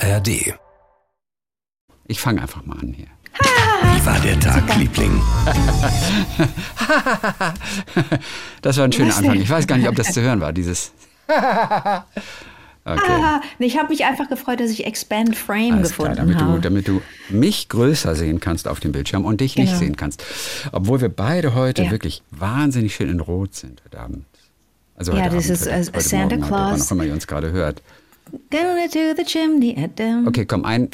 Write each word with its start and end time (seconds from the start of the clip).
ARD. 0.00 0.54
Ich 2.06 2.20
fange 2.20 2.42
einfach 2.42 2.64
mal 2.64 2.78
an 2.78 2.92
hier. 2.92 3.06
Wie 3.94 4.06
war 4.06 4.18
der 4.20 4.38
Tag, 4.40 4.76
Liebling? 4.76 5.20
das 8.62 8.76
war 8.78 8.84
ein 8.84 8.92
schöner 8.92 9.16
Anfang. 9.16 9.40
Ich 9.40 9.48
weiß 9.50 9.66
gar 9.66 9.76
nicht, 9.78 9.88
ob 9.88 9.94
das 9.94 10.12
zu 10.12 10.20
hören 10.20 10.40
war, 10.40 10.52
dieses. 10.52 10.92
Okay. 12.82 13.12
Ah, 13.12 13.42
ich 13.58 13.76
habe 13.78 13.90
mich 13.90 14.06
einfach 14.06 14.26
gefreut, 14.30 14.58
dass 14.58 14.70
ich 14.70 14.86
Expand 14.86 15.36
Frame 15.36 15.74
Alles 15.74 15.92
klar, 15.92 16.08
gefunden 16.08 16.16
damit, 16.16 16.40
du, 16.40 16.44
habe. 16.46 16.60
damit 16.62 16.88
du 16.88 17.02
mich 17.28 17.68
größer 17.68 18.16
sehen 18.16 18.40
kannst 18.40 18.66
auf 18.66 18.80
dem 18.80 18.90
Bildschirm 18.92 19.26
und 19.26 19.42
dich 19.42 19.54
nicht 19.56 19.66
Genau. 19.68 19.78
sehen 19.78 19.96
kannst. 19.96 20.24
Obwohl 20.72 21.02
wir 21.02 21.10
beide 21.10 21.54
heute 21.54 21.82
Ja. 21.84 21.90
wirklich 21.90 22.22
wahnsinnig 22.30 22.94
schön 22.94 23.10
in 23.10 23.20
Rot 23.20 23.54
sind 23.54 23.82
heute 23.84 24.00
Abend. 24.00 24.24
Also 24.96 25.12
Ja, 25.12 25.24
heute 25.24 25.36
das 25.36 25.44
Abend, 25.44 25.50
ist, 25.60 25.66
heute, 25.66 25.74
äh, 25.74 25.86
heute 25.92 26.00
Santa 26.00 26.36
Morgen, 26.36 26.42
heute, 26.44 26.52
wann 26.54 26.74
Claus. 26.76 26.86
auch 26.86 26.90
immer 26.92 27.04
ihr 27.04 27.12
uns 27.12 27.26
gerade 27.26 27.52
hört. 27.52 27.82
Okay, 30.26 30.44
komm, 30.46 30.64
ein, 30.64 30.88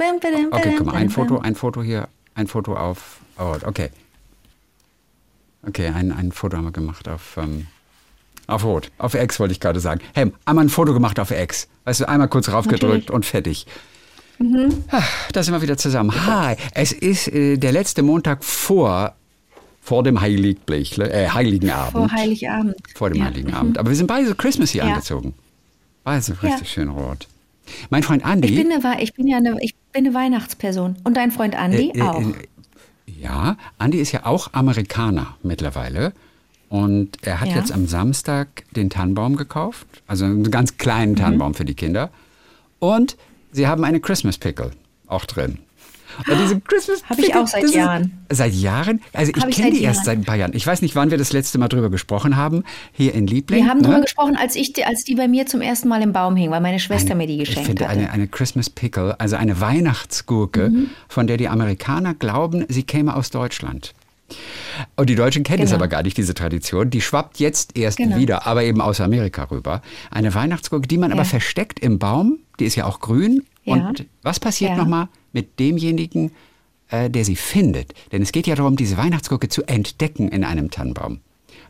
okay, 0.52 0.74
komm, 0.78 0.88
ein 0.90 1.10
Foto, 1.10 1.38
ein 1.38 1.54
Foto 1.54 1.82
hier, 1.82 2.08
ein 2.34 2.46
Foto 2.46 2.74
auf, 2.76 3.20
oh, 3.38 3.54
okay. 3.64 3.90
Okay, 5.66 5.88
ein, 5.88 6.12
ein 6.12 6.32
Foto 6.32 6.56
haben 6.56 6.64
wir 6.64 6.72
gemacht 6.72 7.08
auf, 7.08 7.36
ähm, 7.36 7.66
auf 8.46 8.64
Rot. 8.64 8.90
Auf 8.98 9.14
X 9.14 9.40
wollte 9.40 9.52
ich 9.52 9.60
gerade 9.60 9.80
sagen. 9.80 10.00
Hey, 10.14 10.32
einmal 10.44 10.64
ein 10.66 10.68
Foto 10.68 10.92
gemacht 10.94 11.18
auf 11.18 11.32
X. 11.32 11.66
Weißt 11.84 12.00
du, 12.00 12.08
einmal 12.08 12.28
kurz 12.28 12.48
raufgedrückt 12.48 12.82
Natürlich. 13.08 13.10
und 13.10 13.26
fertig. 13.26 13.66
Mhm. 14.38 14.84
Ah, 14.90 15.02
Da 15.32 15.42
sind 15.42 15.54
wir 15.54 15.62
wieder 15.62 15.76
zusammen. 15.76 16.12
Hi, 16.26 16.56
es 16.74 16.92
ist 16.92 17.28
äh, 17.28 17.56
der 17.56 17.72
letzte 17.72 18.02
Montag 18.02 18.44
vor, 18.44 19.14
vor 19.80 20.04
dem 20.04 20.20
Heiligblech, 20.20 20.98
äh, 20.98 21.28
Heiligen 21.30 21.70
Abend. 21.70 21.92
Vor 21.92 22.12
Heiligabend. 22.12 22.76
Vor 22.94 23.10
dem 23.10 23.18
Ja. 23.18 23.24
Heiligen 23.24 23.52
Abend. 23.54 23.78
Aber 23.78 23.88
wir 23.88 23.96
sind 23.96 24.06
beide 24.06 24.28
so 24.28 24.34
Christmas 24.36 24.70
hier 24.70 24.84
Ja. 24.84 24.90
angezogen. 24.92 25.34
Beide 26.06 26.22
so 26.22 26.34
richtig 26.34 26.60
Ja. 26.60 26.64
schön 26.66 26.88
rot. 26.88 27.26
Mein 27.90 28.04
Freund 28.04 28.24
Andi. 28.24 28.46
Ich 28.46 28.54
bin, 28.54 28.70
eine, 28.72 29.02
ich 29.02 29.12
bin 29.12 29.26
ja 29.26 29.38
eine, 29.38 29.56
ich 29.60 29.74
bin 29.92 30.06
eine 30.06 30.14
Weihnachtsperson. 30.14 30.94
Und 31.02 31.16
dein 31.16 31.32
Freund 31.32 31.56
Andi 31.56 31.90
Äh, 31.94 31.98
äh, 31.98 32.02
auch. 32.02 32.20
äh, 32.20 32.32
Ja, 33.20 33.56
Andi 33.78 33.98
ist 33.98 34.12
ja 34.12 34.24
auch 34.24 34.52
Amerikaner 34.52 35.34
mittlerweile. 35.42 36.12
Und 36.68 37.18
er 37.26 37.40
hat 37.40 37.48
Ja. 37.48 37.56
jetzt 37.56 37.72
am 37.72 37.88
Samstag 37.88 38.64
den 38.76 38.88
Tannenbaum 38.88 39.34
gekauft. 39.36 39.86
Also 40.06 40.26
einen 40.26 40.48
ganz 40.52 40.76
kleinen 40.78 41.12
Mhm. 41.12 41.16
Tannenbaum 41.16 41.54
für 41.54 41.64
die 41.64 41.74
Kinder. 41.74 42.10
Und 42.78 43.16
sie 43.50 43.66
haben 43.66 43.82
eine 43.82 43.98
Christmas 43.98 44.38
Pickle 44.38 44.70
auch 45.08 45.24
drin. 45.24 45.58
Und 46.18 46.40
diese 46.40 46.60
Christmas 46.60 47.02
Hab 47.08 47.18
ich 47.18 47.34
auch 47.34 47.46
seit 47.46 47.64
ist- 47.64 47.74
Jahren. 47.74 48.12
Seit 48.30 48.52
Jahren? 48.54 49.00
Also 49.12 49.32
ich 49.36 49.44
ich 49.44 49.56
kenne 49.56 49.70
die 49.70 49.82
erst 49.82 50.04
seit 50.04 50.18
ein 50.18 50.24
paar 50.24 50.36
Jahren. 50.36 50.52
Ich 50.54 50.66
weiß 50.66 50.82
nicht, 50.82 50.96
wann 50.96 51.10
wir 51.10 51.18
das 51.18 51.32
letzte 51.32 51.58
Mal 51.58 51.68
drüber 51.68 51.90
gesprochen 51.90 52.36
haben. 52.36 52.64
Hier 52.92 53.14
in 53.14 53.26
Liebling. 53.26 53.62
Wir 53.64 53.70
haben 53.70 53.78
ne? 53.78 53.84
darüber 53.84 54.00
gesprochen, 54.02 54.36
als, 54.36 54.56
ich, 54.56 54.72
die- 54.72 54.84
als 54.84 55.04
die 55.04 55.14
bei 55.14 55.28
mir 55.28 55.46
zum 55.46 55.60
ersten 55.60 55.88
Mal 55.88 56.02
im 56.02 56.12
Baum 56.12 56.34
hing, 56.36 56.50
weil 56.50 56.60
meine 56.60 56.80
Schwester 56.80 57.14
mir 57.14 57.26
die 57.26 57.34
Ich 57.40 57.48
geschenkt 57.48 57.66
finde 57.68 57.88
hatte. 57.88 57.98
eine, 57.98 58.10
eine 58.10 58.26
Christmas 58.28 58.68
Pickle, 58.70 59.18
also 59.20 59.36
eine 59.36 59.60
Weihnachtsgurke, 59.60 60.70
Mhm. 60.70 60.90
von 61.08 61.26
der 61.26 61.36
die 61.36 61.48
Amerikaner 61.48 62.14
glauben, 62.14 62.64
sie 62.68 62.82
käme 62.82 63.14
aus 63.16 63.30
Deutschland. 63.30 63.94
Und 64.96 65.08
die 65.08 65.14
Deutschen 65.14 65.44
kennen 65.44 65.62
es 65.62 65.70
Genau. 65.70 65.80
aber 65.82 65.88
gar 65.88 66.02
nicht, 66.02 66.16
diese 66.16 66.34
Tradition. 66.34 66.90
Die 66.90 67.00
schwappt 67.00 67.38
jetzt 67.38 67.78
erst 67.78 67.98
Genau. 67.98 68.16
wieder, 68.16 68.44
aber 68.46 68.64
eben 68.64 68.80
aus 68.80 69.00
Amerika 69.00 69.44
rüber. 69.44 69.82
Eine 70.10 70.34
Weihnachtsgurke, 70.34 70.88
die 70.88 70.98
man 70.98 71.12
aber 71.12 71.20
Ja. 71.22 71.28
versteckt 71.28 71.78
im 71.78 72.00
Baum, 72.00 72.38
die 72.58 72.64
ist 72.64 72.74
ja 72.74 72.86
auch 72.86 72.98
grün. 72.98 73.44
Ja. 73.66 73.74
Und 73.88 74.06
was 74.22 74.40
passiert 74.40 74.70
Ja. 74.72 74.76
nochmal 74.78 75.08
mit 75.32 75.58
demjenigen, 75.58 76.30
äh, 76.88 77.10
der 77.10 77.24
sie 77.24 77.36
findet? 77.36 77.92
Denn 78.12 78.22
es 78.22 78.32
geht 78.32 78.46
ja 78.46 78.54
darum, 78.54 78.76
diese 78.76 78.96
Weihnachtsgurke 78.96 79.48
zu 79.48 79.62
entdecken 79.64 80.28
in 80.28 80.44
einem 80.44 80.70
Tannenbaum. 80.70 81.20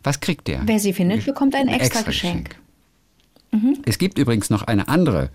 Was 0.04 0.20
kriegt 0.20 0.46
der? 0.46 0.62
Wer 0.66 0.78
sie 0.78 0.92
findet, 0.92 1.24
bekommt 1.24 1.54
ein 1.54 1.68
Ein 1.68 1.80
extra 1.80 2.02
Geschenk. 2.02 2.56
Es 3.84 3.96
gibt 3.98 4.18
übrigens 4.18 4.50
noch 4.50 4.62
eine 4.62 4.86
andere 4.88 5.30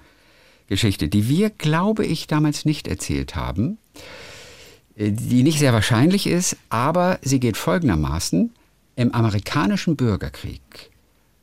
Geschichte, 0.68 1.08
die 1.08 1.28
wir, 1.28 1.50
glaube 1.50 2.06
ich, 2.06 2.28
damals 2.28 2.66
nicht 2.66 2.88
erzählt 2.88 3.36
haben, 3.36 3.78
äh, 4.96 5.12
die 5.12 5.44
nicht 5.44 5.60
sehr 5.60 5.74
wahrscheinlich 5.74 6.28
ist, 6.28 6.56
aber 6.70 7.18
sie 7.24 7.40
geht 7.40 7.58
folgendermaßen. 7.58 8.52
Im 8.96 9.14
amerikanischen 9.16 9.96
Bürgerkrieg 9.96 10.62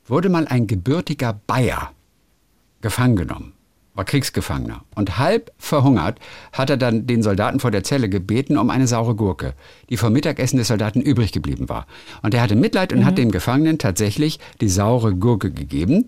wurde 0.06 0.28
mal 0.28 0.46
ein 0.46 0.66
gebürtiger 0.66 1.38
Bayer 1.46 1.92
gefangen 2.80 3.16
genommen, 3.16 3.52
war 3.98 4.04
Kriegsgefangener. 4.04 4.84
Und 4.94 5.18
halb 5.18 5.52
verhungert 5.58 6.20
hat 6.52 6.70
er 6.70 6.76
dann 6.76 7.08
den 7.08 7.24
Soldaten 7.24 7.58
vor 7.58 7.72
der 7.72 7.82
Zelle 7.82 8.08
gebeten 8.08 8.56
um 8.56 8.70
eine 8.70 8.86
saure 8.86 9.16
Gurke, 9.16 9.54
die 9.90 9.96
vom 9.96 10.12
Mittagessen 10.12 10.56
des 10.56 10.68
Soldaten 10.68 11.00
übrig 11.00 11.32
geblieben 11.32 11.68
war. 11.68 11.86
Und 12.22 12.32
er 12.32 12.40
hatte 12.40 12.54
Mitleid 12.54 12.92
und 12.92 13.04
hat 13.04 13.18
dem 13.18 13.32
Gefangenen 13.32 13.78
tatsächlich 13.78 14.38
die 14.60 14.68
saure 14.68 15.16
Gurke 15.16 15.50
gegeben 15.50 16.04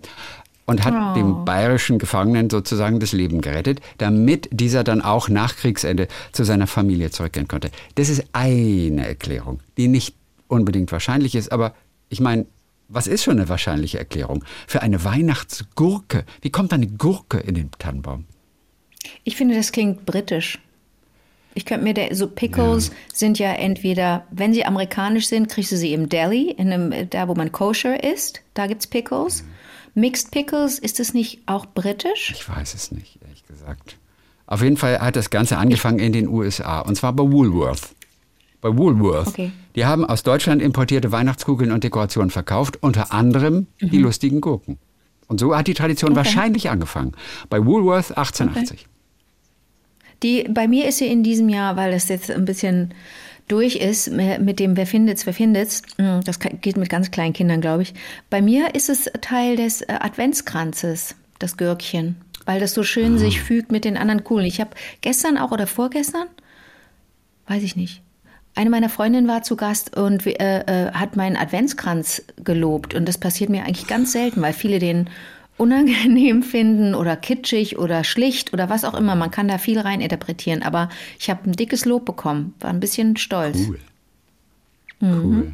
und 0.65 0.85
hat 0.85 1.17
dem 1.17 1.43
bayerischen 1.43 1.99
Gefangenen 1.99 2.49
sozusagen 2.49 3.01
das 3.01 3.11
Leben 3.11 3.41
gerettet, 3.41 3.81
damit 3.97 4.47
dieser 4.53 4.85
dann 4.85 5.01
auch 5.01 5.27
nach 5.27 5.57
Kriegsende 5.57 6.07
zu 6.31 6.45
seiner 6.45 6.67
Familie 6.67 7.11
zurückkehren 7.11 7.49
konnte. 7.49 7.71
Das 7.95 8.07
ist 8.07 8.23
eine 8.31 9.05
Erklärung, 9.05 9.59
die 9.75 9.89
nicht 9.89 10.15
unbedingt 10.47 10.93
wahrscheinlich 10.93 11.35
ist, 11.35 11.51
aber 11.51 11.73
ich 12.07 12.21
meine, 12.21 12.45
was 12.93 13.07
ist 13.07 13.23
schon 13.23 13.37
eine 13.37 13.49
wahrscheinliche 13.49 13.99
Erklärung? 13.99 14.43
Für 14.67 14.81
eine 14.81 15.03
Weihnachtsgurke. 15.03 16.25
Wie 16.41 16.49
kommt 16.49 16.73
eine 16.73 16.87
Gurke 16.87 17.39
in 17.39 17.55
den 17.55 17.71
Tannenbaum? 17.71 18.25
Ich 19.23 19.35
finde, 19.35 19.55
das 19.55 19.71
klingt 19.71 20.05
britisch. 20.05 20.59
Ich 21.53 21.65
könnte 21.65 21.83
mir, 21.83 21.93
der, 21.93 22.15
so 22.15 22.27
Pickles 22.27 22.91
sind 23.13 23.37
ja 23.37 23.51
entweder, 23.51 24.25
wenn 24.31 24.53
sie 24.53 24.65
amerikanisch 24.65 25.27
sind, 25.27 25.49
kriegst 25.49 25.71
du 25.71 25.77
sie 25.77 25.93
im 25.93 26.07
Deli, 26.07 26.51
in 26.51 26.71
einem, 26.71 27.09
da 27.09 27.27
wo 27.27 27.35
man 27.35 27.51
kosher 27.51 28.03
isst, 28.03 28.41
da 28.53 28.67
gibt's 28.67 28.87
Pickles. 28.87 29.43
Mixed 29.93 30.31
Pickles, 30.31 30.79
ist 30.79 31.01
es 31.01 31.13
nicht 31.13 31.41
auch 31.47 31.65
britisch? 31.65 32.31
Ich 32.33 32.47
weiß 32.47 32.73
es 32.73 32.91
nicht, 32.91 33.19
ehrlich 33.21 33.45
gesagt. 33.45 33.97
Auf 34.45 34.61
jeden 34.61 34.77
Fall 34.77 34.99
hat 34.99 35.17
das 35.17 35.29
Ganze 35.29 35.57
angefangen 35.57 35.99
in 35.99 36.13
den 36.13 36.27
USA, 36.29 36.79
und 36.79 36.95
zwar 36.95 37.11
bei 37.13 37.23
Woolworth. 37.23 37.95
Bei 38.61 38.77
Woolworth. 38.77 39.27
Okay. 39.27 39.51
Die 39.75 39.85
haben 39.85 40.05
aus 40.05 40.23
Deutschland 40.23 40.61
importierte 40.61 41.11
Weihnachtskugeln 41.11 41.71
und 41.71 41.83
Dekorationen 41.83 42.29
verkauft, 42.29 42.77
unter 42.81 43.11
anderem 43.11 43.67
die 43.81 43.97
Mhm. 43.97 44.03
lustigen 44.03 44.41
Gurken. 44.41 44.77
Und 45.27 45.39
so 45.39 45.55
hat 45.55 45.67
die 45.67 45.73
Tradition 45.73 46.15
wahrscheinlich 46.15 46.69
angefangen. 46.69 47.13
Bei 47.49 47.65
Woolworth 47.65 48.17
1880. 48.17 48.87
Die, 50.23 50.43
bei 50.49 50.67
mir 50.67 50.87
ist 50.87 50.99
sie 50.99 51.07
in 51.07 51.23
diesem 51.23 51.49
Jahr, 51.49 51.75
weil 51.77 51.91
das 51.91 52.07
jetzt 52.09 52.29
ein 52.29 52.45
bisschen 52.45 52.93
durch 53.47 53.77
ist, 53.77 54.11
mit 54.11 54.59
dem 54.59 54.77
Wer 54.77 54.85
findet's, 54.85 55.25
wer 55.25 55.33
findet's, 55.33 55.81
mm, 55.97 56.19
das 56.23 56.39
geht 56.39 56.77
mit 56.77 56.89
ganz 56.89 57.11
kleinen 57.11 57.33
Kindern, 57.33 57.59
glaube 57.59 57.81
ich. 57.83 57.93
Bei 58.29 58.41
mir 58.41 58.75
ist 58.75 58.89
es 58.89 59.09
Teil 59.21 59.55
des 59.55 59.81
äh, 59.81 59.97
Adventskranzes, 59.99 61.15
das 61.39 61.57
Gürkchen, 61.57 62.15
weil 62.45 62.59
das 62.59 62.73
so 62.73 62.83
schön 62.83 63.17
sich 63.17 63.41
fügt 63.41 63.71
mit 63.71 63.83
den 63.83 63.97
anderen 63.97 64.23
Kugeln. 64.23 64.45
Ich 64.45 64.61
habe 64.61 64.71
gestern 65.01 65.37
auch 65.37 65.51
oder 65.51 65.65
vorgestern, 65.67 66.27
weiß 67.47 67.63
ich 67.63 67.75
nicht, 67.75 68.01
eine 68.55 68.69
meiner 68.69 68.89
Freundinnen 68.89 69.27
war 69.27 69.43
zu 69.43 69.55
Gast 69.55 69.95
und 69.97 70.25
äh, 70.25 70.31
äh, 70.59 70.91
hat 70.91 71.15
meinen 71.15 71.37
Adventskranz 71.37 72.23
gelobt. 72.43 72.93
Und 72.93 73.07
das 73.07 73.17
passiert 73.17 73.49
mir 73.49 73.63
eigentlich 73.63 73.87
ganz 73.87 74.11
selten, 74.11 74.41
weil 74.41 74.53
viele 74.53 74.79
den 74.79 75.09
unangenehm 75.57 76.43
finden 76.43 76.93
oder 76.95 77.15
kitschig 77.15 77.77
oder 77.79 78.03
schlicht 78.03 78.53
oder 78.53 78.69
was 78.69 78.83
auch 78.83 78.93
immer. 78.93 79.15
Man 79.15 79.31
kann 79.31 79.47
da 79.47 79.57
viel 79.57 79.79
rein 79.79 80.01
interpretieren. 80.01 80.63
Aber 80.63 80.89
ich 81.19 81.29
habe 81.29 81.49
ein 81.49 81.53
dickes 81.53 81.85
Lob 81.85 82.05
bekommen, 82.05 82.53
war 82.59 82.69
ein 82.71 82.79
bisschen 82.79 83.15
stolz. 83.17 83.57
Cool. 83.67 83.79
Mhm. 84.99 85.23
Cool. 85.23 85.51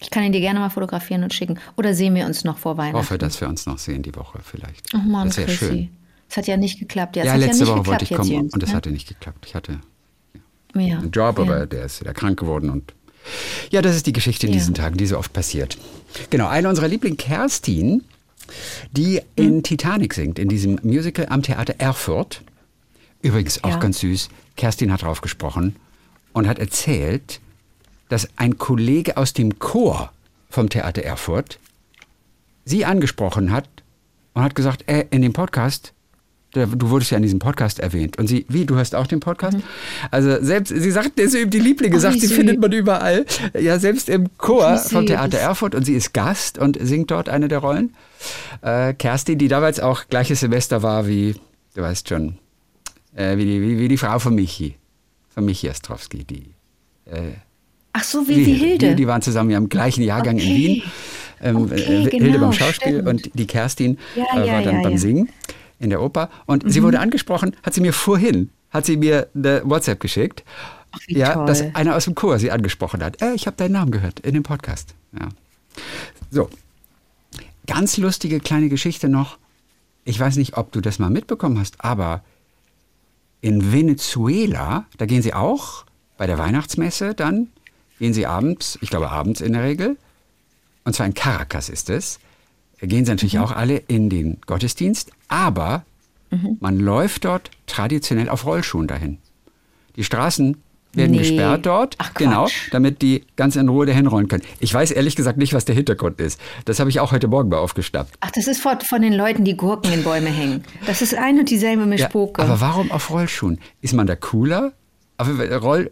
Ich 0.00 0.10
kann 0.10 0.24
ihn 0.24 0.32
dir 0.32 0.40
gerne 0.40 0.58
mal 0.58 0.70
fotografieren 0.70 1.22
und 1.22 1.32
schicken. 1.32 1.60
Oder 1.76 1.94
sehen 1.94 2.14
wir 2.16 2.26
uns 2.26 2.42
noch 2.44 2.58
vor 2.58 2.72
Ich 2.72 2.78
Weihnachten? 2.78 2.96
hoffe, 2.98 3.18
dass 3.18 3.40
wir 3.40 3.48
uns 3.48 3.66
noch 3.66 3.78
sehen 3.78 4.02
die 4.02 4.14
Woche 4.16 4.40
vielleicht. 4.42 4.88
Ach 4.94 5.02
Mann, 5.04 5.28
das 5.28 5.36
wäre 5.36 5.50
schön. 5.50 5.90
Es 6.28 6.36
hat 6.36 6.46
ja 6.48 6.56
nicht 6.56 6.80
geklappt. 6.80 7.14
Ja, 7.14 7.24
Ja, 7.24 7.36
letzte 7.36 7.64
ja 7.64 7.64
nicht 7.64 7.68
Woche 7.70 7.82
geklappt 7.82 7.86
wollte 8.00 8.04
ich 8.04 8.18
kommen 8.32 8.50
und 8.50 8.62
es 8.62 8.70
ne? 8.70 8.74
hatte 8.74 8.90
nicht 8.90 9.06
geklappt. 9.06 9.44
Ich 9.46 9.54
hatte 9.54 9.80
ja. 10.74 10.98
einen 10.98 11.10
Job, 11.10 11.38
ja. 11.38 11.44
aber 11.44 11.66
der 11.66 11.84
ist 11.86 12.00
wieder 12.00 12.14
krank 12.14 12.38
geworden 12.38 12.70
und 12.70 12.94
ja, 13.70 13.82
das 13.82 13.94
ist 13.94 14.06
die 14.06 14.12
Geschichte 14.12 14.46
in 14.46 14.52
Ja. 14.52 14.58
diesen 14.58 14.74
Tagen, 14.74 14.96
die 14.96 15.06
so 15.06 15.16
oft 15.16 15.32
passiert. 15.32 15.78
Genau, 16.30 16.48
eine 16.48 16.68
unserer 16.68 16.88
Liebling 16.88 17.16
Kerstin, 17.16 18.02
die 18.90 19.18
Hm. 19.18 19.24
in 19.36 19.62
Titanic 19.62 20.14
singt, 20.14 20.38
in 20.40 20.48
diesem 20.48 20.80
Musical 20.82 21.26
am 21.28 21.42
Theater 21.42 21.74
Erfurt. 21.78 22.42
Übrigens 23.22 23.62
auch 23.62 23.70
Ja. 23.70 23.76
ganz 23.78 24.00
süß. 24.00 24.28
Kerstin 24.56 24.92
hat 24.92 25.02
drauf 25.02 25.20
gesprochen 25.20 25.76
und 26.32 26.48
hat 26.48 26.58
erzählt, 26.58 27.40
dass 28.08 28.28
ein 28.36 28.58
Kollege 28.58 29.16
aus 29.16 29.32
dem 29.32 29.58
Chor 29.60 30.12
vom 30.50 30.68
Theater 30.68 31.02
Erfurt 31.04 31.58
sie 32.64 32.84
angesprochen 32.84 33.52
hat 33.52 33.68
und 34.34 34.42
hat 34.42 34.54
gesagt, 34.56 34.88
äh, 34.88 35.06
in 35.10 35.22
dem 35.22 35.32
Podcast, 35.32 35.92
du 36.52 36.90
wurdest 36.90 37.10
ja 37.10 37.16
in 37.16 37.22
diesem 37.22 37.38
Podcast 37.38 37.78
erwähnt. 37.80 38.18
Und 38.18 38.26
sie, 38.28 38.44
wie, 38.48 38.64
du 38.66 38.74
hörst 38.76 38.94
auch 38.94 39.06
den 39.06 39.20
Podcast? 39.20 39.56
Also 40.10 40.36
selbst, 40.42 40.68
sie 40.74 40.90
sagt, 40.90 41.18
das 41.18 41.26
ist 41.26 41.34
eben 41.34 41.50
die 41.50 41.58
Lieblinge, 41.60 41.96
Ach, 41.96 42.00
sagt, 42.00 42.16
wie 42.16 42.26
sie 42.26 42.34
findet 42.34 42.60
man 42.60 42.72
überall. 42.72 43.24
Ja, 43.58 43.78
selbst 43.78 44.08
im 44.08 44.28
Chor 44.38 44.74
Wie 44.84 44.88
vom. 44.94 45.06
Theater 45.06 45.38
Erfurt 45.38 45.74
und 45.74 45.84
sie 45.84 45.94
ist 45.94 46.12
Gast 46.12 46.58
und 46.58 46.78
singt 46.80 47.10
dort 47.10 47.28
eine 47.28 47.48
der 47.48 47.58
Rollen. 47.58 47.94
Äh, 48.62 48.94
Kerstin, 48.94 49.38
die 49.38 49.48
damals 49.48 49.80
auch 49.80 50.08
gleiches 50.08 50.40
Semester 50.40 50.82
war 50.82 51.06
wie, 51.08 51.34
du 51.74 51.82
weißt 51.82 52.08
schon, 52.08 52.38
äh, 53.16 53.36
wie, 53.36 53.44
die, 53.44 53.60
wie, 53.62 53.78
wie 53.78 53.88
die 53.88 53.96
Frau 53.98 54.18
von 54.18 54.34
Michi, 54.34 54.76
von 55.34 55.44
Michi 55.44 55.68
Ostrowski, 55.70 56.24
die 56.24 56.44
Ach 57.94 58.04
so, 58.04 58.26
wie 58.26 58.42
die 58.44 58.54
Hilde. 58.54 58.90
die, 58.90 58.94
die 58.96 59.06
waren 59.06 59.20
zusammen 59.22 59.50
ja 59.50 59.58
im 59.58 59.68
gleichen 59.68 60.02
Jahrgang 60.02 60.38
in 60.38 60.42
Okay. 60.48 60.56
Wien. 60.56 60.82
Ähm, 61.42 61.56
Okay, 61.56 61.74
äh, 61.74 61.84
Hilde 61.84 62.10
genau, 62.18 62.38
beim 62.38 62.52
Schauspiel 62.52 62.92
stimmt. 63.00 63.08
und 63.08 63.30
die 63.34 63.46
Kerstin 63.46 63.98
Ja, 64.14 64.24
äh, 64.34 64.46
ja, 64.46 64.52
war 64.54 64.62
dann 64.62 64.76
ja, 64.76 64.82
beim 64.82 64.92
ja. 64.92 64.98
Singen. 64.98 65.28
In 65.82 65.90
der 65.90 66.00
Oper. 66.00 66.30
Und 66.46 66.64
mhm. 66.64 66.70
sie 66.70 66.82
wurde 66.82 67.00
angesprochen, 67.00 67.56
hat 67.62 67.74
sie 67.74 67.80
mir 67.80 67.92
vorhin, 67.92 68.50
hat 68.70 68.86
sie 68.86 68.96
mir 68.96 69.28
eine 69.34 69.62
WhatsApp 69.64 70.00
geschickt. 70.00 70.44
Ach, 70.92 71.00
ja, 71.08 71.34
toll. 71.34 71.46
dass 71.46 71.74
einer 71.74 71.96
aus 71.96 72.04
dem 72.04 72.14
Chor 72.14 72.38
sie 72.38 72.50
angesprochen 72.50 73.02
hat. 73.02 73.20
Äh, 73.20 73.34
ich 73.34 73.46
habe 73.46 73.56
deinen 73.56 73.72
Namen 73.72 73.90
gehört 73.90 74.20
in 74.20 74.34
dem 74.34 74.42
Podcast. 74.42 74.94
Ja. 75.18 75.28
So, 76.30 76.48
ganz 77.66 77.96
lustige 77.96 78.40
kleine 78.40 78.68
Geschichte 78.68 79.08
noch. 79.08 79.38
Ich 80.04 80.18
weiß 80.18 80.36
nicht, 80.36 80.56
ob 80.56 80.72
du 80.72 80.80
das 80.80 80.98
mal 80.98 81.10
mitbekommen 81.10 81.58
hast, 81.58 81.84
aber 81.84 82.22
in 83.40 83.72
Venezuela, 83.72 84.86
da 84.98 85.06
gehen 85.06 85.22
sie 85.22 85.34
auch 85.34 85.84
bei 86.16 86.26
der 86.26 86.38
Weihnachtsmesse 86.38 87.14
dann, 87.14 87.48
gehen 87.98 88.14
sie 88.14 88.26
abends, 88.26 88.78
ich 88.80 88.90
glaube 88.90 89.10
abends 89.10 89.40
in 89.40 89.52
der 89.52 89.62
Regel, 89.62 89.96
und 90.84 90.94
zwar 90.94 91.06
in 91.06 91.14
Caracas 91.14 91.68
ist 91.68 91.90
es, 91.90 92.18
gehen 92.86 93.04
sie 93.04 93.12
natürlich 93.12 93.34
mhm. 93.34 93.42
auch 93.42 93.52
alle 93.52 93.76
in 93.76 94.10
den 94.10 94.38
Gottesdienst, 94.46 95.10
aber 95.28 95.84
mhm. 96.30 96.56
man 96.60 96.78
läuft 96.78 97.24
dort 97.24 97.50
traditionell 97.66 98.28
auf 98.28 98.44
Rollschuhen 98.44 98.86
dahin. 98.86 99.18
Die 99.96 100.04
Straßen 100.04 100.56
werden 100.94 101.12
nee. 101.12 101.18
gesperrt 101.18 101.64
dort, 101.66 101.94
Ach, 101.98 102.12
genau, 102.14 102.48
damit 102.70 103.02
die 103.02 103.24
ganz 103.36 103.56
in 103.56 103.68
Ruhe 103.68 103.86
dahin 103.86 104.06
rollen 104.06 104.28
können. 104.28 104.42
Ich 104.60 104.72
weiß 104.72 104.90
ehrlich 104.90 105.16
gesagt 105.16 105.38
nicht, 105.38 105.54
was 105.54 105.64
der 105.64 105.74
Hintergrund 105.74 106.20
ist. 106.20 106.40
Das 106.64 106.80
habe 106.80 106.90
ich 106.90 107.00
auch 107.00 107.12
heute 107.12 107.28
Morgen 107.28 107.48
mal 107.48 107.58
aufgeschnappt. 107.58 108.14
Ach, 108.20 108.30
das 108.30 108.46
ist 108.46 108.60
von, 108.60 108.80
von 108.80 109.00
den 109.00 109.14
Leuten, 109.14 109.44
die 109.44 109.56
Gurken 109.56 109.92
in 109.92 110.02
Bäume 110.02 110.28
hängen. 110.28 110.64
Das 110.86 111.00
ist 111.00 111.14
ein 111.14 111.38
und 111.38 111.50
dieselbe 111.50 111.86
Mischpoke. 111.86 112.42
Ja, 112.42 112.48
aber 112.48 112.60
warum 112.60 112.90
auf 112.90 113.10
Rollschuhen? 113.10 113.58
Ist 113.80 113.94
man 113.94 114.06
da 114.06 114.16
cooler? 114.16 114.72
Roll 115.28 115.90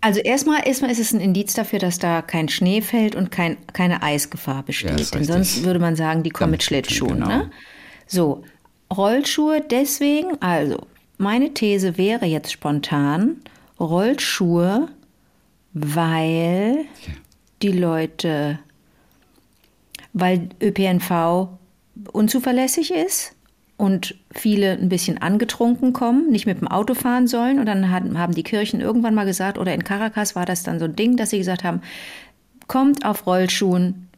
also 0.00 0.20
erstmal, 0.20 0.66
erstmal 0.66 0.90
ist 0.90 0.98
es 0.98 1.12
ein 1.12 1.20
Indiz 1.20 1.54
dafür, 1.54 1.78
dass 1.78 1.98
da 1.98 2.22
kein 2.22 2.48
Schnee 2.48 2.80
fällt 2.80 3.14
und 3.14 3.30
kein, 3.30 3.56
keine 3.72 4.02
Eisgefahr 4.02 4.62
besteht. 4.62 4.98
Ja, 4.98 5.06
Denn 5.18 5.24
sonst 5.24 5.64
würde 5.64 5.78
man 5.78 5.96
sagen, 5.96 6.22
die 6.22 6.30
kommen 6.30 6.52
mit 6.52 6.62
Schlittschuhen. 6.62 7.20
Genau. 7.20 7.28
Ne? 7.28 7.50
So, 8.06 8.44
Rollschuhe 8.94 9.60
deswegen, 9.60 10.40
also 10.40 10.86
meine 11.18 11.52
These 11.52 11.98
wäre 11.98 12.26
jetzt 12.26 12.52
spontan, 12.52 13.36
Rollschuhe, 13.78 14.88
weil 15.74 16.84
die 17.60 17.72
Leute, 17.72 18.58
weil 20.12 20.48
ÖPNV 20.62 21.48
unzuverlässig 22.12 22.92
ist 22.92 23.34
und 23.78 24.16
viele 24.32 24.72
ein 24.72 24.90
bisschen 24.90 25.18
angetrunken 25.18 25.94
kommen, 25.94 26.30
nicht 26.30 26.44
mit 26.46 26.60
dem 26.60 26.68
Auto 26.68 26.94
fahren 26.94 27.28
sollen. 27.28 27.60
Und 27.60 27.66
dann 27.66 27.90
haben 27.90 28.34
die 28.34 28.42
Kirchen 28.42 28.80
irgendwann 28.80 29.14
mal 29.14 29.24
gesagt, 29.24 29.56
oder 29.56 29.72
in 29.72 29.84
Caracas 29.84 30.36
war 30.36 30.44
das 30.44 30.64
dann 30.64 30.80
so 30.80 30.84
ein 30.84 30.96
Ding, 30.96 31.16
dass 31.16 31.30
sie 31.30 31.38
gesagt 31.38 31.64
haben, 31.64 31.80
kommt 32.66 33.06
auf 33.06 33.26
Rollschuhen, 33.26 34.08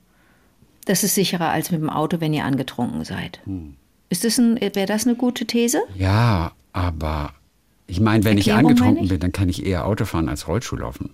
das 0.87 1.05
ist 1.05 1.15
sicherer 1.15 1.51
als 1.51 1.71
mit 1.71 1.81
dem 1.81 1.91
Auto, 1.91 2.21
wenn 2.21 2.33
ihr 2.33 2.45
angetrunken 2.45 3.05
seid. 3.05 3.41
Hm. 3.45 3.75
Ist 4.09 4.25
das 4.25 4.39
ein, 4.39 4.59
wäre 4.61 4.87
das 4.87 5.07
eine 5.07 5.15
gute 5.15 5.45
These? 5.45 5.83
Ja, 5.95 6.53
aber 6.73 7.35
ich 7.87 8.01
meine, 8.01 8.25
wenn 8.25 8.39
Erklärung 8.39 8.63
ich 8.63 8.71
angetrunken 8.71 9.09
bin, 9.09 9.21
dann 9.21 9.33
kann 9.33 9.51
ich 9.51 9.65
eher 9.65 9.87
Auto 9.87 10.07
fahren 10.07 10.31
als 10.31 10.49
Rollschuh 10.49 10.77
laufen. 10.77 11.11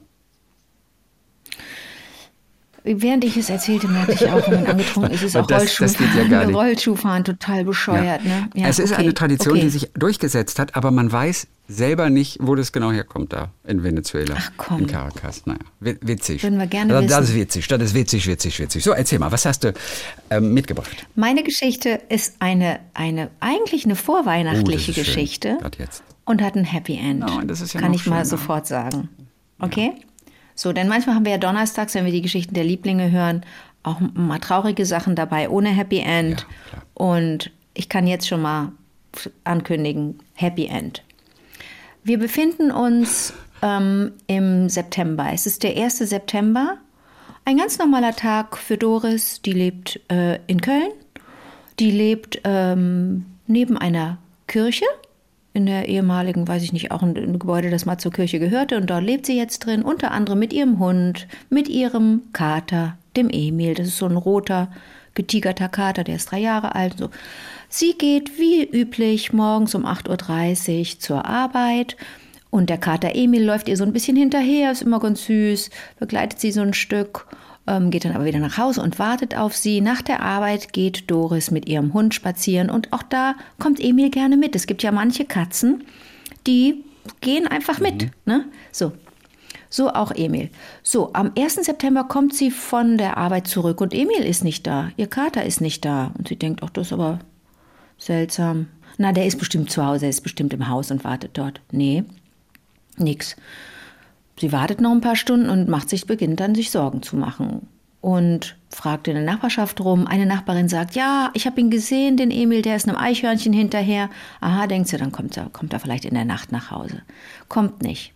Während 2.88 3.24
ich 3.24 3.36
es 3.36 3.50
erzählte, 3.50 3.88
merkte 3.88 4.12
ich 4.12 4.30
auch, 4.30 4.46
wenn 4.48 4.62
man 4.62 4.66
angetrunken 4.66 5.12
ist, 5.12 5.22
ist 5.22 5.36
auch 5.36 5.46
das, 5.46 5.80
Rollschuhfahren, 5.80 6.30
ja 6.30 6.42
Rollschuhfahren 6.48 7.24
total 7.24 7.64
bescheuert. 7.64 8.22
Ja. 8.24 8.30
Ne? 8.30 8.50
Ja, 8.54 8.68
es 8.68 8.78
ist 8.78 8.92
okay. 8.92 9.02
eine 9.02 9.14
Tradition, 9.14 9.54
okay. 9.54 9.62
die 9.62 9.70
sich 9.70 9.90
durchgesetzt 9.94 10.60
hat, 10.60 10.76
aber 10.76 10.92
man 10.92 11.10
weiß 11.10 11.48
selber 11.66 12.10
nicht, 12.10 12.38
wo 12.40 12.54
das 12.54 12.70
genau 12.70 12.92
herkommt 12.92 13.32
da 13.32 13.50
in 13.66 13.82
Venezuela, 13.82 14.36
Ach, 14.38 14.52
komm. 14.56 14.82
in 14.82 14.86
Caracas. 14.86 15.46
Naja, 15.46 15.58
witzig. 15.80 16.44
Würden 16.44 16.60
wir 16.60 16.68
gerne 16.68 16.92
das, 16.92 17.02
wissen. 17.02 17.10
Das 17.10 17.28
ist 17.28 17.34
witzig, 17.34 17.68
das 17.68 17.82
ist 17.82 17.94
witzig, 17.94 18.26
witzig, 18.28 18.60
witzig. 18.60 18.84
So, 18.84 18.92
erzähl 18.92 19.18
mal, 19.18 19.32
was 19.32 19.44
hast 19.44 19.64
du 19.64 19.74
ähm, 20.30 20.54
mitgebracht? 20.54 21.06
Meine 21.16 21.42
Geschichte 21.42 22.00
ist 22.08 22.36
eine, 22.38 22.78
eine 22.94 23.30
eigentlich 23.40 23.84
eine 23.84 23.96
vorweihnachtliche 23.96 24.92
oh, 24.92 24.94
Geschichte 24.94 25.58
und 26.24 26.40
hat 26.40 26.54
ein 26.54 26.64
Happy 26.64 26.96
End. 26.96 27.24
Oh, 27.24 27.40
ja 27.40 27.80
Kann 27.80 27.94
ich 27.94 28.02
schöner. 28.02 28.16
mal 28.16 28.24
sofort 28.24 28.68
sagen. 28.68 29.08
Okay? 29.58 29.92
Ja. 29.96 30.02
So, 30.56 30.72
denn 30.72 30.88
manchmal 30.88 31.14
haben 31.14 31.24
wir 31.26 31.32
ja 31.32 31.38
donnerstags, 31.38 31.94
wenn 31.94 32.06
wir 32.06 32.12
die 32.12 32.22
Geschichten 32.22 32.54
der 32.54 32.64
Lieblinge 32.64 33.10
hören, 33.10 33.42
auch 33.82 34.00
mal 34.00 34.38
traurige 34.38 34.86
Sachen 34.86 35.14
dabei, 35.14 35.48
ohne 35.48 35.68
Happy 35.68 36.00
End. 36.00 36.46
Ja, 36.72 36.82
und 36.94 37.52
ich 37.74 37.88
kann 37.88 38.06
jetzt 38.06 38.26
schon 38.26 38.42
mal 38.42 38.72
ankündigen, 39.44 40.18
Happy 40.34 40.66
End. 40.66 41.02
Wir 42.02 42.18
befinden 42.18 42.70
uns 42.70 43.34
ähm, 43.62 44.12
im 44.26 44.68
September. 44.68 45.28
Es 45.32 45.46
ist 45.46 45.62
der 45.62 45.76
1. 45.76 45.98
September. 45.98 46.78
Ein 47.44 47.58
ganz 47.58 47.78
normaler 47.78 48.16
Tag 48.16 48.56
für 48.56 48.78
Doris, 48.78 49.42
die 49.42 49.52
lebt 49.52 50.00
äh, 50.10 50.40
in 50.46 50.60
Köln. 50.60 50.90
Die 51.78 51.90
lebt 51.90 52.40
ähm, 52.44 53.26
neben 53.46 53.76
einer 53.76 54.18
Kirche 54.46 54.86
in 55.56 55.66
der 55.66 55.88
ehemaligen, 55.88 56.46
weiß 56.46 56.62
ich 56.62 56.74
nicht, 56.74 56.90
auch 56.90 57.02
ein, 57.02 57.16
ein, 57.16 57.38
Gebäude, 57.38 57.70
das 57.70 57.86
mal 57.86 57.96
zur 57.96 58.12
Kirche 58.12 58.38
gehörte. 58.38 58.76
Und 58.76 58.90
dort 58.90 59.02
lebt 59.02 59.24
sie 59.24 59.36
jetzt 59.36 59.60
drin, 59.60 59.82
unter 59.82 60.10
anderem 60.10 60.38
mit 60.38 60.52
ihrem 60.52 60.78
Hund, 60.78 61.26
mit 61.48 61.68
ihrem 61.68 62.22
Kater, 62.34 62.98
dem 63.16 63.30
Emil. 63.30 63.74
Das 63.74 63.88
ist 63.88 63.96
so 63.96 64.06
ein 64.06 64.16
roter, 64.16 64.68
getigerter 65.14 65.70
Kater, 65.70 66.04
der 66.04 66.16
ist 66.16 66.30
drei 66.30 66.40
Jahre 66.40 66.74
alt. 66.74 66.98
So. 66.98 67.08
Sie 67.70 67.94
geht 67.96 68.38
wie 68.38 68.64
üblich 68.64 69.32
morgens 69.32 69.74
um 69.74 69.86
8.30 69.86 70.78
Uhr 70.78 71.00
zur 71.00 71.24
Arbeit. 71.24 71.96
Und 72.50 72.68
der 72.68 72.78
Kater 72.78 73.14
Emil 73.14 73.42
läuft 73.42 73.68
ihr 73.68 73.78
so 73.78 73.84
ein 73.84 73.94
bisschen 73.94 74.16
hinterher, 74.16 74.70
ist 74.70 74.82
immer 74.82 75.00
ganz 75.00 75.24
süß, 75.24 75.70
begleitet 75.98 76.38
sie 76.38 76.52
so 76.52 76.60
ein 76.60 76.74
Stück 76.74 77.26
ähm, 77.66 77.90
geht 77.90 78.04
dann 78.04 78.12
aber 78.12 78.24
wieder 78.24 78.38
nach 78.38 78.58
Hause 78.58 78.82
und 78.82 78.98
wartet 78.98 79.36
auf 79.36 79.56
sie. 79.56 79.80
Nach 79.80 80.02
der 80.02 80.20
Arbeit 80.20 80.72
geht 80.72 81.10
Doris 81.10 81.50
mit 81.50 81.68
ihrem 81.68 81.92
Hund 81.92 82.14
spazieren 82.14 82.70
und 82.70 82.92
auch 82.92 83.02
da 83.02 83.34
kommt 83.58 83.80
Emil 83.80 84.10
gerne 84.10 84.36
mit. 84.36 84.54
Es 84.54 84.66
gibt 84.66 84.82
ja 84.82 84.92
manche 84.92 85.24
Katzen, 85.24 85.84
die 86.46 86.84
gehen 87.20 87.46
einfach 87.46 87.80
mit. 87.80 88.04
Mhm. 88.04 88.10
Ne? 88.24 88.44
So. 88.72 88.92
So 89.68 89.90
auch 89.90 90.12
Emil. 90.12 90.50
So, 90.82 91.12
am 91.12 91.32
1. 91.36 91.56
September 91.56 92.04
kommt 92.04 92.34
sie 92.34 92.50
von 92.50 92.98
der 92.98 93.16
Arbeit 93.16 93.48
zurück 93.48 93.80
und 93.80 93.92
Emil 93.92 94.22
ist 94.24 94.44
nicht 94.44 94.66
da. 94.66 94.90
Ihr 94.96 95.08
Kater 95.08 95.44
ist 95.44 95.60
nicht 95.60 95.84
da. 95.84 96.12
Und 96.16 96.28
sie 96.28 96.36
denkt, 96.36 96.62
ach, 96.62 96.70
das 96.70 96.88
ist 96.88 96.92
aber 96.92 97.18
seltsam. 97.98 98.68
Na, 98.96 99.12
der 99.12 99.26
ist 99.26 99.38
bestimmt 99.38 99.70
zu 99.70 99.84
Hause, 99.84 100.06
er 100.06 100.10
ist 100.10 100.22
bestimmt 100.22 100.52
im 100.52 100.68
Haus 100.68 100.90
und 100.90 101.04
wartet 101.04 101.32
dort. 101.34 101.60
Nee, 101.72 102.04
nix. 102.96 103.36
Sie 104.38 104.52
wartet 104.52 104.80
noch 104.80 104.92
ein 104.92 105.00
paar 105.00 105.16
Stunden 105.16 105.48
und 105.48 105.68
macht 105.68 105.88
sich, 105.88 106.06
beginnt 106.06 106.40
dann 106.40 106.54
sich 106.54 106.70
Sorgen 106.70 107.02
zu 107.02 107.16
machen 107.16 107.68
und 108.00 108.56
fragt 108.68 109.08
in 109.08 109.14
der 109.14 109.24
Nachbarschaft 109.24 109.80
rum. 109.80 110.06
Eine 110.06 110.26
Nachbarin 110.26 110.68
sagt, 110.68 110.94
ja, 110.94 111.30
ich 111.34 111.46
habe 111.46 111.60
ihn 111.60 111.70
gesehen, 111.70 112.16
den 112.16 112.30
Emil, 112.30 112.62
der 112.62 112.76
ist 112.76 112.88
einem 112.88 112.98
Eichhörnchen 112.98 113.52
hinterher. 113.52 114.10
Aha, 114.40 114.66
denkt 114.66 114.88
sie, 114.88 114.96
dann 114.96 115.10
kommt 115.12 115.36
er, 115.36 115.48
kommt 115.50 115.72
er 115.72 115.80
vielleicht 115.80 116.04
in 116.04 116.14
der 116.14 116.24
Nacht 116.24 116.52
nach 116.52 116.70
Hause. 116.70 117.02
Kommt 117.48 117.82
nicht. 117.82 118.12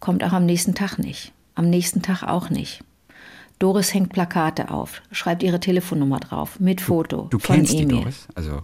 Kommt 0.00 0.24
auch 0.24 0.32
am 0.32 0.46
nächsten 0.46 0.74
Tag 0.74 0.98
nicht. 0.98 1.32
Am 1.54 1.70
nächsten 1.70 2.02
Tag 2.02 2.22
auch 2.22 2.50
nicht. 2.50 2.82
Doris 3.58 3.94
hängt 3.94 4.12
Plakate 4.12 4.70
auf, 4.70 5.02
schreibt 5.10 5.42
ihre 5.42 5.60
Telefonnummer 5.60 6.20
drauf, 6.20 6.60
mit 6.60 6.80
Foto 6.80 7.22
du, 7.22 7.28
du 7.28 7.38
von 7.38 7.56
kennst 7.56 7.74
Emil. 7.74 7.86
Die 7.86 7.94
Doris? 7.94 8.28
Also 8.34 8.62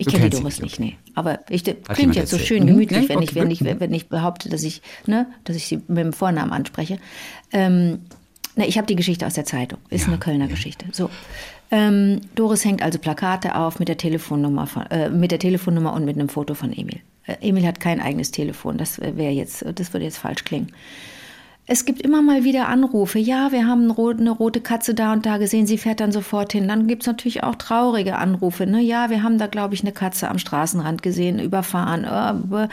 ich 0.00 0.06
kenne 0.06 0.30
die 0.30 0.36
Doris 0.36 0.62
nicht, 0.62 0.80
nee. 0.80 0.96
Aber 1.14 1.40
ich, 1.50 1.62
klingt 1.62 2.16
jetzt 2.16 2.30
so 2.30 2.38
schön 2.38 2.66
gemütlich, 2.66 3.08
wenn, 3.10 3.20
ich, 3.20 3.34
wenn, 3.34 3.50
ich, 3.50 3.62
wenn 3.62 3.92
ich 3.92 4.08
behaupte, 4.08 4.48
dass 4.48 4.62
ich, 4.62 4.80
ne, 5.06 5.26
dass 5.44 5.56
ich 5.56 5.66
sie 5.66 5.82
mit 5.88 5.98
dem 5.98 6.12
Vornamen 6.14 6.52
anspreche. 6.52 6.98
Ähm, 7.52 8.00
ne, 8.56 8.66
ich 8.66 8.78
habe 8.78 8.86
die 8.86 8.96
Geschichte 8.96 9.26
aus 9.26 9.34
der 9.34 9.44
Zeitung. 9.44 9.78
Ist 9.90 10.02
ja, 10.02 10.08
eine 10.08 10.18
Kölner 10.18 10.46
ja. 10.46 10.50
Geschichte. 10.50 10.86
So. 10.92 11.10
Ähm, 11.70 12.22
Doris 12.34 12.64
hängt 12.64 12.82
also 12.82 12.98
Plakate 12.98 13.54
auf 13.54 13.78
mit 13.78 13.88
der 13.88 13.98
Telefonnummer 13.98 14.66
von, 14.66 14.86
äh, 14.86 15.10
mit 15.10 15.32
der 15.32 15.38
Telefonnummer 15.38 15.92
und 15.92 16.06
mit 16.06 16.16
einem 16.16 16.30
Foto 16.30 16.54
von 16.54 16.72
Emil. 16.72 17.00
Äh, 17.26 17.36
Emil 17.42 17.66
hat 17.66 17.78
kein 17.78 18.00
eigenes 18.00 18.30
Telefon. 18.30 18.78
Das 18.78 18.98
wäre 19.00 19.32
jetzt, 19.32 19.64
das 19.74 19.92
würde 19.92 20.04
jetzt 20.04 20.18
falsch 20.18 20.44
klingen. 20.44 20.72
Es 21.66 21.84
gibt 21.84 22.02
immer 22.02 22.20
mal 22.20 22.42
wieder 22.42 22.68
Anrufe. 22.68 23.18
Ja, 23.18 23.52
wir 23.52 23.66
haben 23.66 23.82
eine 23.90 24.30
rote 24.30 24.60
Katze 24.60 24.94
da 24.94 25.12
und 25.12 25.24
da 25.24 25.38
gesehen. 25.38 25.66
Sie 25.66 25.78
fährt 25.78 26.00
dann 26.00 26.10
sofort 26.10 26.52
hin. 26.52 26.66
Dann 26.66 26.88
gibt 26.88 27.04
es 27.04 27.06
natürlich 27.06 27.44
auch 27.44 27.54
traurige 27.54 28.16
Anrufe. 28.16 28.66
Ne? 28.66 28.80
Ja, 28.80 29.08
wir 29.08 29.22
haben 29.22 29.38
da, 29.38 29.46
glaube 29.46 29.74
ich, 29.74 29.82
eine 29.82 29.92
Katze 29.92 30.28
am 30.28 30.38
Straßenrand 30.38 31.02
gesehen, 31.02 31.38
überfahren. 31.38 32.04
Äh, 32.04 32.68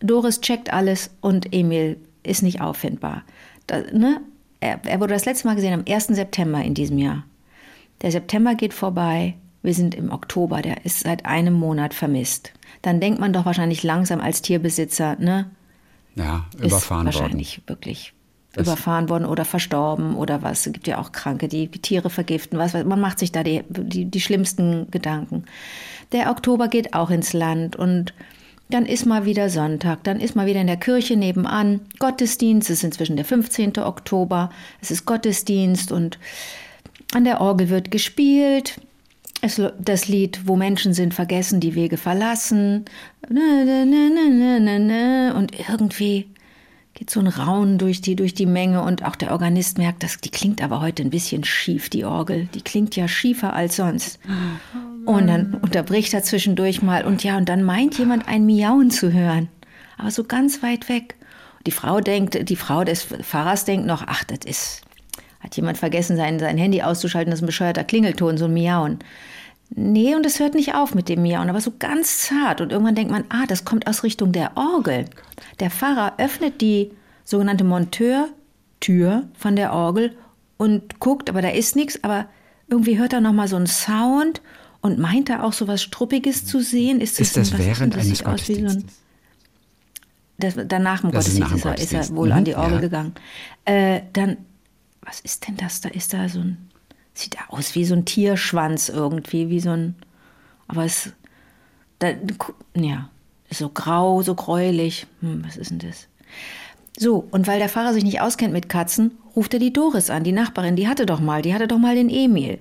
Doris 0.00 0.40
checkt 0.40 0.72
alles 0.72 1.10
und 1.20 1.52
Emil 1.52 1.96
ist 2.24 2.42
nicht 2.42 2.60
auffindbar. 2.60 3.22
Da, 3.66 3.82
ne? 3.92 4.20
er, 4.60 4.80
er 4.84 5.00
wurde 5.00 5.14
das 5.14 5.26
letzte 5.26 5.46
Mal 5.46 5.54
gesehen 5.54 5.74
am 5.74 5.84
1. 5.88 6.08
September 6.08 6.60
in 6.62 6.74
diesem 6.74 6.98
Jahr. 6.98 7.24
Der 8.02 8.10
September 8.10 8.54
geht 8.54 8.74
vorbei. 8.74 9.34
Wir 9.62 9.74
sind 9.74 9.94
im 9.94 10.10
Oktober. 10.10 10.60
Der 10.60 10.84
ist 10.84 11.00
seit 11.00 11.24
einem 11.24 11.54
Monat 11.54 11.94
vermisst. 11.94 12.52
Dann 12.82 13.00
denkt 13.00 13.20
man 13.20 13.32
doch 13.32 13.46
wahrscheinlich 13.46 13.82
langsam 13.82 14.20
als 14.20 14.42
Tierbesitzer, 14.42 15.16
ne? 15.18 15.50
Ja, 16.16 16.44
überfahren 16.58 17.06
ist 17.06 17.14
wahrscheinlich 17.20 17.58
worden. 17.58 17.68
wirklich 17.68 18.12
das 18.52 18.66
überfahren 18.66 19.08
worden 19.08 19.26
oder 19.26 19.44
verstorben 19.44 20.14
oder 20.14 20.42
was. 20.42 20.66
Es 20.66 20.72
gibt 20.72 20.86
ja 20.86 20.98
auch 20.98 21.12
Kranke, 21.12 21.48
die 21.48 21.68
Tiere 21.68 22.08
vergiften. 22.08 22.58
Was, 22.58 22.72
man 22.72 23.00
macht 23.00 23.18
sich 23.18 23.32
da 23.32 23.42
die, 23.42 23.62
die, 23.68 24.04
die 24.04 24.20
schlimmsten 24.20 24.90
Gedanken. 24.90 25.44
Der 26.12 26.30
Oktober 26.30 26.68
geht 26.68 26.94
auch 26.94 27.10
ins 27.10 27.32
Land 27.32 27.76
und 27.76 28.14
dann 28.70 28.86
ist 28.86 29.04
mal 29.04 29.26
wieder 29.26 29.50
Sonntag, 29.50 30.04
dann 30.04 30.20
ist 30.20 30.36
mal 30.36 30.46
wieder 30.46 30.60
in 30.60 30.66
der 30.66 30.78
Kirche 30.78 31.16
nebenan 31.16 31.80
Gottesdienst. 31.98 32.70
Es 32.70 32.78
ist 32.78 32.84
inzwischen 32.84 33.16
der 33.16 33.24
15. 33.24 33.78
Oktober. 33.78 34.50
Es 34.80 34.90
ist 34.90 35.04
Gottesdienst 35.04 35.92
und 35.92 36.18
an 37.12 37.24
der 37.24 37.40
Orgel 37.40 37.68
wird 37.68 37.90
gespielt. 37.90 38.80
Es, 39.44 39.60
das 39.78 40.08
Lied, 40.08 40.40
wo 40.46 40.56
Menschen 40.56 40.94
sind, 40.94 41.12
vergessen, 41.12 41.60
die 41.60 41.74
Wege 41.74 41.98
verlassen. 41.98 42.86
Und 43.28 43.36
irgendwie 45.68 46.30
geht 46.94 47.10
so 47.10 47.20
ein 47.20 47.26
Raunen 47.26 47.76
durch 47.76 48.00
die, 48.00 48.16
durch 48.16 48.32
die 48.32 48.46
Menge 48.46 48.80
und 48.80 49.04
auch 49.04 49.16
der 49.16 49.32
Organist 49.32 49.76
merkt, 49.76 50.02
dass 50.02 50.16
die 50.16 50.30
klingt 50.30 50.62
aber 50.62 50.80
heute 50.80 51.02
ein 51.02 51.10
bisschen 51.10 51.44
schief, 51.44 51.90
die 51.90 52.06
Orgel. 52.06 52.48
Die 52.54 52.62
klingt 52.62 52.96
ja 52.96 53.06
schiefer 53.06 53.52
als 53.52 53.76
sonst. 53.76 54.18
Und 55.04 55.26
dann 55.26 55.52
unterbricht 55.60 56.14
er 56.14 56.22
zwischendurch 56.22 56.80
mal 56.80 57.04
und 57.04 57.22
ja, 57.22 57.36
und 57.36 57.46
dann 57.50 57.64
meint 57.64 57.98
jemand 57.98 58.26
ein 58.26 58.46
Miauen 58.46 58.90
zu 58.90 59.12
hören. 59.12 59.50
Aber 59.98 60.10
so 60.10 60.24
ganz 60.24 60.62
weit 60.62 60.88
weg. 60.88 61.16
Die 61.66 61.70
Frau 61.70 62.00
denkt, 62.00 62.48
die 62.48 62.56
Frau 62.56 62.82
des 62.82 63.02
Pfarrers 63.04 63.66
denkt 63.66 63.86
noch, 63.86 64.04
ach, 64.06 64.24
das 64.24 64.38
ist, 64.46 64.80
hat 65.40 65.54
jemand 65.54 65.76
vergessen, 65.76 66.16
sein, 66.16 66.38
sein 66.38 66.56
Handy 66.56 66.80
auszuschalten, 66.80 67.30
das 67.30 67.40
ist 67.40 67.42
ein 67.42 67.46
bescheuerter 67.46 67.84
Klingelton, 67.84 68.38
so 68.38 68.46
ein 68.46 68.54
Miauen. 68.54 69.00
Nee, 69.76 70.14
und 70.14 70.24
es 70.24 70.38
hört 70.38 70.54
nicht 70.54 70.74
auf 70.74 70.94
mit 70.94 71.08
dem 71.08 71.22
Miauen, 71.22 71.50
aber 71.50 71.60
so 71.60 71.72
ganz 71.78 72.20
zart. 72.20 72.60
Und 72.60 72.70
irgendwann 72.70 72.94
denkt 72.94 73.10
man, 73.10 73.24
ah, 73.28 73.44
das 73.46 73.64
kommt 73.64 73.88
aus 73.88 74.04
Richtung 74.04 74.30
der 74.30 74.56
Orgel. 74.56 75.06
Der 75.58 75.70
Pfarrer 75.70 76.14
öffnet 76.18 76.60
die 76.60 76.92
sogenannte 77.24 77.64
Monteurtür 77.64 79.24
von 79.36 79.56
der 79.56 79.72
Orgel 79.72 80.16
und 80.58 81.00
guckt, 81.00 81.28
aber 81.28 81.42
da 81.42 81.48
ist 81.48 81.74
nichts, 81.74 82.04
aber 82.04 82.26
irgendwie 82.68 82.98
hört 82.98 83.12
er 83.12 83.20
nochmal 83.20 83.48
so 83.48 83.56
einen 83.56 83.66
Sound 83.66 84.42
und 84.80 84.98
meint 84.98 85.28
er 85.28 85.42
auch 85.42 85.52
so 85.52 85.66
was 85.66 85.82
Struppiges 85.82 86.46
zu 86.46 86.60
sehen. 86.60 87.00
Ist 87.00 87.18
das, 87.18 87.28
ist 87.28 87.52
das 87.52 87.58
während 87.58 87.94
das 87.94 88.06
eines 88.06 88.22
Gottesdienstes? 88.22 88.82
So 88.82 89.04
das, 90.38 90.54
danach 90.66 91.02
im 91.02 91.10
das 91.10 91.24
Gottesdienst 91.24 91.52
ist, 91.52 91.58
ist, 91.58 91.92
er, 91.92 92.00
ist 92.00 92.10
er 92.10 92.16
wohl 92.16 92.28
mhm, 92.28 92.34
an 92.34 92.44
die 92.44 92.54
Orgel 92.54 92.74
ja. 92.74 92.80
gegangen. 92.80 93.14
Äh, 93.64 94.02
dann, 94.12 94.36
was 95.02 95.20
ist 95.20 95.46
denn 95.46 95.56
das? 95.56 95.80
Da 95.80 95.88
ist 95.88 96.12
da 96.12 96.28
so 96.28 96.40
ein 96.40 96.70
Sieht 97.14 97.36
aus 97.48 97.74
wie 97.74 97.84
so 97.84 97.94
ein 97.94 98.04
Tierschwanz 98.04 98.88
irgendwie, 98.88 99.48
wie 99.48 99.60
so 99.60 99.70
ein. 99.70 99.94
Aber 100.68 100.84
es. 100.84 101.12
Da, 102.00 102.08
ja, 102.74 103.08
ist 103.48 103.58
so 103.58 103.68
grau, 103.68 104.22
so 104.22 104.34
gräulich. 104.34 105.06
Hm, 105.20 105.44
was 105.46 105.56
ist 105.56 105.70
denn 105.70 105.78
das? 105.78 106.08
So, 106.98 107.26
und 107.30 107.46
weil 107.46 107.58
der 107.58 107.68
Pfarrer 107.68 107.92
sich 107.92 108.04
nicht 108.04 108.20
auskennt 108.20 108.52
mit 108.52 108.68
Katzen, 108.68 109.12
ruft 109.34 109.54
er 109.54 109.60
die 109.60 109.72
Doris 109.72 110.10
an, 110.10 110.24
die 110.24 110.32
Nachbarin. 110.32 110.76
Die 110.76 110.88
hatte 110.88 111.06
doch 111.06 111.20
mal, 111.20 111.42
die 111.42 111.54
hatte 111.54 111.68
doch 111.68 111.78
mal 111.78 111.94
den 111.94 112.10
Emil. 112.10 112.58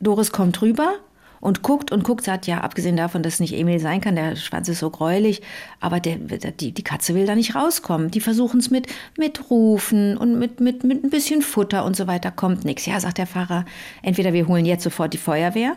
Doris 0.00 0.32
kommt 0.32 0.60
rüber 0.60 0.94
und 1.40 1.62
guckt 1.62 1.92
und 1.92 2.04
guckt, 2.04 2.24
sagt, 2.24 2.46
ja, 2.46 2.60
abgesehen 2.60 2.96
davon, 2.96 3.22
dass 3.22 3.34
es 3.34 3.40
nicht 3.40 3.54
Emil 3.54 3.78
sein 3.78 4.00
kann, 4.00 4.16
der 4.16 4.36
Schwanz 4.36 4.68
ist 4.68 4.80
so 4.80 4.90
gräulich, 4.90 5.42
aber 5.80 6.00
der, 6.00 6.16
die, 6.16 6.72
die 6.72 6.84
Katze 6.84 7.14
will 7.14 7.26
da 7.26 7.34
nicht 7.34 7.54
rauskommen. 7.54 8.10
Die 8.10 8.20
versuchen 8.20 8.60
es 8.60 8.70
mit, 8.70 8.86
mit 9.16 9.50
Rufen 9.50 10.16
und 10.16 10.38
mit, 10.38 10.60
mit, 10.60 10.84
mit 10.84 11.04
ein 11.04 11.10
bisschen 11.10 11.42
Futter 11.42 11.84
und 11.84 11.96
so 11.96 12.06
weiter, 12.06 12.30
kommt 12.30 12.64
nichts. 12.64 12.86
Ja, 12.86 13.00
sagt 13.00 13.18
der 13.18 13.26
Pfarrer, 13.26 13.64
entweder 14.02 14.32
wir 14.32 14.46
holen 14.46 14.64
jetzt 14.64 14.84
sofort 14.84 15.12
die 15.12 15.18
Feuerwehr, 15.18 15.76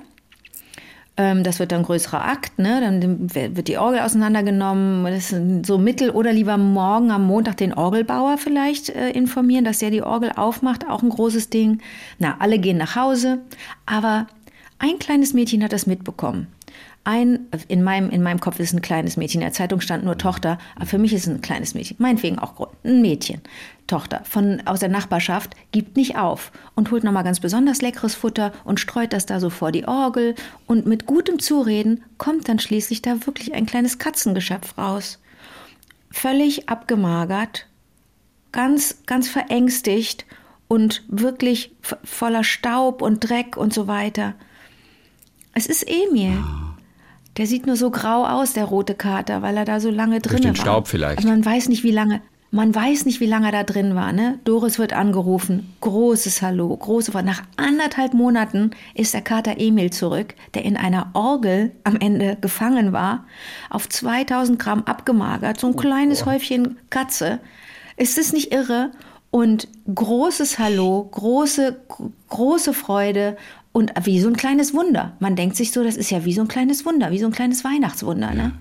ähm, 1.20 1.44
das 1.44 1.60
wird 1.60 1.74
dann 1.74 1.82
ein 1.82 1.86
größerer 1.86 2.24
Akt, 2.24 2.60
ne? 2.60 2.80
dann 2.80 3.36
wird 3.36 3.68
die 3.68 3.78
Orgel 3.78 4.00
auseinandergenommen, 4.00 5.04
das 5.04 5.34
ist 5.34 5.66
so 5.66 5.78
mittel 5.78 6.12
oder 6.12 6.32
lieber 6.32 6.56
morgen 6.56 7.12
am 7.12 7.28
Montag 7.28 7.58
den 7.58 7.74
Orgelbauer 7.74 8.38
vielleicht 8.38 8.88
äh, 8.90 9.10
informieren, 9.10 9.66
dass 9.66 9.80
der 9.80 9.92
die 9.92 10.02
Orgel 10.02 10.32
aufmacht, 10.34 10.88
auch 10.88 11.04
ein 11.04 11.10
großes 11.10 11.50
Ding. 11.50 11.82
Na, 12.20 12.38
alle 12.40 12.58
gehen 12.58 12.78
nach 12.78 12.96
Hause, 12.96 13.40
aber 13.86 14.28
ein 14.80 14.98
kleines 14.98 15.34
Mädchen 15.34 15.64
hat 15.64 15.74
das 15.74 15.88
mitbekommen. 15.88 16.48
Ein, 17.04 17.48
in 17.68 17.84
meinem, 17.84 18.10
in 18.10 18.22
meinem 18.22 18.40
Kopf 18.40 18.60
ist 18.60 18.74
ein 18.74 18.82
kleines 18.82 19.18
Mädchen. 19.18 19.42
In 19.42 19.46
der 19.46 19.54
Zeitung 19.54 19.82
stand 19.82 20.04
nur 20.04 20.18
Tochter, 20.18 20.58
aber 20.76 20.86
für 20.86 20.98
mich 20.98 21.14
ist 21.14 21.28
es 21.28 21.34
ein 21.34 21.42
kleines 21.42 21.74
Mädchen. 21.74 21.98
Meinetwegen 22.00 22.40
auch 22.40 22.70
ein 22.84 23.02
Mädchen. 23.02 23.42
Tochter 23.88 24.22
von, 24.26 24.62
aus 24.66 24.80
der 24.80 24.90
Nachbarschaft 24.90 25.56
gibt 25.72 25.98
nicht 25.98 26.18
auf 26.18 26.52
und 26.76 26.92
holt 26.92 27.04
nochmal 27.04 27.24
ganz 27.24 27.40
besonders 27.40 27.82
leckeres 27.82 28.16
Futter 28.16 28.52
und 28.64 28.80
streut 28.80 29.14
das 29.14 29.26
da 29.26 29.40
so 29.40 29.50
vor 29.50 29.72
die 29.72 29.88
Orgel. 29.88 30.36
Und 30.68 30.86
mit 30.86 31.06
gutem 31.06 31.40
Zureden 31.40 32.04
kommt 32.18 32.48
dann 32.48 32.60
schließlich 32.60 33.02
da 33.02 33.26
wirklich 33.26 33.54
ein 33.54 33.66
kleines 33.66 33.98
Katzengeschöpf 33.98 34.78
raus. 34.78 35.20
Völlig 36.12 36.70
abgemagert, 36.70 37.66
ganz, 38.52 39.00
ganz 39.06 39.28
verängstigt 39.30 40.26
und 40.68 41.04
wirklich 41.08 41.72
voller 42.04 42.44
Staub 42.44 43.02
und 43.02 43.30
Dreck 43.30 43.58
und 43.58 43.74
so 43.74 43.88
weiter. 43.88 44.36
Es 45.54 45.66
ist 45.66 45.86
Emil. 45.88 46.38
Der 47.38 47.48
sieht 47.48 47.66
nur 47.66 47.76
so 47.76 47.90
grau 47.90 48.26
aus, 48.26 48.54
der 48.54 48.66
rote 48.66 48.96
Kater, 48.96 49.42
weil 49.42 49.56
er 49.58 49.66
da 49.66 49.80
so 49.80 49.90
lange 49.90 50.20
drin 50.20 50.34
war. 50.34 50.42
Durch 50.42 50.54
den 50.54 50.62
Staub 50.62 50.88
vielleicht. 50.88 51.20
Aber 51.20 51.30
man 51.30 51.46
weiß 51.46 51.70
nicht, 51.70 51.84
wie 51.84 51.92
lange. 51.92 52.22
Man 52.52 52.74
weiß 52.74 53.06
nicht, 53.06 53.20
wie 53.20 53.28
lange 53.28 53.46
er 53.46 53.52
da 53.52 53.64
drin 53.64 53.94
war. 53.94 54.12
Ne? 54.12 54.40
Doris 54.44 54.80
wird 54.80 54.92
angerufen. 54.94 55.72
Großes 55.82 56.42
Hallo, 56.42 56.76
große 56.76 57.12
Freude. 57.12 57.28
Nach 57.28 57.44
anderthalb 57.58 58.16
Monaten 58.16 58.72
ist 58.96 59.14
der 59.14 59.22
Kater 59.22 59.60
Emil 59.60 59.92
zurück, 59.92 60.34
der 60.56 60.66
in 60.66 60.76
einer 60.76 61.12
Orgel 61.14 61.72
am 61.84 61.96
Ende 61.98 62.38
gefangen 62.42 62.92
war, 62.92 63.26
auf 63.70 63.88
2000 63.88 64.58
Gramm 64.58 64.84
abgemagert, 64.86 65.60
so 65.60 65.68
ein 65.68 65.74
oh, 65.74 65.78
kleines 65.78 66.24
oh. 66.24 66.26
Häufchen 66.26 66.80
Katze. 66.90 67.40
Ist 67.98 68.18
es 68.18 68.34
nicht 68.34 68.52
irre? 68.52 68.92
Und 69.32 69.68
großes 69.94 70.58
Hallo, 70.58 71.08
große, 71.12 71.80
große 72.30 72.74
Freude 72.74 73.38
und 73.72 73.94
wie 74.04 74.20
so 74.20 74.28
ein 74.28 74.36
kleines 74.36 74.74
Wunder. 74.74 75.14
Man 75.20 75.36
denkt 75.36 75.56
sich 75.56 75.72
so, 75.72 75.84
das 75.84 75.98
ist 75.98 76.10
ja 76.12 76.26
wie 76.26 76.34
so 76.34 76.42
ein 76.42 76.48
kleines 76.48 76.86
Wunder, 76.86 77.12
wie 77.12 77.20
so 77.20 77.26
ein 77.26 77.32
kleines 77.32 77.64
Weihnachtswunder. 77.64 78.34
Ne? 78.34 78.54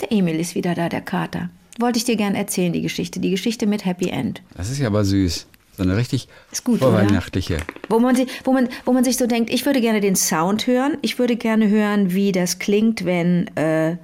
Der 0.00 0.12
Emil 0.12 0.38
ist 0.38 0.54
wieder 0.54 0.74
da, 0.74 0.88
der 0.88 1.00
Kater. 1.00 1.50
Wollte 1.78 1.98
ich 1.98 2.04
dir 2.04 2.16
gern 2.16 2.34
erzählen, 2.34 2.72
die 2.72 2.82
Geschichte. 2.82 3.20
Die 3.20 3.30
Geschichte 3.30 3.66
mit 3.66 3.84
Happy 3.84 4.08
End. 4.08 4.42
Das 4.56 4.70
ist 4.70 4.78
ja 4.78 4.88
aber 4.88 5.04
süß. 5.04 5.46
So 5.76 5.84
eine 5.84 5.96
richtig 5.96 6.26
ist 6.50 6.64
gut, 6.64 6.80
vorweihnachtliche. 6.80 7.58
Wo 7.88 8.00
man, 8.00 8.16
wo, 8.42 8.52
man, 8.52 8.68
wo 8.84 8.92
man 8.92 9.04
sich 9.04 9.16
so 9.16 9.28
denkt, 9.28 9.48
ich 9.48 9.64
würde 9.64 9.80
gerne 9.80 10.00
den 10.00 10.16
Sound 10.16 10.66
hören. 10.66 10.98
Ich 11.02 11.20
würde 11.20 11.36
gerne 11.36 11.68
hören, 11.68 12.12
wie 12.12 12.32
das 12.32 12.58
klingt, 12.58 13.04
wenn 13.04 13.46
äh, 13.56 13.96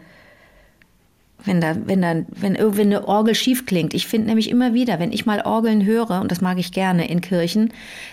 wenn 1.45 1.61
da, 1.61 1.77
wenn 1.85 2.03
da, 2.03 2.17
wenn 2.29 2.55
irgendwie 2.55 2.83
eine 2.83 3.07
Orgel 3.07 3.35
schief 3.35 3.67
klingt. 3.67 3.95
Ich 3.95 4.07
finde 4.07 4.29
nämlich 4.29 4.51
immer 4.51 4.75
wieder, 4.75 4.99
wenn 4.99 5.13
ich 5.13 5.27
mal 5.27 5.43
Orgeln 5.43 5.85
höre, 5.85 6.21
und 6.21 6.31
das 6.31 6.41
mag 6.41 6.59
ich 6.59 6.73
gerne 6.73 7.09
in 7.09 7.21
Kirchen, 7.21 7.73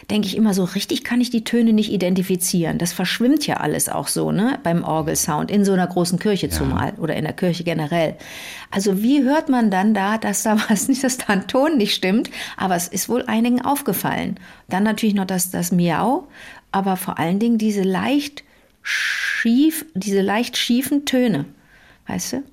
denke 0.09 0.27
ich 0.27 0.35
immer 0.35 0.53
so, 0.53 0.63
richtig 0.63 1.03
kann 1.03 1.21
ich 1.21 1.29
die 1.29 1.43
Töne 1.43 1.73
nicht 1.73 1.91
identifizieren. 1.91 2.77
Das 2.77 2.93
verschwimmt 2.93 3.47
ja 3.47 3.57
alles 3.57 3.89
auch 3.89 4.07
so, 4.07 4.31
ne, 4.31 4.59
beim 4.63 4.83
Orgelsound, 4.83 5.49
in 5.49 5.63
so 5.63 5.73
einer 5.73 5.87
großen 5.87 6.19
Kirche 6.19 6.47
ja. 6.47 6.51
zumal 6.51 6.93
oder 6.97 7.15
in 7.15 7.23
der 7.23 7.33
Kirche 7.33 7.63
generell. 7.63 8.15
Also 8.69 9.01
wie 9.01 9.23
hört 9.23 9.49
man 9.49 9.71
dann 9.71 9.93
da, 9.93 10.17
dass 10.17 10.43
da 10.43 10.57
was 10.69 10.87
nicht, 10.87 11.03
dass 11.03 11.17
da 11.17 11.27
ein 11.27 11.47
Ton 11.47 11.77
nicht 11.77 11.95
stimmt? 11.95 12.29
Aber 12.57 12.75
es 12.75 12.87
ist 12.87 13.09
wohl 13.09 13.23
einigen 13.27 13.61
aufgefallen. 13.61 14.39
Dann 14.69 14.83
natürlich 14.83 15.15
noch 15.15 15.25
das, 15.25 15.51
das 15.51 15.71
Miau, 15.71 16.27
aber 16.71 16.97
vor 16.97 17.19
allen 17.19 17.39
Dingen 17.39 17.57
diese 17.57 17.83
leicht 17.83 18.43
schief, 18.81 19.85
diese 19.93 20.21
leicht 20.21 20.57
schiefen 20.57 21.05
Töne. 21.05 21.45
Weißt 22.07 22.33
du? 22.33 22.43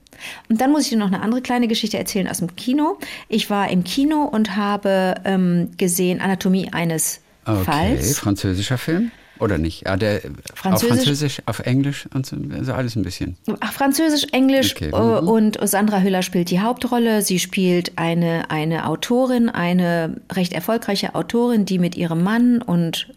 Und 0.48 0.60
dann 0.60 0.70
muss 0.70 0.84
ich 0.84 0.90
dir 0.90 0.98
noch 0.98 1.06
eine 1.06 1.20
andere 1.20 1.42
kleine 1.42 1.68
Geschichte 1.68 1.98
erzählen 1.98 2.28
aus 2.28 2.38
dem 2.38 2.54
Kino. 2.56 2.98
Ich 3.28 3.50
war 3.50 3.70
im 3.70 3.84
Kino 3.84 4.24
und 4.24 4.56
habe 4.56 5.16
ähm, 5.24 5.70
gesehen 5.76 6.20
Anatomie 6.20 6.72
eines 6.72 7.20
okay. 7.44 7.62
Falls. 7.64 8.18
Französischer 8.18 8.78
Film? 8.78 9.10
Oder 9.40 9.58
nicht? 9.58 9.86
Ja, 9.86 9.96
der 9.96 10.20
Französisch, 10.54 10.90
auf 10.90 10.96
Französisch, 10.96 11.42
auf 11.46 11.58
Englisch 11.60 12.08
und 12.12 12.26
so, 12.26 12.36
also 12.52 12.72
alles 12.72 12.96
ein 12.96 13.02
bisschen. 13.02 13.36
Ach, 13.60 13.72
Französisch, 13.72 14.26
Englisch 14.32 14.74
okay. 14.74 14.88
mhm. 14.88 15.28
und 15.28 15.58
Sandra 15.68 16.00
Hüller 16.00 16.22
spielt 16.22 16.50
die 16.50 16.60
Hauptrolle. 16.60 17.22
Sie 17.22 17.38
spielt 17.38 17.96
eine, 17.96 18.50
eine 18.50 18.88
Autorin, 18.88 19.48
eine 19.48 20.20
recht 20.32 20.52
erfolgreiche 20.52 21.14
Autorin, 21.14 21.64
die 21.64 21.78
mit 21.78 21.96
ihrem 21.96 22.22
Mann 22.22 22.62
und 22.62 23.12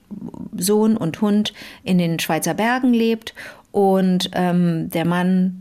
Sohn 0.56 0.96
und 0.98 1.22
Hund 1.22 1.54
in 1.84 1.98
den 1.98 2.20
Schweizer 2.20 2.54
Bergen 2.54 2.94
lebt. 2.94 3.34
Und 3.72 4.30
ähm, 4.34 4.90
der 4.90 5.06
Mann 5.06 5.61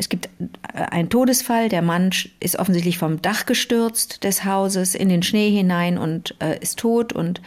es 0.00 0.08
gibt 0.08 0.30
äh, 0.74 0.80
einen 0.90 1.10
Todesfall. 1.10 1.68
Der 1.68 1.82
Mann 1.82 2.10
ist 2.40 2.58
offensichtlich 2.58 2.98
vom 2.98 3.20
Dach 3.22 3.46
gestürzt 3.46 4.24
des 4.24 4.44
Hauses 4.44 4.94
in 4.94 5.10
den 5.10 5.22
Schnee 5.22 5.50
hinein 5.50 5.98
und 5.98 6.34
äh, 6.40 6.58
ist 6.58 6.78
tot. 6.78 7.12
Und 7.12 7.42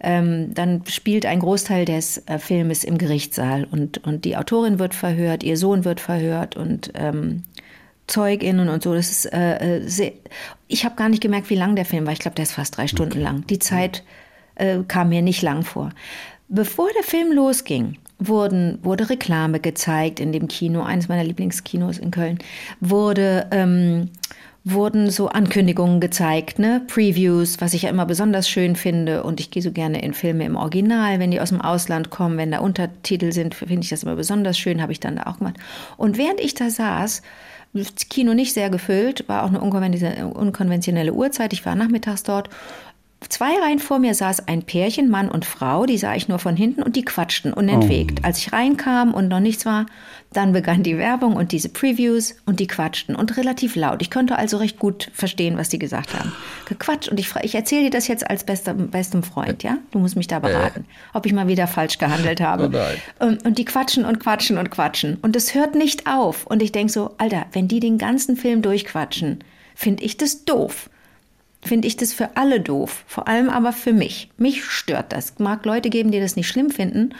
ähm, 0.00 0.54
dann 0.54 0.82
spielt 0.86 1.26
ein 1.26 1.40
Großteil 1.40 1.84
des 1.84 2.26
äh, 2.26 2.38
Filmes 2.38 2.84
im 2.84 2.96
Gerichtssaal. 2.96 3.64
Und, 3.70 4.04
und 4.04 4.24
die 4.24 4.36
Autorin 4.36 4.78
wird 4.78 4.94
verhört, 4.94 5.42
ihr 5.42 5.58
Sohn 5.58 5.84
wird 5.84 6.00
verhört 6.00 6.56
und 6.56 6.90
ähm, 6.94 7.42
ZeugInnen 8.06 8.70
und 8.70 8.82
so. 8.82 8.94
Das 8.94 9.10
ist 9.10 9.26
äh, 9.26 9.78
äh 9.78 9.86
sehr, 9.86 10.12
ich 10.68 10.86
habe 10.86 10.96
gar 10.96 11.10
nicht 11.10 11.22
gemerkt, 11.22 11.50
wie 11.50 11.54
lang 11.54 11.76
der 11.76 11.84
Film 11.84 12.06
war. 12.06 12.14
Ich 12.14 12.18
glaube, 12.18 12.34
der 12.34 12.44
ist 12.44 12.52
fast 12.52 12.78
drei 12.78 12.88
Stunden 12.88 13.12
okay. 13.12 13.22
lang. 13.22 13.46
Die 13.46 13.58
Zeit 13.58 14.04
äh, 14.54 14.78
kam 14.88 15.10
mir 15.10 15.20
nicht 15.20 15.42
lang 15.42 15.64
vor. 15.64 15.90
Bevor 16.48 16.88
der 16.96 17.04
Film 17.04 17.30
losging, 17.30 17.98
wurden, 18.20 18.78
wurde 18.82 19.10
Reklame 19.10 19.58
gezeigt 19.58 20.20
in 20.20 20.32
dem 20.32 20.46
Kino, 20.46 20.82
eines 20.82 21.08
meiner 21.08 21.24
Lieblingskinos 21.24 21.98
in 21.98 22.10
Köln, 22.10 22.38
wurde, 22.80 23.46
ähm, 23.50 24.10
wurden 24.62 25.10
so 25.10 25.28
Ankündigungen 25.28 26.00
gezeigt, 26.00 26.58
ne? 26.58 26.82
Previews, 26.86 27.60
was 27.60 27.72
ich 27.72 27.82
ja 27.82 27.90
immer 27.90 28.04
besonders 28.04 28.48
schön 28.48 28.76
finde. 28.76 29.22
Und 29.22 29.40
ich 29.40 29.50
gehe 29.50 29.62
so 29.62 29.72
gerne 29.72 30.02
in 30.02 30.12
Filme 30.12 30.44
im 30.44 30.54
Original, 30.54 31.18
wenn 31.18 31.30
die 31.30 31.40
aus 31.40 31.48
dem 31.48 31.62
Ausland 31.62 32.10
kommen, 32.10 32.36
wenn 32.36 32.50
da 32.50 32.58
Untertitel 32.58 33.32
sind, 33.32 33.54
finde 33.54 33.80
ich 33.80 33.88
das 33.88 34.02
immer 34.02 34.16
besonders 34.16 34.58
schön, 34.58 34.82
habe 34.82 34.92
ich 34.92 35.00
dann 35.00 35.16
da 35.16 35.22
auch 35.24 35.38
gemacht. 35.38 35.56
Und 35.96 36.18
während 36.18 36.40
ich 36.40 36.54
da 36.54 36.68
saß, 36.68 37.22
das 37.72 38.08
Kino 38.08 38.34
nicht 38.34 38.52
sehr 38.52 38.68
gefüllt, 38.68 39.28
war 39.28 39.44
auch 39.44 39.48
eine 39.48 39.60
unkonventionelle 39.60 41.12
Uhrzeit, 41.12 41.52
ich 41.52 41.64
war 41.64 41.76
nachmittags 41.76 42.24
dort, 42.24 42.50
zwei 43.28 43.58
Reihen 43.58 43.78
vor 43.78 43.98
mir 43.98 44.14
saß 44.14 44.48
ein 44.48 44.62
Pärchen, 44.62 45.10
Mann 45.10 45.28
und 45.28 45.44
Frau, 45.44 45.84
die 45.84 45.98
sah 45.98 46.14
ich 46.14 46.28
nur 46.28 46.38
von 46.38 46.56
hinten 46.56 46.82
und 46.82 46.96
die 46.96 47.04
quatschten 47.04 47.52
unentwegt. 47.52 48.20
Oh. 48.20 48.26
Als 48.26 48.38
ich 48.38 48.52
reinkam 48.52 49.12
und 49.12 49.28
noch 49.28 49.40
nichts 49.40 49.66
war, 49.66 49.86
dann 50.32 50.52
begann 50.52 50.82
die 50.82 50.96
Werbung 50.96 51.34
und 51.34 51.52
diese 51.52 51.68
Previews 51.68 52.36
und 52.46 52.60
die 52.60 52.66
quatschten 52.66 53.16
und 53.16 53.36
relativ 53.36 53.76
laut. 53.76 54.00
Ich 54.00 54.10
konnte 54.10 54.36
also 54.36 54.56
recht 54.56 54.78
gut 54.78 55.10
verstehen, 55.12 55.58
was 55.58 55.68
die 55.68 55.78
gesagt 55.78 56.14
haben. 56.18 56.32
Gequatscht 56.66 57.08
und 57.08 57.18
ich, 57.18 57.34
ich 57.42 57.54
erzähle 57.54 57.84
dir 57.84 57.90
das 57.90 58.08
jetzt 58.08 58.28
als 58.30 58.44
bester, 58.44 58.74
bestem 58.74 59.22
Freund, 59.22 59.62
ja? 59.62 59.78
Du 59.90 59.98
musst 59.98 60.16
mich 60.16 60.28
da 60.28 60.38
beraten, 60.38 60.86
ob 61.12 61.26
ich 61.26 61.32
mal 61.32 61.48
wieder 61.48 61.66
falsch 61.66 61.98
gehandelt 61.98 62.40
habe. 62.40 62.70
Oh 63.20 63.24
und, 63.24 63.44
und 63.44 63.58
die 63.58 63.64
quatschen 63.64 64.04
und 64.04 64.20
quatschen 64.20 64.56
und 64.56 64.70
quatschen 64.70 65.18
und 65.20 65.36
es 65.36 65.54
hört 65.54 65.74
nicht 65.74 66.06
auf. 66.06 66.46
Und 66.46 66.62
ich 66.62 66.72
denke 66.72 66.92
so, 66.92 67.14
Alter, 67.18 67.46
wenn 67.52 67.68
die 67.68 67.80
den 67.80 67.98
ganzen 67.98 68.36
Film 68.36 68.62
durchquatschen, 68.62 69.42
finde 69.74 70.04
ich 70.04 70.16
das 70.16 70.44
doof 70.44 70.89
finde 71.62 71.88
ich 71.88 71.96
das 71.96 72.12
für 72.12 72.36
alle 72.36 72.60
doof, 72.60 73.04
vor 73.06 73.28
allem 73.28 73.50
aber 73.50 73.72
für 73.72 73.92
mich. 73.92 74.30
Mich 74.38 74.64
stört 74.64 75.12
das. 75.12 75.38
Mag 75.38 75.64
Leute 75.66 75.90
geben, 75.90 76.10
die 76.10 76.20
das 76.20 76.36
nicht 76.36 76.48
schlimm 76.48 76.70
finden. 76.70 77.14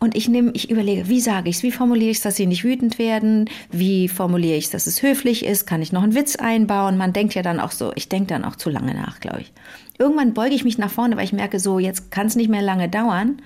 Und 0.00 0.14
ich 0.14 0.28
nehme, 0.28 0.52
ich 0.52 0.70
überlege, 0.70 1.08
wie 1.08 1.20
sage 1.20 1.50
ich 1.50 1.56
es, 1.56 1.62
wie 1.64 1.72
formuliere 1.72 2.10
ich 2.10 2.18
es, 2.18 2.22
dass 2.22 2.36
sie 2.36 2.46
nicht 2.46 2.62
wütend 2.62 2.98
werden, 2.98 3.50
wie 3.70 4.08
formuliere 4.08 4.56
ich 4.56 4.66
es, 4.66 4.70
dass 4.70 4.86
es 4.86 5.02
höflich 5.02 5.44
ist, 5.44 5.66
kann 5.66 5.82
ich 5.82 5.90
noch 5.90 6.04
einen 6.04 6.14
Witz 6.14 6.36
einbauen. 6.36 6.96
Man 6.96 7.12
denkt 7.12 7.34
ja 7.34 7.42
dann 7.42 7.58
auch 7.58 7.72
so, 7.72 7.92
ich 7.96 8.08
denke 8.08 8.28
dann 8.28 8.44
auch 8.44 8.54
zu 8.54 8.70
lange 8.70 8.94
nach, 8.94 9.18
glaube 9.18 9.40
ich. 9.40 9.52
Irgendwann 9.98 10.34
beuge 10.34 10.54
ich 10.54 10.62
mich 10.62 10.78
nach 10.78 10.90
vorne, 10.90 11.16
weil 11.16 11.24
ich 11.24 11.32
merke, 11.32 11.58
so, 11.58 11.80
jetzt 11.80 12.12
kann 12.12 12.28
es 12.28 12.36
nicht 12.36 12.48
mehr 12.48 12.62
lange 12.62 12.88
dauern 12.88 13.42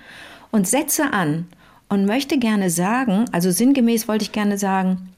und 0.51 0.69
setze 0.69 1.15
an 1.15 1.47
und 1.89 2.05
möchte 2.05 2.39
gerne 2.39 2.69
sagen, 2.69 3.25
also 3.33 3.51
sinngemäß 3.51 4.07
wollte 4.07 4.25
ich 4.25 4.33
gerne 4.33 4.59
sagen, 4.59 5.09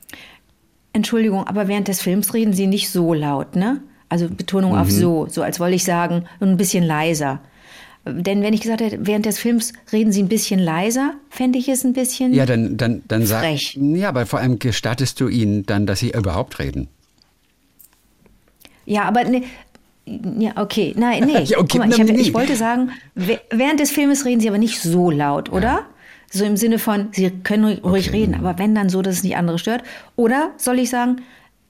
Entschuldigung, 0.93 1.45
aber 1.49 1.67
während 1.67 1.89
des 1.89 2.01
Films 2.01 2.33
reden 2.35 2.53
Sie 2.53 2.69
nicht 2.69 2.91
so 2.91 3.13
laut, 3.13 3.57
ne? 3.57 3.83
Also 4.09 4.29
Betonung 4.29 4.73
mhm. 4.73 4.79
auf 4.79 4.91
so, 4.91 5.27
so 5.29 5.43
als 5.43 5.61
wollte 5.61 5.77
ich 5.77 5.85
sagen, 5.85 6.25
ein 6.41 6.57
bisschen 6.57 6.85
leiser. 6.85 7.41
Denn 8.07 8.43
wenn 8.43 8.53
ich 8.53 8.61
gesagt 8.61 8.83
hätte, 8.83 8.99
während 9.01 9.25
des 9.25 9.39
Films 9.39 9.73
reden 9.91 10.13
Sie 10.13 10.23
ein 10.23 10.29
bisschen 10.29 10.61
leiser, 10.61 11.15
fände 11.31 11.59
ich 11.59 11.69
es 11.69 11.85
ein 11.85 11.95
bisschen 11.95 12.35
Ja, 12.35 12.45
dann, 12.45 12.77
dann, 12.77 13.03
dann 13.09 13.25
sag, 13.25 13.41
frech. 13.41 13.79
Ja, 13.81 14.11
aber 14.11 14.27
vor 14.27 14.41
allem 14.41 14.59
gestattest 14.59 15.21
du 15.21 15.29
ihnen 15.29 15.65
dann, 15.65 15.87
dass 15.87 16.01
sie 16.01 16.11
überhaupt 16.11 16.59
reden. 16.59 16.89
Ja, 18.85 19.05
aber 19.05 19.25
ne, 19.25 19.43
ja, 20.07 20.53
okay, 20.57 20.95
nein, 20.97 21.25
nee. 21.25 21.43
ja, 21.45 21.59
okay, 21.59 21.79
mal, 21.79 21.89
ich, 21.89 21.99
hab, 21.99 22.07
nee. 22.07 22.21
ich, 22.21 22.35
wollte 22.35 22.57
sagen, 22.57 22.91
während 23.15 23.81
des 23.81 23.91
Filmes 23.91 24.27
reden 24.27 24.41
Sie 24.41 24.49
aber 24.49 24.59
nicht 24.59 24.81
so 24.81 25.11
laut, 25.11 25.51
oder? 25.51 25.63
Ja. 25.63 25.87
So 26.31 26.45
im 26.45 26.57
Sinne 26.57 26.79
von, 26.79 27.09
Sie 27.13 27.31
können 27.31 27.79
ruhig 27.79 28.09
okay. 28.09 28.19
reden, 28.19 28.35
aber 28.35 28.59
wenn 28.59 28.75
dann 28.75 28.89
so, 28.91 29.01
dass 29.01 29.17
es 29.17 29.23
nicht 29.23 29.37
andere 29.37 29.59
stört. 29.59 29.83
Oder 30.17 30.51
soll 30.59 30.79
ich 30.79 30.91
sagen, 30.91 31.23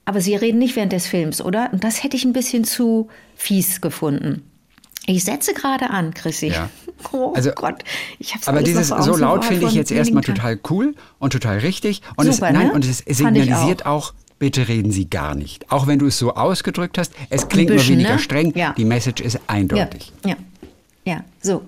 aber 0.05 0.21
Sie 0.21 0.35
reden 0.35 0.59
nicht 0.59 0.75
während 0.75 0.93
des 0.93 1.07
Films, 1.07 1.41
oder? 1.41 1.69
Und 1.73 1.83
das 1.83 2.03
hätte 2.03 2.15
ich 2.15 2.25
ein 2.25 2.33
bisschen 2.33 2.63
zu 2.63 3.09
fies 3.35 3.81
gefunden. 3.81 4.43
Ich 5.07 5.23
setze 5.23 5.53
gerade 5.53 5.89
an, 5.89 6.13
Chrissy. 6.13 6.47
Ja. 6.47 6.69
Oh 7.11 7.33
also, 7.35 7.51
Gott, 7.51 7.83
ich 8.19 8.33
hab's 8.33 8.47
Aber 8.47 8.63
dieses 8.63 8.87
so 8.87 9.17
laut 9.17 9.43
finde 9.43 9.67
ich 9.67 9.73
jetzt 9.73 9.91
erstmal 9.91 10.23
total 10.23 10.57
cool 10.69 10.95
und 11.19 11.33
total 11.33 11.59
richtig. 11.59 12.01
Und 12.15 12.31
Super, 12.31 12.47
es, 12.47 12.53
nein, 12.53 12.67
ne? 12.67 12.73
und 12.73 12.85
es 12.85 12.99
signalisiert 12.99 13.85
auch. 13.85 14.11
auch. 14.11 14.13
bitte 14.39 14.69
reden 14.69 14.91
Sie 14.91 15.09
gar 15.09 15.35
nicht. 15.35 15.69
Auch 15.71 15.87
wenn 15.87 15.99
du 15.99 16.07
es 16.07 16.17
so 16.17 16.33
ausgedrückt 16.33 16.97
hast, 16.97 17.13
es 17.29 17.49
klingt 17.49 17.67
bisschen, 17.67 17.95
nur 17.95 17.97
weniger 17.97 18.15
ne? 18.15 18.19
streng. 18.19 18.53
Ja. 18.55 18.73
Die 18.77 18.85
Message 18.85 19.21
ist 19.21 19.39
eindeutig. 19.47 20.13
Ja, 20.23 20.31
ja, 20.31 21.13
ja, 21.13 21.23
so. 21.41 21.63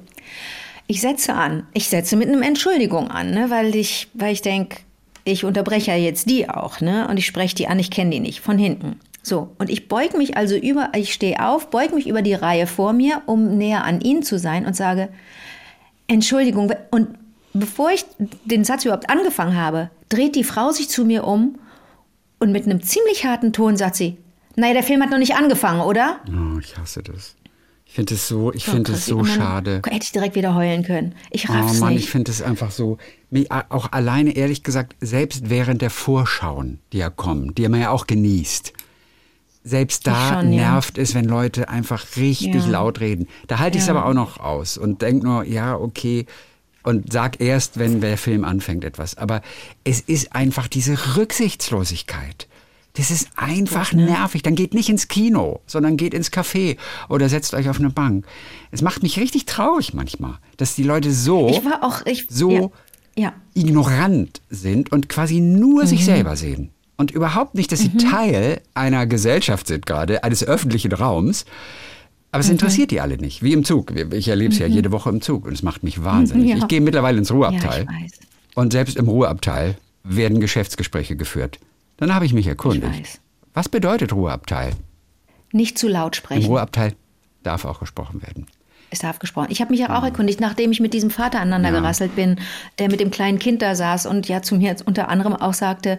Ich 0.88 1.02
setze 1.02 1.34
an. 1.34 1.68
Ich 1.74 1.90
setze 1.90 2.16
mit 2.16 2.30
einem 2.30 2.42
Entschuldigung 2.42 3.12
an, 3.12 3.32
ne? 3.32 3.50
weil 3.50 3.76
ich, 3.76 4.08
weil 4.14 4.32
ich 4.32 4.42
denke, 4.42 4.78
ich 5.28 5.46
unterbreche 5.46 5.92
ja 5.92 5.98
jetzt 5.98 6.30
die 6.30 6.50
auch, 6.50 6.82
ne? 6.82 7.08
Und 7.08 7.18
ich 7.18 7.26
spreche 7.26 7.56
die 7.56 7.68
an, 7.68 7.80
ich 7.80 7.92
kenne 7.92 8.12
die 8.12 8.20
nicht, 8.20 8.40
von 8.40 8.58
hinten. 8.58 9.00
So, 9.22 9.50
und 9.58 9.70
ich 9.70 9.90
beug 9.90 10.18
mich 10.18 10.38
also 10.38 10.56
über, 10.56 10.92
ich 10.96 11.14
stehe 11.14 11.46
auf, 11.46 11.70
beug 11.70 11.94
mich 11.94 12.08
über 12.08 12.22
die 12.22 12.34
Reihe 12.34 12.66
vor 12.66 12.94
mir, 12.94 13.22
um 13.26 13.58
näher 13.58 13.84
an 13.84 14.00
ihn 14.00 14.24
zu 14.24 14.40
sein 14.40 14.66
und 14.66 14.76
sage, 14.76 15.10
Entschuldigung, 16.08 16.72
und 16.92 17.10
bevor 17.54 17.92
ich 17.92 18.06
den 18.46 18.64
Satz 18.64 18.86
überhaupt 18.86 19.10
angefangen 19.10 19.58
habe, 19.58 19.90
dreht 20.10 20.36
die 20.36 20.46
Frau 20.46 20.72
sich 20.72 20.90
zu 20.90 21.04
mir 21.04 21.26
um 21.26 21.60
und 22.40 22.52
mit 22.52 22.66
einem 22.66 22.82
ziemlich 22.82 23.26
harten 23.26 23.52
Ton 23.52 23.76
sagt 23.76 23.96
sie, 23.96 24.18
naja, 24.56 24.74
der 24.74 24.84
Film 24.84 25.04
hat 25.04 25.12
noch 25.12 25.20
nicht 25.20 25.36
angefangen, 25.36 25.82
oder? 25.82 26.20
Oh, 26.28 26.58
ich 26.60 26.78
hasse 26.78 27.04
das. 27.04 27.36
Ich 27.98 28.00
finde 28.00 28.14
es 28.14 28.28
so, 28.28 28.54
ich 28.54 28.66
finde 28.66 28.92
es 28.92 29.08
so 29.08 29.26
schade. 29.26 29.82
Hätte 29.84 30.04
ich 30.04 30.12
direkt 30.12 30.36
wieder 30.36 30.54
heulen 30.54 30.84
können. 30.84 31.16
Ich 31.32 31.50
raff's 31.50 31.78
oh 31.78 31.80
Mann, 31.80 31.96
nicht. 31.96 32.04
ich 32.04 32.12
finde 32.12 32.30
es 32.30 32.44
einfach 32.44 32.70
so, 32.70 33.00
auch 33.70 33.92
alleine 33.92 34.36
ehrlich 34.36 34.62
gesagt, 34.62 34.96
selbst 35.02 35.50
während 35.50 35.82
der 35.82 35.90
Vorschauen, 35.90 36.78
die 36.94 37.00
ja 37.00 37.10
kommen, 37.10 37.56
die 37.56 37.68
man 37.68 37.82
ja 37.82 37.90
auch 37.90 38.06
genießt, 38.06 38.72
selbst 39.64 40.06
da 40.06 40.42
schon, 40.42 40.52
nervt 40.52 40.98
ja. 40.98 41.04
es, 41.04 41.16
wenn 41.16 41.26
Leute 41.26 41.70
einfach 41.70 42.06
richtig 42.18 42.66
ja. 42.66 42.68
laut 42.68 43.00
reden. 43.00 43.28
Da 43.48 43.58
halte 43.58 43.80
ich 43.80 43.84
es 43.84 43.90
aber 43.90 44.06
auch 44.06 44.14
noch 44.14 44.40
aus 44.40 44.78
und 44.78 45.02
denke 45.02 45.26
nur, 45.26 45.44
ja, 45.46 45.76
okay, 45.76 46.28
und 46.84 47.12
sag 47.12 47.42
erst, 47.42 47.80
wenn 47.80 48.00
der 48.00 48.20
Film 48.20 48.46
anfängt, 48.46 48.84
etwas. 48.84 49.18
Aber 49.18 49.42
es 49.84 50.02
ist 50.02 50.36
einfach 50.36 50.68
diese 50.68 51.16
Rücksichtslosigkeit. 51.16 52.48
Das 52.98 53.12
ist 53.12 53.30
einfach 53.36 53.94
ne? 53.94 54.06
nervig. 54.06 54.42
Dann 54.42 54.56
geht 54.56 54.74
nicht 54.74 54.90
ins 54.90 55.08
Kino, 55.08 55.62
sondern 55.68 55.98
geht 55.98 56.14
ins 56.14 56.32
Café 56.32 56.78
oder 57.10 57.30
setzt 57.30 57.54
euch 57.54 57.70
auf 57.70 57.80
eine 57.80 57.92
Bank. 57.92 58.26
Es 58.72 58.82
macht 58.82 59.04
mich 59.04 59.20
richtig 59.20 59.46
traurig 59.46 59.94
manchmal, 59.94 60.40
dass 60.58 60.76
die 60.76 60.84
Leute 60.84 61.12
so, 61.12 61.50
auch, 61.82 62.06
ich, 62.06 62.26
so 62.30 62.72
ja, 63.16 63.24
ja. 63.24 63.34
ignorant 63.54 64.42
sind 64.50 64.92
und 64.92 65.10
quasi 65.10 65.40
nur 65.40 65.84
mhm. 65.84 65.88
sich 65.88 66.06
selber 66.06 66.36
sehen. 66.36 66.72
Und 66.98 67.12
überhaupt 67.12 67.54
nicht, 67.54 67.72
dass 67.72 67.80
sie 67.80 67.90
mhm. 67.90 68.00
Teil 68.00 68.62
einer 68.74 69.06
Gesellschaft 69.06 69.68
sind 69.68 69.86
gerade, 69.86 70.24
eines 70.24 70.44
öffentlichen 70.44 70.92
Raums. 70.92 71.46
Aber 72.32 72.42
es 72.42 72.48
mhm. 72.48 72.54
interessiert 72.54 72.90
die 72.90 73.00
alle 73.00 73.18
nicht, 73.18 73.44
wie 73.44 73.54
im 73.54 73.64
Zug. 73.64 73.94
Ich 74.12 74.28
erlebe 74.28 74.52
es 74.52 74.60
ja 74.60 74.68
mhm. 74.68 74.74
jede 74.74 74.92
Woche 74.92 75.12
im 75.12 75.22
Zug 75.22 75.46
und 75.46 75.54
es 75.54 75.62
macht 75.62 75.84
mich 75.84 76.04
wahnsinnig. 76.04 76.50
Ja. 76.50 76.58
Ich 76.58 76.68
gehe 76.68 76.82
mittlerweile 76.82 77.20
ins 77.20 77.32
Ruheabteil. 77.32 77.86
Ja, 77.86 78.08
und 78.56 78.74
selbst 78.74 78.98
im 78.98 79.08
Ruheabteil 79.08 79.78
werden 80.04 80.40
Geschäftsgespräche 80.40 81.16
geführt. 81.16 81.60
Dann 81.98 82.14
habe 82.14 82.26
ich 82.26 82.34
mich 82.34 82.48
erkundigt. 82.48 83.00
Ich 83.00 83.20
Was 83.54 83.70
bedeutet 83.70 84.14
Ruheabteil? 84.14 84.74
Nicht 85.52 85.78
zu 85.78 85.88
laut 85.88 86.16
sprechen. 86.16 86.44
Im 86.44 86.48
Ruheabteil 86.48 86.94
darf 87.44 87.66
auch 87.66 87.80
gesprochen 87.80 88.22
werden. 88.22 88.46
Es 88.90 89.00
darf 89.00 89.20
gesprochen. 89.20 89.48
Ich 89.50 89.60
habe 89.60 89.72
mich 89.72 89.82
ja 89.82 89.96
auch 89.96 90.02
mhm. 90.02 90.08
erkundigt, 90.08 90.40
nachdem 90.40 90.72
ich 90.72 90.80
mit 90.80 90.94
diesem 90.94 91.10
Vater 91.10 91.40
aneinander 91.40 91.70
ja. 91.70 91.80
gerasselt 91.80 92.16
bin, 92.16 92.40
der 92.80 92.90
mit 92.90 93.00
dem 93.00 93.12
kleinen 93.12 93.40
Kind 93.40 93.62
da 93.62 93.76
saß 93.76 94.06
und 94.06 94.28
ja 94.28 94.42
zu 94.42 94.56
mir 94.56 94.76
unter 94.86 95.10
anderem 95.10 95.34
auch 95.36 95.54
sagte, 95.54 95.98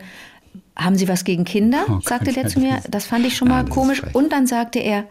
haben 0.75 0.97
Sie 0.97 1.09
was 1.09 1.25
gegen 1.25 1.45
Kinder? 1.45 1.85
Oh 1.89 2.01
sagte 2.01 2.27
Gott, 2.27 2.37
der 2.37 2.47
zu 2.47 2.61
mir. 2.61 2.81
Das 2.89 3.07
fand 3.07 3.27
ich 3.27 3.37
schon 3.37 3.49
mal 3.49 3.65
ja, 3.65 3.69
komisch. 3.69 4.03
Und 4.13 4.33
dann 4.33 4.47
sagte 4.47 4.79
er, 4.79 5.05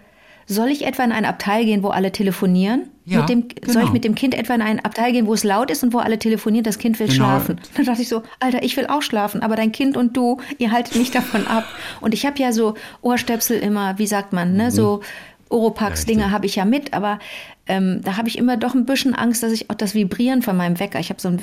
soll 0.47 0.69
ich 0.69 0.85
etwa 0.85 1.03
in 1.03 1.11
ein 1.11 1.25
Abteil 1.25 1.65
gehen, 1.65 1.83
wo 1.83 1.89
alle 1.89 2.11
telefonieren? 2.11 2.89
Ja, 3.03 3.21
dem, 3.21 3.47
genau. 3.47 3.71
Soll 3.71 3.83
ich 3.83 3.91
mit 3.91 4.03
dem 4.03 4.15
Kind 4.15 4.33
etwa 4.33 4.53
in 4.53 4.61
ein 4.61 4.83
Abteil 4.83 5.13
gehen, 5.13 5.27
wo 5.27 5.33
es 5.33 5.43
laut 5.43 5.71
ist 5.71 5.83
und 5.83 5.93
wo 5.93 5.99
alle 5.99 6.19
telefonieren? 6.19 6.63
Das 6.63 6.77
Kind 6.77 6.99
will 6.99 7.07
genau. 7.07 7.15
schlafen. 7.15 7.59
Dann 7.75 7.85
dachte 7.85 8.01
ich 8.01 8.09
so, 8.09 8.23
Alter, 8.39 8.63
ich 8.63 8.75
will 8.75 8.87
auch 8.87 9.01
schlafen, 9.01 9.41
aber 9.41 9.55
dein 9.55 9.71
Kind 9.71 9.95
und 9.95 10.15
du, 10.17 10.39
ihr 10.57 10.71
haltet 10.71 10.95
mich 10.95 11.11
davon 11.11 11.47
ab. 11.47 11.65
Und 12.01 12.13
ich 12.13 12.25
habe 12.25 12.39
ja 12.39 12.51
so 12.51 12.75
Ohrstöpsel 13.01 13.59
immer, 13.59 13.97
wie 13.97 14.07
sagt 14.07 14.33
man, 14.33 14.55
ne, 14.55 14.71
so 14.71 15.01
Oropax-Dinge 15.49 16.31
habe 16.31 16.45
ich 16.45 16.55
ja 16.55 16.65
mit, 16.65 16.93
aber 16.93 17.19
ähm, 17.67 18.01
da 18.03 18.17
habe 18.17 18.29
ich 18.29 18.37
immer 18.37 18.57
doch 18.57 18.75
ein 18.75 18.85
bisschen 18.85 19.13
Angst, 19.13 19.43
dass 19.43 19.51
ich 19.51 19.69
auch 19.69 19.75
das 19.75 19.93
Vibrieren 19.93 20.41
von 20.41 20.55
meinem 20.55 20.79
Wecker, 20.79 20.99
ich 20.99 21.09
habe 21.09 21.19
so 21.19 21.27
einen 21.27 21.41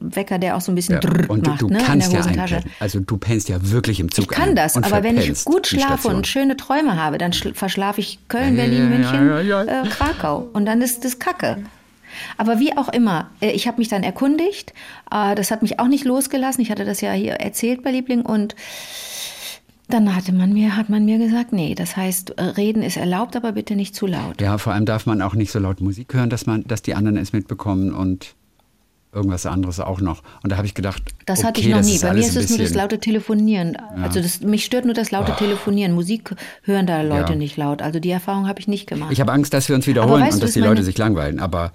Wecker, 0.00 0.38
der 0.38 0.56
auch 0.56 0.60
so 0.60 0.70
ein 0.70 0.74
bisschen 0.74 1.00
ja, 1.02 1.10
und 1.28 1.46
macht, 1.46 1.62
du, 1.62 1.68
ne, 1.68 1.78
kannst 1.84 2.12
ja 2.12 2.20
einpennen. 2.24 2.64
Also 2.78 3.00
du 3.00 3.16
pennst 3.16 3.48
ja 3.48 3.58
wirklich 3.60 3.98
im 4.00 4.10
Zug 4.10 4.24
Ich 4.24 4.28
kann 4.28 4.54
das, 4.54 4.76
aber 4.76 5.02
wenn 5.02 5.16
ich 5.16 5.44
gut 5.44 5.66
schlafe 5.66 6.08
und 6.08 6.26
schöne 6.26 6.56
Träume 6.56 6.96
habe, 6.96 7.18
dann 7.18 7.32
verschlafe 7.32 8.00
ich 8.00 8.18
Köln, 8.28 8.56
Berlin, 8.56 8.88
München, 8.88 9.30
äh, 9.30 9.88
Krakau 9.88 10.48
und 10.52 10.66
dann 10.66 10.80
ist 10.82 11.04
das 11.04 11.18
Kacke. 11.18 11.58
Aber 12.36 12.58
wie 12.58 12.76
auch 12.76 12.88
immer, 12.88 13.30
äh, 13.40 13.50
ich 13.50 13.66
habe 13.66 13.78
mich 13.78 13.88
dann 13.88 14.02
erkundigt. 14.02 14.72
Äh, 15.10 15.34
das 15.34 15.50
hat 15.50 15.62
mich 15.62 15.78
auch 15.80 15.88
nicht 15.88 16.04
losgelassen. 16.04 16.62
Ich 16.62 16.70
hatte 16.70 16.84
das 16.84 17.00
ja 17.00 17.12
hier 17.12 17.34
erzählt 17.34 17.82
bei 17.82 17.90
Liebling 17.90 18.22
und 18.22 18.54
dann 19.88 20.14
hatte 20.14 20.32
man 20.32 20.52
mir, 20.52 20.76
hat 20.76 20.88
man 20.88 21.04
mir 21.04 21.18
gesagt, 21.18 21.52
nee, 21.52 21.74
das 21.74 21.96
heißt, 21.96 22.30
äh, 22.38 22.42
reden 22.42 22.82
ist 22.82 22.96
erlaubt, 22.96 23.36
aber 23.36 23.52
bitte 23.52 23.76
nicht 23.76 23.94
zu 23.94 24.06
laut. 24.06 24.40
Ja, 24.40 24.58
vor 24.58 24.72
allem 24.72 24.84
darf 24.84 25.06
man 25.06 25.22
auch 25.22 25.34
nicht 25.34 25.52
so 25.52 25.58
laut 25.58 25.80
Musik 25.80 26.12
hören, 26.12 26.28
dass 26.30 26.46
man, 26.46 26.64
dass 26.64 26.82
die 26.82 26.94
anderen 26.94 27.16
es 27.16 27.32
mitbekommen 27.32 27.94
und 27.94 28.34
irgendwas 29.12 29.46
anderes 29.46 29.80
auch 29.80 30.00
noch. 30.00 30.22
Und 30.42 30.52
da 30.52 30.56
habe 30.56 30.66
ich 30.66 30.74
gedacht, 30.74 31.02
das 31.24 31.38
okay, 31.38 31.48
hatte 31.48 31.60
ich 31.60 31.68
noch 31.68 31.82
nie. 31.82 31.98
Bei 31.98 32.12
mir 32.12 32.20
ist 32.20 32.36
es 32.36 32.50
nur 32.50 32.58
das 32.58 32.74
laute 32.74 32.98
Telefonieren. 32.98 33.74
Ja. 33.74 34.02
Also 34.02 34.20
das, 34.20 34.42
mich 34.42 34.64
stört 34.64 34.84
nur 34.84 34.94
das 34.94 35.10
laute 35.10 35.32
oh. 35.32 35.38
Telefonieren. 35.38 35.92
Musik 35.94 36.34
hören 36.62 36.86
da 36.86 37.00
Leute 37.02 37.32
ja. 37.32 37.38
nicht 37.38 37.56
laut. 37.56 37.80
Also 37.80 37.98
die 37.98 38.10
Erfahrung 38.10 38.46
habe 38.46 38.60
ich 38.60 38.68
nicht 38.68 38.86
gemacht. 38.86 39.12
Ich 39.12 39.20
habe 39.20 39.32
Angst, 39.32 39.54
dass 39.54 39.68
wir 39.68 39.76
uns 39.76 39.86
wiederholen 39.86 40.22
weißt, 40.22 40.34
und 40.34 40.42
dass 40.42 40.52
die 40.52 40.60
Leute 40.60 40.82
sich 40.82 40.98
langweilen. 40.98 41.40
Aber 41.40 41.72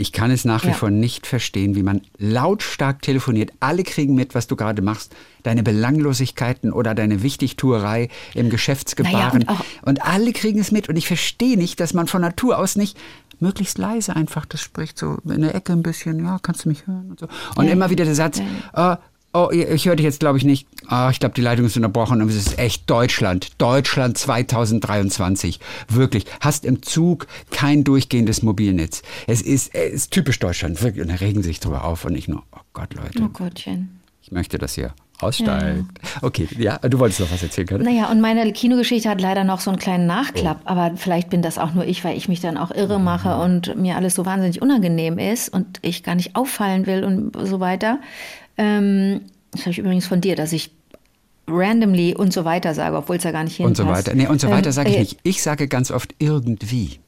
ich 0.00 0.12
kann 0.12 0.30
es 0.30 0.46
nach 0.46 0.64
wie 0.64 0.68
ja. 0.68 0.72
vor 0.72 0.88
nicht 0.88 1.26
verstehen, 1.26 1.74
wie 1.74 1.82
man 1.82 2.00
lautstark 2.16 3.02
telefoniert. 3.02 3.52
Alle 3.60 3.82
kriegen 3.82 4.14
mit, 4.14 4.34
was 4.34 4.46
du 4.46 4.56
gerade 4.56 4.80
machst. 4.80 5.14
Deine 5.42 5.62
Belanglosigkeiten 5.62 6.72
oder 6.72 6.94
deine 6.94 7.22
Wichtigtuerei 7.22 8.08
im 8.32 8.48
Geschäftsgebaren. 8.48 9.42
Naja, 9.42 9.60
und, 9.82 9.88
und, 9.88 10.02
alle 10.02 10.32
kriegen 10.32 10.58
es 10.58 10.72
mit. 10.72 10.88
Und 10.88 10.96
ich 10.96 11.06
verstehe 11.06 11.58
nicht, 11.58 11.80
dass 11.80 11.92
man 11.92 12.06
von 12.06 12.22
Natur 12.22 12.56
aus 12.56 12.76
nicht 12.76 12.96
möglichst 13.40 13.76
leise 13.76 14.16
einfach 14.16 14.46
das 14.46 14.62
spricht. 14.62 14.96
So 14.96 15.18
in 15.26 15.42
der 15.42 15.54
Ecke 15.54 15.74
ein 15.74 15.82
bisschen, 15.82 16.24
ja, 16.24 16.38
kannst 16.40 16.64
du 16.64 16.70
mich 16.70 16.86
hören? 16.86 17.10
Und, 17.10 17.20
so. 17.20 17.28
und 17.56 17.66
ja. 17.66 17.72
immer 17.72 17.90
wieder 17.90 18.06
der 18.06 18.14
Satz, 18.14 18.40
ja. 18.74 18.94
äh, 18.94 18.96
Oh, 19.32 19.48
ich 19.52 19.86
höre 19.86 19.94
dich 19.94 20.04
jetzt, 20.04 20.18
glaube 20.18 20.38
ich, 20.38 20.44
nicht. 20.44 20.66
Ah, 20.88 21.08
ich 21.10 21.20
glaube, 21.20 21.36
die 21.36 21.40
Leitung 21.40 21.66
ist 21.66 21.76
unterbrochen 21.76 22.20
und 22.20 22.28
es 22.28 22.34
ist 22.34 22.58
echt 22.58 22.90
Deutschland. 22.90 23.50
Deutschland 23.58 24.18
2023. 24.18 25.60
Wirklich. 25.88 26.24
Hast 26.40 26.64
im 26.64 26.82
Zug 26.82 27.28
kein 27.52 27.84
durchgehendes 27.84 28.42
Mobilnetz. 28.42 29.02
Es 29.28 29.40
ist, 29.40 29.72
es 29.72 29.92
ist 29.92 30.10
typisch 30.10 30.40
Deutschland. 30.40 30.82
Wirklich. 30.82 31.02
Und 31.02 31.12
da 31.12 31.16
regen 31.16 31.44
sich 31.44 31.60
drüber 31.60 31.84
auf 31.84 32.04
und 32.04 32.16
ich 32.16 32.26
nur, 32.26 32.42
oh 32.52 32.60
Gott, 32.72 32.92
Leute. 32.94 33.22
Oh 33.22 33.28
Gottchen. 33.28 34.00
Ich 34.20 34.32
möchte, 34.32 34.58
dass 34.58 34.76
ihr 34.76 34.94
aussteigt. 35.22 35.84
Ja. 36.02 36.22
Okay, 36.22 36.48
ja, 36.58 36.78
du 36.78 36.98
wolltest 36.98 37.20
noch 37.20 37.30
was 37.30 37.42
erzählen 37.42 37.66
können. 37.66 37.84
Naja, 37.84 38.10
und 38.10 38.20
meine 38.20 38.52
Kinogeschichte 38.52 39.08
hat 39.08 39.20
leider 39.20 39.44
noch 39.44 39.60
so 39.60 39.70
einen 39.70 39.78
kleinen 39.78 40.06
Nachklapp, 40.06 40.60
oh. 40.64 40.68
aber 40.68 40.92
vielleicht 40.96 41.30
bin 41.30 41.42
das 41.42 41.58
auch 41.58 41.74
nur 41.74 41.84
ich, 41.84 42.04
weil 42.04 42.16
ich 42.16 42.28
mich 42.28 42.40
dann 42.40 42.56
auch 42.56 42.70
irre 42.70 42.98
mache 42.98 43.34
mhm. 43.34 43.40
und 43.40 43.76
mir 43.76 43.96
alles 43.96 44.14
so 44.14 44.26
wahnsinnig 44.26 44.62
unangenehm 44.62 45.18
ist 45.18 45.48
und 45.50 45.78
ich 45.82 46.02
gar 46.02 46.14
nicht 46.14 46.36
auffallen 46.36 46.86
will 46.86 47.04
und 47.04 47.36
so 47.46 47.60
weiter. 47.60 48.00
Ähm, 48.60 49.22
das 49.52 49.62
habe 49.62 49.70
ich 49.70 49.78
übrigens 49.78 50.06
von 50.06 50.20
dir, 50.20 50.36
dass 50.36 50.52
ich 50.52 50.70
randomly 51.48 52.14
und 52.14 52.32
so 52.32 52.44
weiter 52.44 52.74
sage, 52.74 52.96
obwohl 52.96 53.16
es 53.16 53.24
ja 53.24 53.30
gar 53.30 53.42
nicht 53.42 53.56
hinpasst. 53.56 53.80
Und 53.80 53.86
so 53.86 53.92
weiter. 53.92 54.14
Nee, 54.14 54.26
und 54.26 54.40
so 54.40 54.50
weiter 54.50 54.66
ähm, 54.66 54.72
sage 54.72 54.90
ich 54.90 54.96
äh, 54.96 55.00
nicht. 55.00 55.18
Ich 55.22 55.42
sage 55.42 55.66
ganz 55.66 55.90
oft 55.90 56.14
irgendwie. 56.18 57.00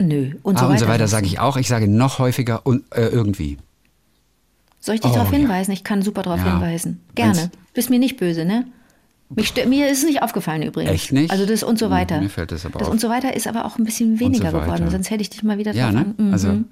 Nö, 0.00 0.32
und 0.42 0.58
so 0.58 0.64
ah, 0.64 0.68
weiter. 0.68 0.72
Und 0.72 0.78
so 0.80 0.88
weiter 0.88 1.08
sage 1.08 1.26
ich 1.26 1.38
auch. 1.38 1.56
Ich 1.56 1.68
sage 1.68 1.86
noch 1.86 2.18
häufiger 2.18 2.66
und, 2.66 2.84
äh, 2.94 3.06
irgendwie. 3.06 3.58
Soll 4.80 4.96
ich 4.96 5.02
dich 5.02 5.12
oh, 5.12 5.14
darauf 5.14 5.30
hinweisen? 5.30 5.70
Ja. 5.70 5.74
Ich 5.74 5.84
kann 5.84 6.02
super 6.02 6.22
darauf 6.22 6.40
ja. 6.40 6.52
hinweisen. 6.52 7.00
Gerne. 7.14 7.36
Wenn's 7.36 7.50
Bist 7.74 7.90
mir 7.90 7.98
nicht 8.00 8.16
böse, 8.16 8.44
ne? 8.44 8.66
Mir 9.66 9.88
ist 9.88 9.98
es 9.98 10.04
nicht 10.04 10.22
aufgefallen 10.22 10.62
übrigens. 10.62 10.90
Echt 10.90 11.12
nicht? 11.12 11.30
Also 11.30 11.46
das 11.46 11.62
und 11.62 11.78
so 11.78 11.88
weiter. 11.88 12.20
Mir 12.20 12.28
fällt 12.28 12.50
das 12.50 12.66
aber 12.66 12.80
Das 12.80 12.88
auf. 12.88 12.92
und 12.92 13.00
so 13.00 13.08
weiter 13.08 13.36
ist 13.36 13.46
aber 13.46 13.64
auch 13.64 13.78
ein 13.78 13.84
bisschen 13.84 14.18
weniger 14.18 14.50
so 14.50 14.58
geworden, 14.58 14.90
sonst 14.90 15.08
hätte 15.10 15.22
ich 15.22 15.30
dich 15.30 15.44
mal 15.44 15.56
wieder 15.56 15.72
ja, 15.72 15.92
ne? 15.92 16.14
Mhm. 16.16 16.32
Also, 16.32 16.48
ja. 16.48 16.64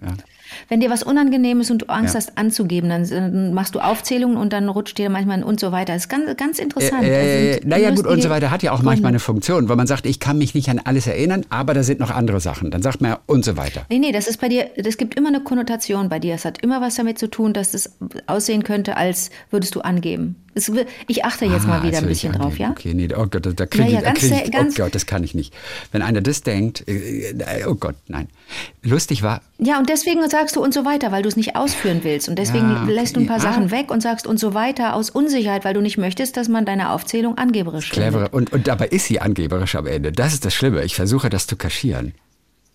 Wenn 0.68 0.80
dir 0.80 0.90
was 0.90 1.02
unangenehm 1.02 1.60
ist 1.60 1.70
und 1.70 1.82
du 1.82 1.86
Angst 1.86 2.14
ja. 2.14 2.18
hast 2.18 2.36
anzugeben, 2.36 2.88
dann, 2.90 3.08
dann, 3.08 3.54
machst 3.54 3.74
du 3.74 3.80
Aufzählungen 3.80 4.36
und 4.36 4.52
dann 4.52 4.68
rutscht 4.68 4.98
dir 4.98 5.10
manchmal 5.10 5.38
ein 5.38 5.42
und 5.44 5.60
so 5.60 5.72
weiter. 5.72 5.92
Das 5.94 6.04
ist 6.04 6.08
ganz, 6.08 6.36
ganz 6.36 6.58
interessant. 6.58 7.02
Äh, 7.02 7.56
äh, 7.56 7.60
naja, 7.64 7.90
gut, 7.90 8.06
und 8.06 8.22
so 8.22 8.30
weiter 8.30 8.50
hat 8.50 8.62
ja 8.62 8.72
auch 8.72 8.82
manchmal 8.82 9.10
eine 9.10 9.20
Funktion, 9.20 9.68
weil 9.68 9.76
man 9.76 9.86
sagt, 9.86 10.06
ich 10.06 10.20
kann 10.20 10.38
mich 10.38 10.54
nicht 10.54 10.68
an 10.68 10.80
alles 10.82 11.06
erinnern, 11.06 11.44
aber 11.50 11.74
da 11.74 11.82
sind 11.82 12.00
noch 12.00 12.10
andere 12.10 12.40
Sachen. 12.40 12.70
Dann 12.70 12.82
sagt 12.82 13.00
man 13.00 13.12
ja 13.12 13.18
und 13.26 13.44
so 13.44 13.56
weiter. 13.56 13.82
Nee, 13.88 13.98
nee, 13.98 14.12
das 14.12 14.26
ist 14.26 14.40
bei 14.40 14.48
dir, 14.48 14.70
das 14.76 14.96
gibt 14.96 15.14
immer 15.16 15.28
eine 15.28 15.40
Konnotation 15.40 16.08
bei 16.08 16.18
dir. 16.18 16.34
Es 16.34 16.44
hat 16.44 16.62
immer 16.62 16.80
was 16.80 16.96
damit 16.96 17.18
zu 17.18 17.28
tun, 17.28 17.52
dass 17.52 17.74
es 17.74 17.96
aussehen 18.26 18.64
könnte, 18.64 18.96
als 18.96 19.30
würdest 19.50 19.74
du 19.74 19.80
angeben. 19.80 20.36
Es, 20.54 20.72
ich 21.06 21.24
achte 21.24 21.44
jetzt 21.44 21.66
ah, 21.66 21.68
mal 21.68 21.82
wieder 21.84 21.98
ein 21.98 22.06
bisschen 22.06 22.32
drauf, 22.32 22.58
ja? 22.58 22.70
Okay, 22.70 22.92
nee, 22.92 23.08
oh 23.14 23.26
Gott, 23.26 23.46
da, 23.46 23.50
da 23.50 23.66
kriege 23.66 23.90
ja, 23.90 24.00
ja, 24.00 24.12
ich, 24.12 24.18
krieg 24.18 24.48
ich, 24.48 24.56
oh 24.58 24.64
Gott, 24.76 24.94
das 24.94 25.06
kann 25.06 25.22
ich 25.22 25.34
nicht. 25.34 25.54
Wenn 25.92 26.02
einer 26.02 26.20
das 26.20 26.42
denkt, 26.42 26.84
äh, 26.88 27.30
äh, 27.30 27.64
oh 27.66 27.76
Gott, 27.76 27.94
nein. 28.08 28.28
Lustig 28.82 29.22
war. 29.22 29.40
Ja, 29.58 29.78
und 29.78 29.88
deswegen 29.88 30.20
sagst 30.48 30.56
du 30.56 30.62
und 30.62 30.72
so 30.72 30.86
weiter, 30.86 31.12
weil 31.12 31.22
du 31.22 31.28
es 31.28 31.36
nicht 31.36 31.56
ausführen 31.56 32.00
willst. 32.04 32.28
Und 32.28 32.38
deswegen 32.38 32.70
ja, 32.70 32.82
okay, 32.82 32.92
lässt 32.92 33.16
du 33.16 33.20
ein 33.20 33.26
paar 33.26 33.36
ah. 33.36 33.40
Sachen 33.40 33.70
weg 33.70 33.90
und 33.90 34.02
sagst 34.02 34.26
und 34.26 34.40
so 34.40 34.54
weiter 34.54 34.94
aus 34.94 35.10
Unsicherheit, 35.10 35.64
weil 35.66 35.74
du 35.74 35.82
nicht 35.82 35.98
möchtest, 35.98 36.38
dass 36.38 36.48
man 36.48 36.64
deine 36.64 36.90
Aufzählung 36.90 37.36
angeberisch 37.36 37.90
Clever. 37.90 38.32
Und, 38.32 38.50
und 38.52 38.66
dabei 38.66 38.86
ist 38.88 39.04
sie 39.04 39.20
angeberisch 39.20 39.74
am 39.74 39.86
Ende. 39.86 40.10
Das 40.10 40.32
ist 40.32 40.46
das 40.46 40.54
Schlimme. 40.54 40.84
Ich 40.84 40.94
versuche 40.94 41.28
das 41.28 41.46
zu 41.46 41.56
kaschieren 41.56 42.14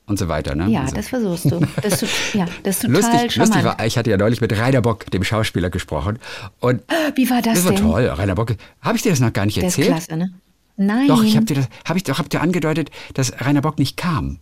und 0.06 0.20
so 0.20 0.28
weiter. 0.28 0.54
Ne? 0.54 0.70
Ja, 0.70 0.82
also. 0.82 0.96
das 0.96 1.08
versuchst 1.08 1.46
du. 1.46 1.62
Das, 1.82 2.02
ja, 2.34 2.46
das 2.62 2.76
ist 2.76 2.82
total 2.84 3.12
lustig, 3.24 3.36
lustig 3.38 3.64
war, 3.64 3.84
ich 3.84 3.98
hatte 3.98 4.12
ja 4.12 4.18
neulich 4.18 4.40
mit 4.40 4.56
Rainer 4.56 4.82
Bock, 4.82 5.10
dem 5.10 5.24
Schauspieler, 5.24 5.72
gesprochen. 5.72 6.20
Und 6.60 6.84
Wie 7.16 7.28
war 7.32 7.42
das, 7.42 7.56
das 7.56 7.66
war 7.66 7.72
denn? 7.72 7.82
toll. 7.82 8.06
Rainer 8.06 8.36
Bock, 8.36 8.54
habe 8.82 8.98
ich 8.98 9.02
dir 9.02 9.10
das 9.10 9.20
noch 9.20 9.34
gar 9.34 9.48
nicht 9.48 9.58
Der 9.58 9.64
erzählt? 9.64 9.88
Ist 9.88 10.08
klasse, 10.08 10.18
ne? 10.18 10.32
Nein. 10.76 11.08
Doch, 11.08 11.24
ich 11.24 11.36
habe 11.36 11.46
dir 11.46 11.56
das, 11.56 11.70
habe 11.86 11.98
ich 11.98 12.04
doch, 12.04 12.20
hab 12.20 12.30
dir 12.30 12.42
angedeutet, 12.42 12.92
dass 13.16 13.34
Rainer 13.42 13.62
Bock 13.62 13.80
nicht 13.80 13.98
kam. 13.98 14.40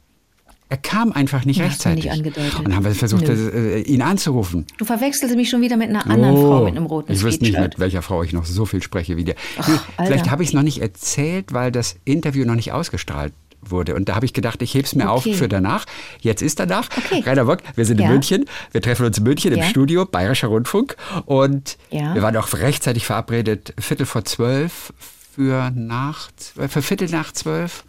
Er 0.71 0.77
kam 0.77 1.11
einfach 1.11 1.43
nicht 1.43 1.57
ja, 1.57 1.65
rechtzeitig. 1.65 2.05
Nicht 2.05 2.13
angedeutet. 2.13 2.59
Und 2.59 2.69
dann 2.69 2.75
haben 2.77 2.85
wir 2.85 2.95
versucht, 2.95 3.27
das, 3.27 3.37
äh, 3.37 3.81
ihn 3.81 4.01
anzurufen. 4.01 4.65
Du 4.77 4.85
verwechselst 4.85 5.35
mich 5.35 5.49
schon 5.49 5.59
wieder 5.59 5.75
mit 5.75 5.89
einer 5.89 6.09
anderen 6.09 6.33
oh, 6.33 6.47
Frau 6.47 6.63
mit 6.63 6.77
einem 6.77 6.85
roten 6.85 7.11
Ich 7.11 7.21
wüsste 7.23 7.43
nicht, 7.43 7.59
mit 7.59 7.77
welcher 7.77 8.01
Frau 8.01 8.23
ich 8.23 8.31
noch 8.31 8.45
so 8.45 8.65
viel 8.65 8.81
spreche 8.81 9.17
wie 9.17 9.25
dir. 9.25 9.35
Nee, 9.57 10.05
vielleicht 10.05 10.31
habe 10.31 10.43
ich 10.43 10.49
es 10.49 10.53
noch 10.53 10.63
nicht 10.63 10.81
erzählt, 10.81 11.51
weil 11.51 11.73
das 11.73 11.97
Interview 12.05 12.45
noch 12.45 12.55
nicht 12.55 12.71
ausgestrahlt 12.71 13.33
wurde. 13.59 13.95
Und 13.95 14.07
da 14.07 14.15
habe 14.15 14.25
ich 14.25 14.31
gedacht, 14.31 14.61
ich 14.61 14.73
hebe 14.73 14.85
es 14.85 14.95
mir 14.95 15.11
okay. 15.11 15.31
auf 15.31 15.37
für 15.37 15.49
danach. 15.49 15.83
Jetzt 16.21 16.41
ist 16.41 16.57
danach. 16.57 16.87
Okay. 16.97 17.21
Rainer 17.25 17.43
Bock, 17.43 17.59
wir 17.75 17.83
sind 17.83 17.99
ja. 17.99 18.05
in 18.05 18.13
München. 18.13 18.45
Wir 18.71 18.81
treffen 18.81 19.05
uns 19.05 19.17
in 19.17 19.25
München 19.25 19.53
ja. 19.53 19.65
im 19.65 19.69
Studio, 19.69 20.05
Bayerischer 20.05 20.47
Rundfunk. 20.47 20.95
Und 21.25 21.77
ja. 21.89 22.15
wir 22.15 22.21
waren 22.21 22.37
auch 22.37 22.53
rechtzeitig 22.53 23.05
verabredet, 23.05 23.73
Viertel 23.77 24.05
vor 24.05 24.23
zwölf 24.23 24.93
für 25.35 25.69
nach, 25.75 26.29
für 26.69 26.81
Viertel 26.81 27.09
nach 27.09 27.33
zwölf. 27.33 27.83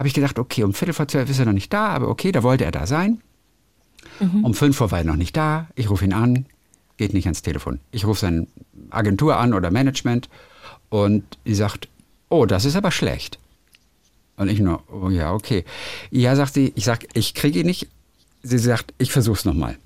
Habe 0.00 0.08
ich 0.08 0.14
gedacht, 0.14 0.38
okay, 0.38 0.64
um 0.64 0.72
Viertel 0.72 0.94
vor 0.94 1.08
zwölf 1.08 1.28
ist 1.28 1.40
er 1.40 1.44
noch 1.44 1.52
nicht 1.52 1.70
da, 1.74 1.88
aber 1.88 2.08
okay, 2.08 2.32
da 2.32 2.42
wollte 2.42 2.64
er 2.64 2.70
da 2.70 2.86
sein. 2.86 3.20
Mhm. 4.18 4.46
Um 4.46 4.54
fünf 4.54 4.80
Uhr 4.80 4.90
war 4.90 5.00
er 5.00 5.04
noch 5.04 5.16
nicht 5.16 5.36
da. 5.36 5.68
Ich 5.74 5.90
rufe 5.90 6.06
ihn 6.06 6.14
an, 6.14 6.46
geht 6.96 7.12
nicht 7.12 7.26
ans 7.26 7.42
Telefon. 7.42 7.80
Ich 7.90 8.06
rufe 8.06 8.20
seine 8.20 8.46
Agentur 8.88 9.36
an 9.36 9.52
oder 9.52 9.70
Management 9.70 10.30
und 10.88 11.24
die 11.44 11.54
sagt, 11.54 11.90
oh, 12.30 12.46
das 12.46 12.64
ist 12.64 12.76
aber 12.76 12.92
schlecht. 12.92 13.38
Und 14.38 14.48
ich 14.48 14.58
nur, 14.60 14.82
oh 14.90 15.10
ja, 15.10 15.34
okay. 15.34 15.66
Ja, 16.10 16.34
sagt 16.34 16.54
sie, 16.54 16.72
ich 16.76 16.86
sag, 16.86 17.04
ich 17.12 17.34
kriege 17.34 17.60
ihn 17.60 17.66
nicht. 17.66 17.86
Sie 18.42 18.56
sagt, 18.56 18.94
ich 18.96 19.12
versuch's 19.12 19.44
nochmal. 19.44 19.76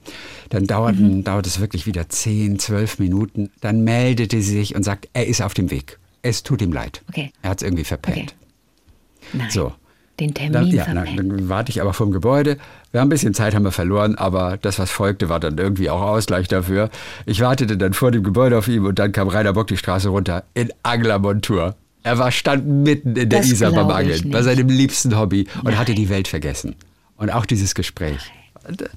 Dann 0.48 0.68
dauert, 0.68 0.94
mhm. 0.94 1.24
dauert 1.24 1.48
es 1.48 1.58
wirklich 1.58 1.86
wieder 1.86 2.08
zehn, 2.08 2.60
zwölf 2.60 3.00
Minuten. 3.00 3.50
Dann 3.60 3.82
meldete 3.82 4.40
sie 4.42 4.58
sich 4.58 4.76
und 4.76 4.84
sagt, 4.84 5.08
er 5.12 5.26
ist 5.26 5.42
auf 5.42 5.54
dem 5.54 5.72
Weg. 5.72 5.98
Es 6.22 6.44
tut 6.44 6.62
ihm 6.62 6.72
leid. 6.72 7.02
Okay. 7.08 7.32
Er 7.42 7.50
hat 7.50 7.62
es 7.62 7.66
irgendwie 7.66 7.82
verpennt. 7.82 8.36
Okay. 8.36 9.38
Nein. 9.38 9.50
So. 9.50 9.72
Den 10.20 10.32
Termin 10.32 10.52
dann, 10.52 10.66
ja, 10.68 10.84
dann, 10.84 11.16
dann 11.16 11.48
warte 11.48 11.70
ich 11.70 11.80
aber 11.80 11.92
vom 11.92 12.12
Gebäude. 12.12 12.56
Wir 12.92 13.00
haben 13.00 13.06
ein 13.06 13.10
bisschen 13.10 13.34
Zeit 13.34 13.54
haben 13.54 13.64
wir 13.64 13.72
verloren, 13.72 14.14
aber 14.14 14.58
das, 14.58 14.78
was 14.78 14.90
folgte, 14.90 15.28
war 15.28 15.40
dann 15.40 15.58
irgendwie 15.58 15.90
auch 15.90 16.00
Ausgleich 16.00 16.46
dafür. 16.46 16.90
Ich 17.26 17.40
wartete 17.40 17.76
dann 17.76 17.94
vor 17.94 18.12
dem 18.12 18.22
Gebäude 18.22 18.56
auf 18.56 18.68
ihn 18.68 18.86
und 18.86 18.98
dann 19.00 19.10
kam 19.10 19.26
Rainer 19.26 19.54
Bock 19.54 19.66
die 19.66 19.76
Straße 19.76 20.08
runter 20.08 20.44
in 20.54 20.72
Anglermontur. 20.84 21.74
Er 22.04 22.18
war 22.18 22.30
stand 22.30 22.66
mitten 22.66 23.16
in 23.16 23.28
der 23.28 23.40
das 23.40 23.50
Isar 23.50 23.72
beim 23.72 23.90
Angeln, 23.90 24.30
bei 24.30 24.42
seinem 24.42 24.68
liebsten 24.68 25.18
Hobby 25.18 25.48
und 25.56 25.64
Nein. 25.64 25.78
hatte 25.78 25.94
die 25.94 26.08
Welt 26.08 26.28
vergessen. 26.28 26.76
Und 27.16 27.30
auch 27.30 27.46
dieses 27.46 27.74
Gespräch. 27.74 28.30
Und, 28.68 28.82
äh, 28.82 28.88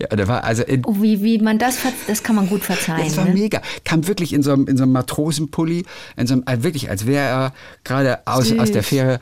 ja, 0.00 0.08
der 0.08 0.28
war 0.28 0.44
also 0.44 0.62
oh, 0.84 0.96
wie, 1.00 1.22
wie 1.22 1.38
man 1.38 1.58
das, 1.58 1.78
das 2.06 2.22
kann 2.22 2.36
man 2.36 2.48
gut 2.48 2.62
verzeihen. 2.62 3.04
Das 3.04 3.16
war 3.16 3.24
ne? 3.24 3.34
mega. 3.34 3.60
Kam 3.84 4.06
wirklich 4.06 4.32
in 4.32 4.42
so 4.42 4.52
einem, 4.52 4.66
in 4.66 4.76
so 4.76 4.82
einem 4.84 4.92
Matrosenpulli, 4.92 5.84
in 6.16 6.26
so 6.26 6.34
einem, 6.34 6.44
äh, 6.46 6.62
wirklich, 6.62 6.90
als 6.90 7.06
wäre 7.06 7.26
er 7.26 7.54
gerade 7.84 8.26
aus, 8.26 8.52
aus 8.58 8.72
der 8.72 8.82
Fähre, 8.82 9.20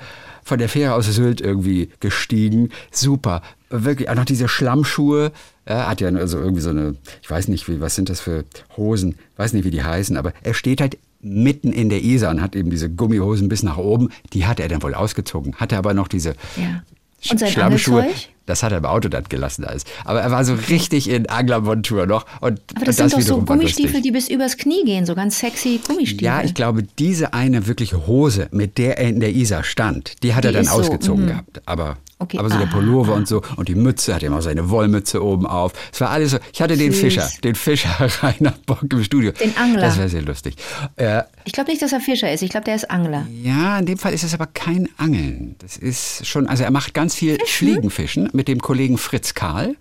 von 0.49 0.59
der 0.59 0.69
Fähre 0.69 0.95
aus 0.95 1.07
Sylt 1.07 1.41
irgendwie 1.41 1.91
gestiegen. 2.01 2.71
Super. 2.91 3.43
Wirklich, 3.71 4.09
auch 4.09 4.15
noch 4.15 4.25
diese 4.25 4.49
Schlammschuhe. 4.49 5.31
Er 5.65 5.89
hat 5.89 6.01
ja 6.01 6.09
also 6.09 6.39
irgendwie 6.39 6.63
so 6.63 6.71
eine, 6.71 6.97
ich 7.23 7.31
weiß 7.31 7.49
nicht, 7.49 7.69
wie, 7.69 7.81
was 7.81 7.95
sind 7.95 8.09
das 8.09 8.21
für 8.21 8.45
Hosen, 8.77 9.17
weiß 9.37 9.53
nicht, 9.53 9.65
wie 9.65 9.71
die 9.71 9.85
heißen, 9.85 10.17
aber 10.17 10.33
er 10.43 10.55
steht 10.55 10.81
halt 10.81 10.99
mitten 11.21 11.73
in 11.73 11.91
der 11.91 12.03
Isar 12.03 12.31
und 12.31 12.41
hat 12.41 12.57
eben 12.57 12.71
diese 12.71 12.89
Gummihosen 12.89 13.49
bis 13.49 13.63
nach 13.63 13.77
oben. 13.77 14.09
Die 14.33 14.47
hat 14.47 14.59
er 14.59 14.69
dann 14.69 14.83
wohl 14.83 14.95
ausgezogen. 14.95 15.57
Hatte 15.57 15.77
aber 15.77 15.93
noch 15.93 16.09
diese 16.09 16.31
ja. 16.57 16.83
Und 17.31 17.41
sein 17.41 17.51
Schlammschuhe. 17.51 18.07
Das 18.49 18.63
hat 18.63 18.73
er 18.73 18.79
im 18.79 18.87
Auto 18.87 19.09
dann 19.09 19.25
gelassen 19.29 19.65
alles. 19.65 19.85
Aber 20.05 20.23
er 20.23 20.31
war 20.31 20.43
so 20.45 20.55
richtig 20.55 21.11
in 21.11 21.29
Anglermontur 21.29 22.07
noch. 22.07 22.25
Und, 22.41 22.61
aber 22.75 22.87
das, 22.87 22.97
das 22.97 23.13
sind 23.13 23.23
doch 23.23 23.27
so 23.27 23.43
Gummistiefel, 23.43 24.01
die 24.01 24.11
bis 24.11 24.29
übers 24.29 24.57
Knie 24.57 24.85
gehen, 24.85 25.05
so 25.05 25.15
ganz 25.15 25.39
sexy 25.39 25.81
Gummistiefel. 25.87 26.25
Ja, 26.25 26.43
ich 26.43 26.55
glaube, 26.55 26.83
diese 26.83 27.35
eine 27.35 27.67
wirkliche 27.67 28.07
Hose, 28.07 28.49
mit 28.51 28.79
der 28.79 28.99
er 28.99 29.09
in 29.09 29.21
der 29.21 29.35
Isar 29.35 29.65
stand, 29.65 30.23
die 30.23 30.35
hat 30.35 30.45
die 30.45 30.49
er 30.49 30.53
dann 30.55 30.69
ausgezogen 30.69 31.21
so, 31.21 31.25
mhm. 31.25 31.27
gehabt. 31.27 31.63
Aber 31.67 31.99
Okay. 32.20 32.38
Aber 32.38 32.50
so 32.50 32.59
der 32.59 32.66
Pullover 32.66 33.12
ah. 33.12 33.16
und 33.16 33.28
so 33.28 33.42
und 33.57 33.68
die 33.68 33.76
Mütze, 33.76 34.14
hat 34.14 34.24
immer 34.24 34.42
seine 34.42 34.70
Wollmütze 34.70 35.22
oben 35.22 35.46
auf. 35.46 35.72
Es 35.92 36.00
war 36.00 36.11
alles 36.11 36.33
so. 36.33 36.38
Ich 36.52 36.61
hatte 36.61 36.76
den 36.76 36.92
Süß. 36.92 37.00
Fischer, 37.00 37.28
den 37.44 37.54
Fischer 37.54 37.90
Rainer 38.22 38.54
Bock 38.66 38.83
im 38.90 39.04
Studio. 39.04 39.31
Den 39.33 39.57
Angler. 39.57 39.83
Das 39.83 39.98
wäre 39.98 40.09
sehr 40.09 40.22
lustig. 40.22 40.57
Äh, 40.96 41.22
ich 41.44 41.52
glaube 41.52 41.70
nicht, 41.70 41.81
dass 41.81 41.92
er 41.92 42.00
Fischer 42.00 42.33
ist. 42.33 42.42
Ich 42.42 42.50
glaube, 42.50 42.64
der 42.64 42.74
ist 42.74 42.90
Angler. 42.90 43.24
Ja, 43.42 43.78
in 43.78 43.87
dem 43.87 43.98
Fall 43.98 44.12
ist 44.12 44.24
es 44.24 44.35
aber 44.35 44.46
kein 44.46 44.88
Angeln. 44.96 45.54
Das 45.59 45.76
ist 45.76 46.26
schon, 46.26 46.48
also 46.48 46.64
er 46.64 46.72
macht 46.72 46.92
ganz 46.92 47.14
viel 47.14 47.37
Fischen? 47.38 47.68
Fliegenfischen 47.68 48.31
mit 48.33 48.48
dem 48.48 48.61
Kollegen 48.61 48.98
Fritz 48.98 49.35
Karl, 49.35 49.76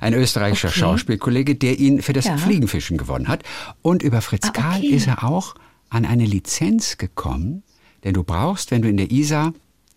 ein 0.00 0.14
österreichischer 0.14 0.68
okay. 0.68 0.80
Schauspielkollege, 0.80 1.54
der 1.54 1.78
ihn 1.78 2.00
für 2.00 2.14
das 2.14 2.24
ja. 2.24 2.38
Fliegenfischen 2.38 2.96
gewonnen 2.96 3.28
hat. 3.28 3.42
Und 3.82 4.02
über 4.02 4.22
Fritz 4.22 4.46
ah, 4.46 4.48
okay. 4.50 4.60
Karl 4.62 4.84
ist 4.84 5.06
er 5.06 5.22
auch 5.24 5.54
an 5.90 6.06
eine 6.06 6.24
Lizenz 6.24 6.96
gekommen, 6.96 7.62
denn 8.04 8.14
du 8.14 8.24
brauchst, 8.24 8.70
wenn 8.70 8.80
du 8.80 8.88
in 8.88 8.96
der 8.96 9.10
Isar 9.10 9.52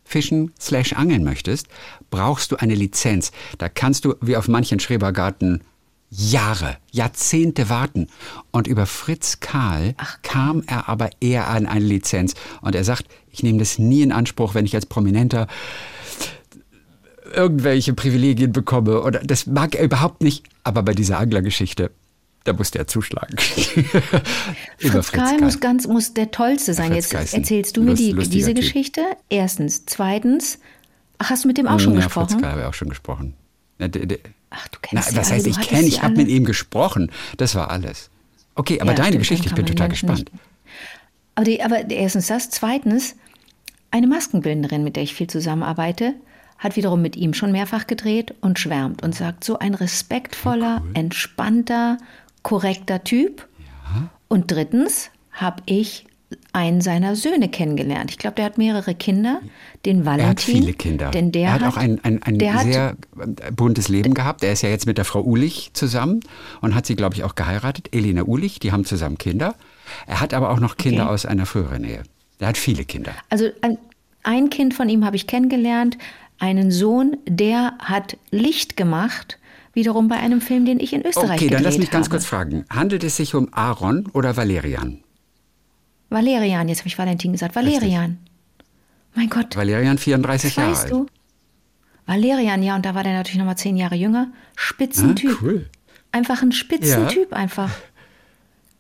fischen 0.08 0.52
slash 0.60 0.93
angeln 0.93 1.24
möchtest, 1.24 1.67
brauchst 2.10 2.52
du 2.52 2.56
eine 2.56 2.76
Lizenz. 2.76 3.32
Da 3.58 3.70
kannst 3.70 4.06
du, 4.06 4.15
wie 4.22 4.38
auf 4.38 4.48
manchen 4.48 4.80
Schrebergarten, 4.80 5.62
Jahre, 6.10 6.78
Jahrzehnte 6.91 7.70
warten. 7.70 8.08
Und 8.52 8.67
über 8.67 8.86
Fritz 8.86 9.39
Karl 9.39 9.93
Ach. 9.98 10.22
kam 10.22 10.63
er 10.65 10.88
aber 10.88 11.10
eher 11.20 11.50
an 11.50 11.65
eine 11.65 11.86
Lizenz. 11.86 12.34
Und 12.62 12.76
er 12.76 12.84
sagt, 12.84 13.06
ich 13.30 13.43
nehme 13.43 13.60
das 13.60 13.78
nie 13.78 14.02
in 14.02 14.12
Anspruch, 14.12 14.56
wenn 14.56 14.65
ich 14.65 14.76
als 14.76 14.86
Prominenter 14.86 15.48
irgendwelche 17.34 17.93
Privilegien 17.93 18.54
bekomme. 18.54 19.02
Oder 19.02 19.20
das 19.20 19.48
mag 19.48 19.76
er 19.76 19.84
überhaupt 19.84 20.22
nicht. 20.22 20.46
Aber 20.63 20.84
bei 20.84 20.93
dieser 20.93 21.20
Anglergeschichte, 21.20 21.91
da 22.48 22.54
musste 22.54 22.80
er 22.80 22.88
zuschlagen. 22.88 23.38
Fritz 24.78 25.12
Karl 25.12 25.40
muss 25.40 25.60
ganz 25.60 25.86
muss 25.86 26.14
der 26.14 26.32
tollste 26.32 26.74
sein. 26.74 26.94
Jetzt 26.94 27.14
erzählst 27.14 27.76
du 27.76 27.84
mir 27.84 27.94
die, 27.94 28.14
diese 28.14 28.54
typ. 28.54 28.64
Geschichte. 28.64 29.02
Erstens, 29.30 29.86
zweitens, 29.86 30.60
ach, 31.18 31.30
hast 31.30 31.44
du 31.44 31.50
mit 31.50 31.58
dem 31.58 31.68
auch 31.68 31.80
schon 31.80 31.94
ja, 31.94 32.02
gesprochen? 32.02 32.30
Fritz 32.30 32.42
Karl 32.42 32.52
habe 32.52 32.62
ich 32.62 32.68
auch 32.68 32.74
schon 32.74 32.90
gesprochen. 32.90 33.34
ach, 33.80 34.68
du 34.70 34.80
kennst 34.82 35.12
Na, 35.12 35.18
Das 35.18 35.32
heißt, 35.32 35.46
ich 35.46 35.60
kenne, 35.60 35.88
ich 35.88 36.02
habe 36.04 36.16
mit 36.16 36.30
ihm 36.30 36.46
gesprochen. 36.46 37.12
Das 37.36 37.54
war 37.56 37.70
alles. 37.70 38.10
Okay, 38.56 38.80
aber 38.80 38.92
Ja, 38.92 38.96
deine 38.96 39.08
stimmt, 39.10 39.22
Geschichte, 39.24 39.48
ich 39.48 39.56
bin 39.56 39.66
total 39.66 39.90
gespannt. 39.90 40.32
Aber, 41.36 41.44
die, 41.44 41.62
aber 41.62 41.90
erstens 41.90 42.28
das. 42.28 42.50
Zweitens, 42.50 43.16
eine 43.92 44.08
Maskenbildnerin, 44.08 44.84
mit 44.84 44.96
der 44.96 45.04
ich 45.04 45.14
viel 45.14 45.28
zusammenarbeite, 45.28 46.14
hat 46.58 46.76
wiederum 46.76 47.02
mit 47.02 47.16
ihm 47.18 47.34
schon 47.34 47.52
mehrfach 47.52 47.88
gedreht 47.88 48.34
und 48.42 48.58
schwärmt 48.58 49.04
und 49.04 49.14
sagt, 49.14 49.44
so 49.44 49.60
ein 49.60 49.76
respektvoller, 49.76 50.82
entspannter, 50.94 52.00
korrekter 52.43 53.04
Typ. 53.04 53.47
Und 54.28 54.52
drittens 54.52 55.10
habe 55.32 55.62
ich 55.65 56.06
einen 56.52 56.82
seiner 56.82 57.15
Söhne 57.15 57.47
kennengelernt. 57.47 58.12
Ich 58.12 58.17
glaube, 58.17 58.36
der 58.36 58.43
hat 58.45 58.58
mehrere 58.58 58.93
Kinder, 58.95 59.39
den 59.86 60.06
Valentin. 60.06 60.26
Er 60.26 60.30
hat 60.32 60.41
viele 60.41 60.73
Kinder. 60.73 61.12
Denn 61.12 61.32
der 61.32 61.43
er 61.47 61.54
hat, 61.54 61.63
auch 61.63 61.78
ein, 61.78 62.04
ein, 62.04 62.21
ein 62.23 62.38
der 62.38 62.54
hat- 62.56 62.63
sehr 62.63 62.97
äh, 63.17 63.52
buntes 63.52 63.88
Leben 63.88 64.13
gehabt. 64.13 64.43
Er 64.43 64.52
ist 64.52 64.62
ja 64.62 64.69
jetzt 64.69 64.86
mit 64.88 64.97
der 64.97 65.06
Frau 65.06 65.21
Ulich 65.23 65.69
zusammen 65.73 66.19
und 66.60 66.76
hat 66.76 66.86
sie, 66.86 66.97
glaube 66.97 67.15
ich, 67.15 67.23
auch 67.23 67.36
geheiratet. 67.36 67.95
Elena 67.95 68.23
Ulich, 68.23 68.60
die 68.60 68.73
haben 68.73 68.84
zusammen 68.84 69.17
Kinder. 69.17 69.56
Er 70.06 70.19
hat 70.19 70.34
aber 70.34 70.50
auch 70.50 70.60
noch 70.60 70.76
Kinder 70.76 71.04
Okay. 71.04 71.13
aus 71.13 71.26
einer 71.26 71.45
früheren 71.45 71.86
Ehe. 71.86 72.04
Er 72.39 72.47
hat 72.50 72.58
viele 72.58 72.84
Kinder. 72.84 73.13
Also 73.30 73.50
ein, 73.62 73.78
ein 74.23 74.50
Kind 74.50 74.73
von 74.73 74.89
ihm 74.89 75.06
habe 75.06 75.15
ich 75.15 75.28
kennengelernt, 75.28 75.97
einen 76.39 76.71
Sohn, 76.71 77.15
der 77.26 77.73
hat 77.80 78.17
Licht 78.32 78.76
gemacht, 78.76 79.39
wiederum 79.78 80.10
bei 80.10 80.18
einem 80.18 80.42
Film, 80.42 80.66
den 80.66 80.82
ich 80.82 80.92
in 80.92 81.06
Österreich 81.06 81.40
Okay, 81.40 81.50
dann 81.50 81.63
lass 81.63 81.78
mich 81.78 81.90
ganz 81.92 82.08
habe. 82.08 82.16
kurz 82.18 82.26
fragen. 82.26 82.66
Handelt 82.70 83.06
es 83.06 83.16
sich 83.16 83.34
um 83.36 83.48
Aaron 83.54 84.08
oder 84.13 84.36
Valerian? 84.36 85.00
Valerian, 86.10 86.68
jetzt 86.68 86.80
habe 86.80 86.88
ich 86.90 86.98
Valentin 86.98 87.32
gesagt. 87.32 87.56
Valerian. 87.56 88.18
Mein 89.16 89.30
Gott, 89.30 89.56
Valerian 89.56 89.98
34 89.98 90.56
Jahre 90.56 90.72
weißt 90.72 90.84
alt. 90.84 90.92
du? 90.92 91.06
Valerian, 92.06 92.63
ja, 92.63 92.76
und 92.76 92.86
da 92.86 92.96
war 92.96 93.04
der 93.04 93.13
natürlich 93.13 93.38
nochmal 93.38 93.58
zehn 93.58 93.76
Jahre 93.78 93.96
jünger. 93.96 94.28
Spitzentyp. 94.56 95.32
Ah, 95.32 95.38
cool. 95.44 95.70
Einfach 96.12 96.42
ein 96.42 96.52
Spitzentyp, 96.52 97.32
Ja. 97.32 97.38
einfach. 97.38 97.70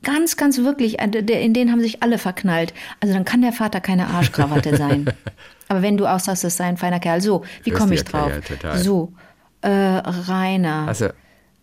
Ganz, 0.03 0.37
ganz 0.37 0.59
wirklich. 0.59 0.99
äh, 0.99 1.05
In 1.43 1.53
den 1.53 1.71
haben 1.71 1.81
sich 1.81 2.01
alle 2.03 2.17
verknallt. 2.17 2.73
Also 3.01 3.13
dann 3.13 3.25
kann 3.25 3.41
der 3.41 3.51
Vater 3.51 3.81
keine 3.81 4.07
Arschkrawatte 4.07 4.77
sein. 4.77 5.05
Aber 5.67 5.81
wenn 5.81 5.97
du 5.97 6.05
aussagst, 6.05 6.43
das 6.45 6.55
sei 6.55 6.65
ein 6.65 6.77
feiner 6.77 6.99
Kerl. 7.01 7.19
So, 7.19 7.43
wie 7.63 7.71
komme 7.71 7.95
ich 7.95 8.03
drauf? 8.05 8.29
ja, 8.29 8.39
total. 8.39 8.77
So, 8.77 9.11
äh, 9.61 9.69
Rainer. 9.69 10.87
Also, 10.87 11.09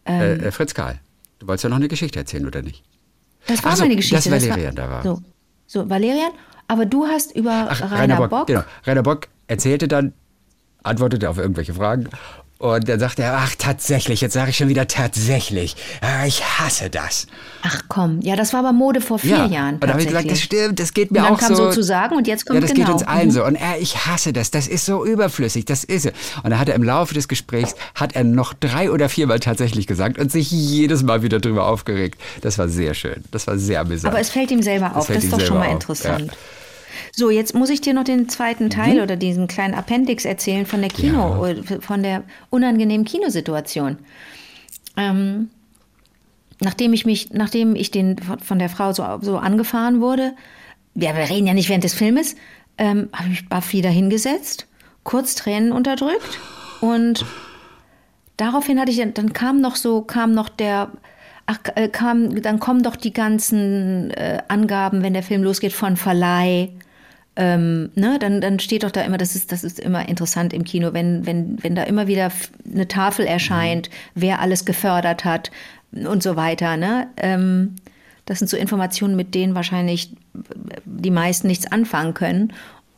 Ähm. 0.07 0.41
äh, 0.41 0.51
Fritz 0.51 0.75
Karl, 0.75 1.01
du 1.39 1.47
wolltest 1.47 1.65
ja 1.65 1.71
noch 1.71 1.77
eine 1.77 1.89
Geschichte 1.89 2.19
erzählen, 2.19 2.47
oder 2.47 2.63
nicht? 2.63 2.85
Das 3.47 3.63
war 3.65 3.73
Ach 3.73 3.77
so, 3.77 3.83
meine 3.85 3.97
Geschichte. 3.97 4.31
dass 4.31 4.43
Valerian 4.49 4.75
da 4.75 4.91
war. 4.91 5.03
So, 5.03 5.21
so, 5.67 5.89
Valerian. 5.89 6.33
Aber 6.67 6.87
du 6.87 7.07
hast 7.07 7.37
über 7.37 7.69
Ach, 7.71 7.91
Rainer, 7.93 8.27
Bock. 8.29 8.47
Genau. 8.47 8.63
Rainer 8.87 9.03
Bock 9.03 9.29
erzählte 9.49 9.87
dann, 9.87 10.15
antwortete 10.83 11.29
auf 11.29 11.37
irgendwelche 11.39 11.75
Fragen. 11.75 12.09
Und 12.59 12.89
dann 12.89 12.99
sagte 13.01 13.23
er, 13.23 13.35
ach 13.37 13.55
tatsächlich, 13.59 14.21
jetzt 14.21 14.33
sage 14.33 14.51
ich 14.51 14.57
schon 14.57 14.69
wieder 14.69 14.87
tatsächlich. 14.87 15.77
Ah, 16.01 16.25
ich 16.25 16.43
hasse 16.45 16.89
das. 16.89 17.27
Ach 17.63 17.83
komm, 17.89 18.21
ja, 18.23 18.37
das 18.37 18.53
war 18.53 18.61
aber 18.61 18.73
Mode 18.73 19.01
vor 19.01 19.19
vier 19.19 19.37
ja. 19.37 19.47
Jahren. 19.47 19.75
Und 19.75 19.85
da 19.85 19.89
habe 19.89 20.01
ich 20.01 20.07
gesagt, 20.07 20.31
das 20.31 20.41
stimmt, 20.41 20.79
das 20.79 20.95
geht 20.95 21.11
mir 21.11 21.19
Und 21.19 21.25
dann 21.27 21.35
auch 21.35 21.39
kam 21.41 21.55
so. 21.55 21.65
sozusagen 21.67 22.17
und 22.17 22.27
jetzt 22.27 22.47
kommt 22.47 22.55
Ja, 22.57 22.61
das 22.61 22.73
genau. 22.73 22.87
geht 22.87 22.95
uns 22.95 23.03
allen 23.03 23.27
Mhm. 23.29 23.33
so. 23.33 23.45
Und 23.45 23.57
er, 23.57 23.81
ich 23.81 24.07
hasse 24.07 24.33
das, 24.33 24.51
das 24.51 24.67
ist 24.69 24.87
so 24.87 25.05
überflüssig, 25.05 25.65
das 25.67 25.85
ist 25.85 26.07
es. 26.07 26.13
Und 26.43 26.51
dann 26.51 26.59
hat 26.59 26.69
er 26.69 26.77
im 26.77 26.85
Laufe 26.85 27.13
des 27.13 27.29
Gesprächs, 27.29 27.75
hat 27.97 28.15
er 28.15 28.25
noch 28.25 28.55
drei 28.55 28.91
oder 28.91 29.09
viermal 29.09 29.41
tatsächlich 29.41 29.87
gesagt 29.87 30.19
und 30.19 30.31
sich 30.33 30.51
jedes 30.51 31.03
Mal 31.03 31.23
wieder 31.23 31.41
drüber 31.41 31.67
aufgeregt. 31.67 32.19
Das 32.41 32.57
war 32.59 32.69
sehr 32.69 32.95
schön, 32.95 33.25
das 33.33 33.47
war 33.47 33.59
sehr 33.59 33.81
amüsant. 33.81 34.13
Aber 34.15 34.21
es 34.21 34.31
fällt 34.31 34.51
ihm 34.53 34.63
selber 34.63 34.89
Das 34.91 34.97
auf. 34.97 35.07
fällt 35.07 35.19
Das 35.19 35.25
ist 35.25 35.33
doch 35.33 35.41
schon 35.41 35.59
mal 35.59 35.67
auf, 35.67 35.73
interessant. 35.73 36.29
ja. 36.29 36.33
So, 37.13 37.31
jetzt 37.31 37.55
muss 37.55 37.71
ich 37.71 37.81
dir 37.81 37.95
noch 37.95 38.05
den 38.05 38.29
zweiten 38.29 38.65
Mhm. 38.65 38.71
Teil 38.71 39.01
oder 39.01 39.17
diesen 39.17 39.47
kleinen 39.47 39.75
Appendix 39.75 40.25
erzählen 40.25 40.67
von 40.67 40.81
der 40.81 40.91
Kino, 40.91 41.45
äh, 41.47 41.63
von 41.81 42.03
der 42.03 42.23
unangenehmen 42.51 43.05
Kinosituation. 43.07 43.99
Ähm, 44.97 45.51
nachdem 46.61 46.93
ich 46.93 47.05
mich, 47.05 47.31
nachdem 47.33 47.75
ich 47.77 47.91
den 47.91 48.19
von- 48.19 48.39
von 48.39 48.59
der 48.59 48.69
Frau 48.69 48.93
so, 48.93 49.05
so 49.21 49.39
angefahren 49.39 50.01
wurde, 50.01 50.35
ja, 50.95 51.17
wir 51.17 51.29
reden 51.29 51.47
ja 51.47 51.55
nicht 51.55 51.69
während 51.69 51.85
des 51.85 51.95
Filmes, 51.95 52.37
ähm, 52.79 53.09
habe 53.13 53.25
ich 53.25 53.41
mich 53.41 53.49
baff 53.49 53.73
wieder 53.73 53.91
hingesetzt, 53.91 54.67
kurz 55.03 55.35
Tränen 55.35 55.73
unterdrückt 55.73 56.39
und 56.81 57.25
daraufhin 58.37 58.79
hatte 58.81 58.91
ich, 58.93 58.99
dann- 58.99 59.15
dann 59.15 59.33
kam 59.33 59.61
noch 59.61 59.77
so, 59.77 60.03
kam 60.03 60.33
noch 60.33 60.49
der, 60.49 60.91
ach, 61.47 61.59
äh, 61.75 61.89
kam, 61.89 62.41
dann 62.41 62.61
kommen 62.61 62.83
doch 62.83 62.97
die 62.97 63.13
ganzen 63.13 64.11
äh, 64.13 64.39
Angaben, 64.49 65.03
wenn 65.03 65.13
der 65.13 65.23
Film 65.25 65.43
losgeht, 65.43 65.73
von 65.73 65.97
Verleih. 65.97 66.71
Ähm, 67.37 67.91
ne, 67.97 68.19
dann, 68.21 68.41
dann 68.41 68.61
steht 68.61 68.85
doch 68.85 68.93
da 68.93 69.01
immer, 69.01 69.19
das 69.19 69.35
ist, 69.35 69.51
das 69.51 69.65
ist 69.65 69.81
immer 69.81 70.09
interessant 70.09 70.53
im 70.53 70.63
Kino, 70.63 70.93
wenn, 70.93 71.27
wenn, 71.27 71.63
wenn 71.63 71.75
da 71.75 71.83
immer 71.83 72.07
wieder 72.07 72.31
eine 72.73 72.87
Tafel 72.87 73.27
erscheint, 73.27 73.91
wer 74.15 74.41
alles 74.41 74.65
gefördert 74.65 75.25
hat 75.25 75.51
und 75.93 76.23
so 76.23 76.37
weiter. 76.37 76.77
Ne? 76.77 77.09
Ähm, 77.17 77.75
das 78.27 78.39
sind 78.39 78.49
so 78.49 78.57
Informationen, 78.57 79.17
mit 79.17 79.35
denen 79.35 79.55
wahrscheinlich 79.55 80.13
die 80.85 81.11
meisten 81.11 81.49
nichts 81.49 81.71
anfangen 81.71 82.15
können. 82.15 82.53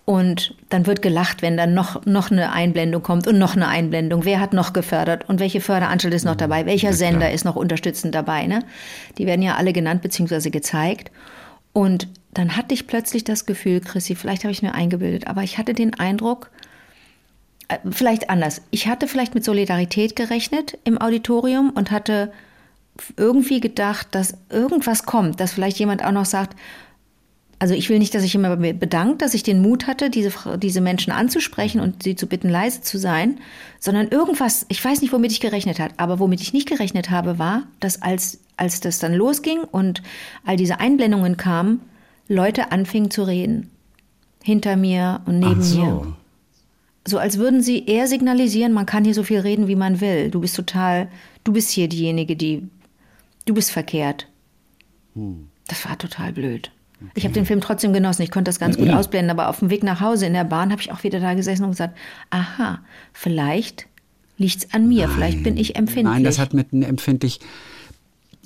Und 0.05 0.55
dann 0.69 0.87
wird 0.87 1.03
gelacht, 1.03 1.43
wenn 1.43 1.57
dann 1.57 1.75
noch, 1.75 2.07
noch 2.07 2.31
eine 2.31 2.53
Einblendung 2.53 3.03
kommt 3.03 3.27
und 3.27 3.39
noch 3.39 3.57
eine 3.57 3.67
Einblendung. 3.67 4.25
Wer 4.25 4.39
hat 4.39 4.53
noch 4.53 4.73
gefördert 4.73 5.29
und 5.29 5.41
welche 5.41 5.61
Förderanstalt 5.61 6.15
ist 6.15 6.25
noch 6.25 6.37
dabei? 6.37 6.65
Welcher 6.65 6.93
Sender 6.93 7.33
ist 7.33 7.45
noch 7.45 7.57
unterstützend 7.57 8.15
dabei? 8.15 8.47
Ne? 8.47 8.61
Die 9.19 9.27
werden 9.27 9.43
ja 9.43 9.57
alle 9.57 9.73
genannt 9.73 10.03
bzw. 10.03 10.51
gezeigt. 10.51 11.11
Und 11.73 12.07
dann 12.37 12.55
hatte 12.55 12.75
ich 12.75 12.87
plötzlich 12.87 13.25
das 13.25 13.47
Gefühl, 13.47 13.81
Chrissy, 13.81 14.15
vielleicht 14.15 14.45
habe 14.45 14.53
ich 14.53 14.63
mir 14.63 14.75
eingebildet, 14.75 15.27
aber 15.27 15.43
ich 15.43 15.57
hatte 15.57 15.73
den 15.73 15.95
Eindruck, 15.95 16.51
äh, 17.69 17.79
vielleicht 17.91 18.29
anders. 18.29 18.61
Ich 18.71 18.89
hatte 18.89 19.09
vielleicht 19.09 19.35
mit 19.35 19.43
Solidarität 19.43 20.17
gerechnet 20.17 20.77
im 20.85 21.01
Auditorium 21.01 21.71
und 21.71 21.91
hatte 21.91 22.31
irgendwie 23.17 23.61
gedacht, 23.61 24.09
dass 24.11 24.35
irgendwas 24.51 25.05
kommt, 25.05 25.41
dass 25.41 25.53
vielleicht 25.53 25.79
jemand 25.79 26.05
auch 26.05 26.13
noch 26.13 26.27
sagt, 26.27 26.57
also 27.59 27.73
ich 27.73 27.89
will 27.89 27.99
nicht, 27.99 28.15
dass 28.15 28.21
sich 28.21 28.35
jemand 28.35 28.61
bei 28.61 28.75
bedankt, 28.75 29.23
dass 29.23 29.33
ich 29.33 29.43
den 29.43 29.63
Mut 29.63 29.87
hatte, 29.87 30.11
diese, 30.11 30.31
diese 30.59 30.83
Menschen 30.83 31.15
anzusprechen 31.15 31.81
und 31.81 32.03
sie 32.03 32.17
zu 32.17 32.27
bitten, 32.27 32.51
leise 32.51 32.83
zu 32.83 32.99
sein, 32.99 33.41
sondern 33.81 34.09
irgendwas, 34.09 34.67
ich 34.69 34.85
weiß 34.85 35.01
nicht, 35.01 35.15
womit 35.15 35.33
ich 35.33 35.41
gerechnet 35.41 35.81
habe, 35.81 35.95
aber 35.97 36.19
womit 36.19 36.43
ich 36.43 36.53
nicht 36.53 36.69
gerechnet 36.69 37.09
habe, 37.09 37.39
war, 37.39 37.63
dass 37.81 38.03
als, 38.03 38.41
als 38.59 38.81
das 38.81 38.99
dann 38.99 39.15
losging 39.15 39.61
und 39.61 40.03
all 40.45 40.59
diese 40.59 40.81
Einblendungen 40.81 41.39
kamen, 41.39 41.81
Leute 42.29 42.73
anfingen 42.73 43.11
zu 43.11 43.23
reden. 43.23 43.71
Hinter 44.43 44.77
mir 44.77 45.23
und 45.27 45.41
neben 45.41 45.63
so. 45.63 45.81
mir. 45.81 46.17
So 47.07 47.19
als 47.19 47.39
würden 47.39 47.63
sie 47.63 47.87
eher 47.87 48.09
signalisieren, 48.09 48.73
man 48.73 48.87
kann 48.87 49.05
hier 49.05 49.15
so 49.15 49.23
viel 49.23 49.39
reden, 49.39 49.69
wie 49.69 49.77
man 49.77 50.01
will. 50.01 50.31
Du 50.31 50.41
bist 50.41 50.57
total, 50.57 51.09
du 51.45 51.53
bist 51.53 51.71
hier 51.71 51.89
diejenige, 51.89 52.37
die, 52.37 52.69
du 53.45 53.55
bist 53.55 53.71
verkehrt. 53.71 54.27
Das 55.69 55.85
war 55.85 55.97
total 55.99 56.33
blöd. 56.33 56.71
Ich 57.15 57.25
habe 57.25 57.35
den 57.35 57.45
Film 57.45 57.61
trotzdem 57.61 57.93
genossen, 57.93 58.23
ich 58.23 58.31
konnte 58.31 58.49
das 58.49 58.59
ganz 58.59 58.77
gut 58.77 58.89
ausblenden, 58.89 59.31
aber 59.31 59.49
auf 59.49 59.59
dem 59.59 59.71
Weg 59.71 59.83
nach 59.83 60.01
Hause 60.01 60.27
in 60.27 60.33
der 60.33 60.45
Bahn 60.45 60.73
habe 60.73 60.81
ich 60.81 60.91
auch 60.91 61.05
wieder 61.05 61.21
da 61.21 61.35
gesessen 61.35 61.65
und 61.65 61.71
gesagt, 61.71 61.97
aha, 62.31 62.81
vielleicht 63.13 63.87
liegt's 64.39 64.73
an 64.73 64.89
mir, 64.89 65.09
vielleicht 65.09 65.43
bin 65.43 65.57
ich 65.57 65.77
empfindlich. 65.77 66.15
Nein, 66.15 66.25
das 66.25 66.39
hat 66.39 66.55
mit 66.55 66.73
einem 66.73 66.83
empfindlich. 66.83 67.41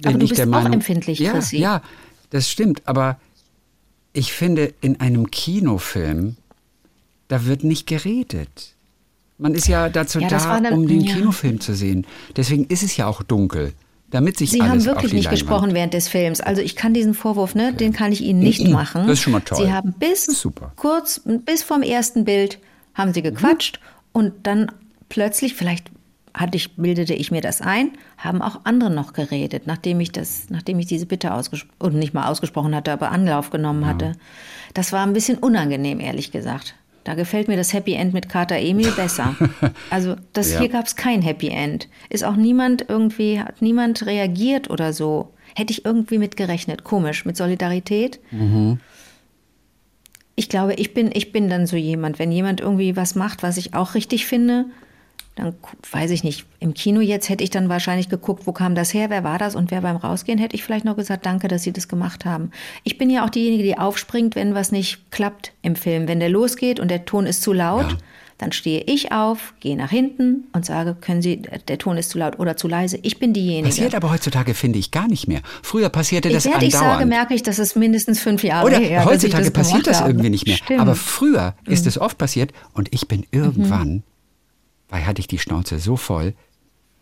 Aber 0.04 0.18
du 0.18 0.24
ich 0.24 0.30
bist 0.30 0.38
der 0.38 0.46
auch 0.46 0.50
Meinung, 0.50 0.72
empfindlich, 0.74 1.18
ja, 1.18 1.32
Chrissy. 1.32 1.58
Ja, 1.58 1.82
das 2.30 2.50
stimmt. 2.50 2.82
Aber 2.86 3.18
ich 4.12 4.32
finde, 4.32 4.72
in 4.80 5.00
einem 5.00 5.30
Kinofilm, 5.30 6.36
da 7.28 7.46
wird 7.46 7.64
nicht 7.64 7.86
geredet. 7.86 8.74
Man 9.38 9.54
ist 9.54 9.68
ja 9.68 9.88
dazu 9.88 10.20
Ja, 10.20 10.28
da, 10.28 10.60
dann- 10.60 10.72
um 10.74 10.86
den 10.86 11.00
ja. 11.02 11.14
Kinofilm 11.14 11.60
zu 11.60 11.74
sehen. 11.74 12.06
Deswegen 12.36 12.64
ist 12.66 12.82
es 12.82 12.96
ja 12.96 13.06
auch 13.06 13.22
dunkel, 13.22 13.72
damit 14.10 14.36
sich 14.36 14.50
Sie 14.50 14.60
alles 14.60 14.86
haben 14.86 14.94
wirklich 14.96 15.12
nicht 15.12 15.26
Leinwand- 15.28 15.30
gesprochen 15.30 15.74
während 15.74 15.94
des 15.94 16.08
Films. 16.08 16.40
Also 16.40 16.60
ich 16.60 16.76
kann 16.76 16.92
diesen 16.92 17.14
Vorwurf, 17.14 17.54
ne, 17.54 17.72
den 17.72 17.92
kann 17.92 18.12
ich 18.12 18.20
Ihnen 18.20 18.40
nicht 18.40 18.66
machen. 18.68 19.02
Das 19.06 19.14
ist 19.14 19.20
schon 19.20 19.32
mal 19.32 19.40
toll. 19.40 19.58
Sie 19.64 19.72
haben 19.72 19.94
bis 19.98 20.24
super. 20.26 20.72
kurz, 20.76 21.20
bis 21.46 21.62
vom 21.62 21.82
ersten 21.82 22.24
Bild 22.24 22.58
haben 22.94 23.14
Sie 23.14 23.22
gequatscht 23.22 23.80
und 24.12 24.32
dann 24.42 24.70
plötzlich, 25.08 25.54
vielleicht 25.54 25.90
hatte 26.34 26.56
ich, 26.56 26.76
bildete 26.76 27.14
ich 27.14 27.30
mir 27.30 27.40
das 27.40 27.60
ein, 27.60 27.90
haben 28.18 28.40
auch 28.42 28.60
andere 28.64 28.90
noch 28.90 29.12
geredet, 29.12 29.66
nachdem 29.66 30.00
ich 30.00 30.12
das, 30.12 30.48
nachdem 30.50 30.78
ich 30.78 30.86
diese 30.86 31.06
Bitte 31.06 31.34
ausgesprochen, 31.34 31.74
und 31.78 31.94
nicht 31.96 32.14
mal 32.14 32.28
ausgesprochen 32.28 32.74
hatte, 32.74 32.92
aber 32.92 33.10
Anlauf 33.10 33.50
genommen 33.50 33.86
hatte. 33.86 34.12
Das 34.74 34.92
war 34.92 35.04
ein 35.06 35.12
bisschen 35.12 35.38
unangenehm, 35.38 35.98
ehrlich 36.00 36.30
gesagt. 36.32 36.74
Da 37.04 37.14
gefällt 37.14 37.48
mir 37.48 37.56
das 37.56 37.72
Happy 37.72 37.94
End 37.94 38.12
mit 38.12 38.28
Kater 38.28 38.56
Emil 38.58 38.90
besser. 38.92 39.34
Also 39.90 40.16
das 40.32 40.52
Ja. 40.52 40.60
hier 40.60 40.68
gab 40.68 40.86
es 40.86 40.94
kein 40.96 41.22
Happy 41.22 41.48
End. 41.48 41.88
Ist 42.10 42.24
auch 42.24 42.36
niemand 42.36 42.84
irgendwie, 42.88 43.40
hat 43.40 43.62
niemand 43.62 44.04
reagiert 44.06 44.70
oder 44.70 44.92
so. 44.92 45.32
Hätte 45.56 45.72
ich 45.72 45.84
irgendwie 45.84 46.18
mit 46.18 46.36
gerechnet. 46.36 46.84
Komisch, 46.84 47.24
mit 47.24 47.36
Solidarität. 47.36 48.20
Ich 50.36 50.48
glaube, 50.48 50.74
ich 50.74 50.94
bin, 50.94 51.10
ich 51.12 51.32
bin 51.32 51.48
dann 51.50 51.66
so 51.66 51.76
jemand, 51.76 52.18
wenn 52.18 52.30
jemand 52.32 52.60
irgendwie 52.60 52.96
was 52.96 53.14
macht, 53.14 53.42
was 53.42 53.56
ich 53.56 53.74
auch 53.74 53.94
richtig 53.94 54.26
finde, 54.26 54.66
dann 55.36 55.54
weiß 55.92 56.10
ich 56.10 56.22
nicht. 56.24 56.44
Im 56.58 56.74
Kino 56.74 57.00
jetzt 57.00 57.28
hätte 57.28 57.42
ich 57.44 57.50
dann 57.50 57.68
wahrscheinlich 57.68 58.08
geguckt, 58.08 58.46
wo 58.46 58.52
kam 58.52 58.74
das 58.74 58.92
her, 58.92 59.08
wer 59.10 59.24
war 59.24 59.38
das 59.38 59.54
und 59.54 59.70
wer 59.70 59.80
beim 59.80 59.96
Rausgehen 59.96 60.38
hätte 60.38 60.54
ich 60.56 60.64
vielleicht 60.64 60.84
noch 60.84 60.96
gesagt, 60.96 61.24
danke, 61.24 61.48
dass 61.48 61.62
Sie 61.62 61.72
das 61.72 61.88
gemacht 61.88 62.24
haben. 62.24 62.50
Ich 62.84 62.98
bin 62.98 63.08
ja 63.10 63.24
auch 63.24 63.30
diejenige, 63.30 63.62
die 63.62 63.78
aufspringt, 63.78 64.34
wenn 64.34 64.54
was 64.54 64.72
nicht 64.72 65.10
klappt 65.10 65.52
im 65.62 65.76
Film. 65.76 66.08
Wenn 66.08 66.20
der 66.20 66.28
losgeht 66.28 66.78
und 66.80 66.90
der 66.90 67.04
Ton 67.06 67.26
ist 67.26 67.42
zu 67.42 67.52
laut, 67.54 67.92
Ja. 67.92 67.98
dann 68.38 68.52
stehe 68.52 68.82
ich 68.86 69.12
auf, 69.12 69.54
gehe 69.60 69.76
nach 69.76 69.90
hinten 69.90 70.44
und 70.52 70.66
sage, 70.66 70.94
können 71.00 71.22
Sie, 71.22 71.40
der 71.68 71.78
Ton 71.78 71.96
ist 71.96 72.10
zu 72.10 72.18
laut 72.18 72.38
oder 72.38 72.56
zu 72.56 72.68
leise. 72.68 72.98
Ich 73.02 73.18
bin 73.18 73.32
diejenige. 73.32 73.68
Passiert 73.68 73.94
aber 73.94 74.10
heutzutage, 74.10 74.52
finde 74.54 74.78
ich, 74.78 74.90
gar 74.90 75.08
nicht 75.08 75.26
mehr. 75.28 75.40
Früher 75.62 75.88
passierte 75.90 76.28
das 76.28 76.44
Während 76.44 76.64
andauernd. 76.64 76.74
ich 76.90 76.98
sage, 76.98 77.06
merke 77.06 77.34
ich, 77.34 77.42
dass 77.42 77.58
es 77.58 77.76
mindestens 77.76 78.20
fünf 78.20 78.42
Jahre 78.42 78.66
Oder 78.66 78.78
her, 78.78 79.00
ich 79.02 79.06
heutzutage 79.06 79.44
das 79.44 79.52
passiert 79.52 79.86
das 79.86 80.00
irgendwie 80.00 80.30
nicht 80.30 80.46
mehr. 80.46 80.56
Stimmt. 80.56 80.78
Mhm. 80.78 80.80
Aber 80.82 80.94
früher 80.96 81.54
ist 81.66 81.86
es 81.86 81.98
oft 81.98 82.18
passiert 82.18 82.52
und 82.74 82.88
ich 82.92 83.08
bin 83.08 83.24
irgendwann, 83.30 84.02
weil 84.90 85.06
hatte 85.06 85.20
ich 85.20 85.28
die 85.28 85.38
Schnauze 85.38 85.78
so 85.78 85.96
voll, 85.96 86.34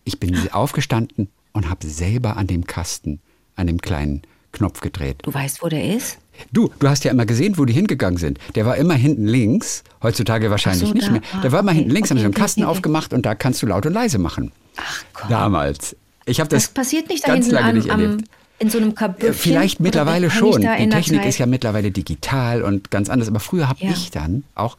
ich 0.04 0.20
bin 0.20 0.36
aufgestanden 0.52 1.28
und 1.52 1.68
habe 1.68 1.86
selber 1.86 2.36
an 2.36 2.46
dem 2.46 2.66
Kasten, 2.66 3.20
an 3.56 3.66
dem 3.66 3.80
kleinen 3.80 4.22
Knopf 4.52 4.80
gedreht. 4.80 5.16
Du 5.22 5.34
weißt, 5.34 5.62
wo 5.62 5.68
der 5.68 5.84
ist? 5.96 6.18
Du, 6.52 6.70
du 6.78 6.88
hast 6.88 7.04
ja 7.04 7.10
immer 7.10 7.26
gesehen, 7.26 7.58
wo 7.58 7.64
die 7.64 7.72
hingegangen 7.72 8.16
sind. 8.18 8.38
Der 8.54 8.64
war 8.64 8.76
immer 8.76 8.94
hinten 8.94 9.26
links, 9.26 9.82
heutzutage 10.02 10.50
wahrscheinlich 10.50 10.88
so, 10.88 10.94
nicht 10.94 11.08
da. 11.08 11.12
mehr. 11.12 11.22
Ah, 11.34 11.40
Der 11.40 11.52
war 11.52 11.60
immer 11.60 11.70
okay, 11.72 11.78
hinten 11.80 11.90
links, 11.90 12.10
haben 12.10 12.16
okay, 12.16 12.20
sie 12.22 12.24
einen 12.26 12.34
okay, 12.34 12.42
Kasten 12.42 12.64
aufgemacht 12.64 13.12
und 13.12 13.26
da 13.26 13.34
kannst 13.34 13.60
du 13.62 13.66
laut 13.66 13.84
und 13.86 13.92
leise 13.92 14.18
machen. 14.18 14.52
Ach 14.76 15.04
Gott. 15.14 15.30
Damals. 15.30 15.96
Ich 16.24 16.40
habe 16.40 16.48
das, 16.48 16.64
Das 16.64 16.74
passiert 16.74 17.08
nicht 17.08 17.24
da 17.24 17.32
ganz 17.32 17.46
hinten 17.46 17.54
lange 17.62 17.68
am, 17.70 17.74
nicht 17.76 17.90
am, 17.90 18.18
in 18.60 18.70
so 18.70 18.78
einem 18.78 18.94
Kabüffchen. 18.94 19.34
Vielleicht 19.34 19.80
Oder 19.80 19.84
mittlerweile 19.84 20.30
schon. 20.30 20.60
Die 20.62 20.88
Technik 20.88 21.24
ist 21.24 21.38
ja 21.38 21.46
mittlerweile 21.46 21.90
digital 21.90 22.62
und 22.62 22.90
ganz 22.90 23.08
anders. 23.10 23.28
Aber 23.28 23.40
früher 23.40 23.68
habe 23.68 23.80
Ja. 23.84 23.90
ich 23.90 24.10
dann 24.10 24.44
auch 24.54 24.76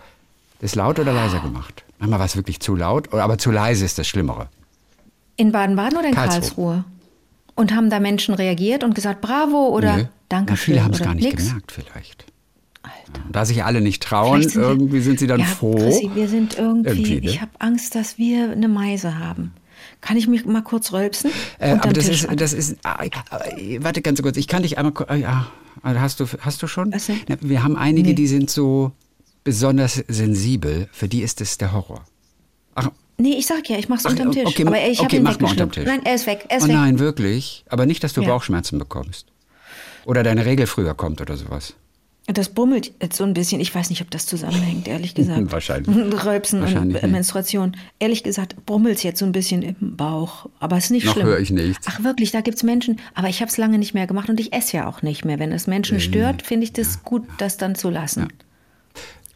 das 0.62 0.76
laut 0.76 0.98
oder 1.00 1.14
leiser 1.14 1.40
gemacht. 1.40 1.84
Manchmal 2.00 2.20
war 2.20 2.26
es 2.26 2.36
wirklich 2.36 2.60
zu 2.60 2.76
laut, 2.76 3.14
aber 3.14 3.38
zu 3.38 3.52
leise 3.52 3.86
ist 3.86 3.98
das 4.00 4.08
Schlimmere. 4.08 4.48
In 5.36 5.52
Baden-Baden 5.52 5.98
oder 5.98 6.08
in 6.08 6.14
Karlsruhe. 6.16 6.40
Karlsruhe? 6.42 6.84
Und 7.56 7.76
haben 7.76 7.90
da 7.90 8.00
Menschen 8.00 8.34
reagiert 8.36 8.84
und 8.84 8.96
gesagt, 8.96 9.20
bravo 9.22 9.68
oder 9.70 9.98
Nö. 9.98 10.04
danke 10.30 10.54
Na, 10.54 10.56
viele 10.58 10.84
haben 10.84 10.94
es 10.94 11.00
gar 11.02 11.14
nicht 11.14 11.26
nix? 11.26 11.48
gemerkt 11.48 11.72
vielleicht. 11.74 12.26
Da 13.32 13.44
sich 13.46 13.64
alle 13.64 13.82
nicht 13.82 14.02
trauen, 14.04 14.42
sind 14.44 14.56
wir- 14.56 14.64
irgendwie 14.64 15.02
sind 15.02 15.20
sie 15.20 15.28
dann 15.28 15.40
ja, 15.42 15.46
froh. 15.46 15.76
Chrissy, 15.76 16.10
wir 16.14 16.28
sind 16.30 16.58
irgendwie, 16.58 16.90
Irgendwie, 16.90 17.22
ne? 17.22 17.26
ich 17.32 17.42
habe 17.42 17.52
Angst, 17.60 17.96
dass 17.96 18.18
wir 18.18 18.52
eine 18.52 18.68
Meise 18.68 19.18
haben. 19.20 19.52
Kann 20.02 20.16
ich 20.16 20.28
mich 20.28 20.46
mal 20.46 20.62
kurz 20.62 20.94
rülpsen? 20.94 21.32
Äh, 21.58 21.72
aber 21.74 21.92
das 21.92 22.06
Tisch. 22.06 22.24
ist, 22.24 22.40
das 22.42 22.54
ist, 22.54 22.78
ah, 22.84 23.04
äh, 23.04 23.80
warte 23.84 24.02
ganz 24.02 24.22
kurz, 24.22 24.38
ich 24.38 24.48
kann 24.48 24.62
dich 24.64 24.78
einmal, 24.78 24.94
ah, 25.08 25.16
ja, 25.16 25.48
hast 25.84 26.20
du, 26.22 26.26
hast 26.40 26.62
du 26.64 26.68
schon? 26.68 26.94
Was 26.94 27.08
denn? 27.08 27.18
Wir 27.42 27.64
haben 27.64 27.76
einige, 27.76 28.10
Nee. 28.10 28.16
die 28.16 28.28
sind 28.28 28.50
so 28.50 28.92
besonders 29.44 30.04
sensibel, 30.08 30.90
für 30.92 31.08
die 31.08 31.22
ist 31.22 31.42
es 31.42 31.58
der 31.58 31.72
Horror. 31.74 32.04
Ach, 32.76 32.90
Nee, 33.22 33.34
ich 33.38 33.48
sag 33.48 33.68
ja, 33.70 33.78
ich 33.78 33.90
mach's 33.90 34.06
Ach, 34.06 34.12
unterm 34.12 34.32
Tisch. 34.32 34.46
okay, 34.46 34.66
aber 34.66 34.82
ich 34.88 35.02
okay, 35.02 35.20
mach 35.20 35.38
mal 35.42 35.52
unterm. 35.52 35.72
Tisch. 35.74 35.84
Nein, 35.86 36.00
er 36.06 36.16
ist 36.16 36.26
weg, 36.26 36.46
er 36.48 36.58
ist 36.60 36.64
oh 36.64 36.68
weg. 36.70 36.74
nein, 36.76 37.00
wirklich? 37.00 37.66
Aber 37.68 37.86
nicht, 37.86 38.02
dass 38.02 38.14
du 38.14 38.22
Ja. 38.22 38.30
Bauchschmerzen 38.30 38.80
bekommst. 38.80 39.26
Oder 40.06 40.24
deine 40.24 40.46
Regel 40.46 40.68
früher 40.68 40.94
kommt 40.94 41.20
oder 41.20 41.36
sowas. 41.36 41.74
Das 42.28 42.48
brummelt 42.48 42.94
jetzt 43.02 43.18
so 43.18 43.26
ein 43.26 43.34
bisschen. 43.34 43.60
Ich 43.60 43.76
weiß 43.76 43.90
nicht, 43.90 44.02
ob 44.02 44.10
das 44.12 44.26
zusammenhängt, 44.26 44.88
ehrlich 44.88 45.16
gesagt. 45.16 45.52
Wahrscheinlich. 45.52 45.94
Rülpsen 46.26 46.62
Wahrscheinlich 46.62 47.04
und. 47.04 47.12
Menstruation. 47.12 47.76
Ehrlich 48.00 48.24
gesagt, 48.24 48.66
brummelt 48.66 49.04
jetzt 49.04 49.20
so 49.20 49.26
ein 49.26 49.34
bisschen 49.34 49.64
im 49.64 49.98
Bauch. 49.98 50.46
Aber 50.62 50.78
es 50.78 50.86
ist 50.86 50.92
nicht 50.92 51.06
Noch 51.08 51.14
schlimm. 51.14 51.26
höre 51.28 51.40
ich 51.40 51.50
nichts. 51.52 51.88
Ach 51.90 52.02
wirklich, 52.06 52.32
da 52.32 52.40
gibt's 52.40 52.64
Menschen. 52.64 53.02
Aber 53.16 53.28
ich 53.28 53.42
habe 53.42 53.50
es 53.52 53.58
lange 53.58 53.80
nicht 53.80 53.94
mehr 53.94 54.08
gemacht 54.08 54.30
und 54.30 54.40
ich 54.40 54.54
esse 54.54 54.78
ja 54.78 54.88
auch 54.88 55.02
nicht 55.02 55.26
mehr. 55.26 55.40
Wenn 55.40 55.52
es 55.52 55.68
Menschen 55.68 56.00
stört, 56.00 56.42
finde 56.44 56.64
ich 56.64 56.72
das 56.72 57.04
gut, 57.04 57.24
das 57.40 57.58
dann 57.58 57.76
zu 57.76 57.90
lassen. 57.90 58.28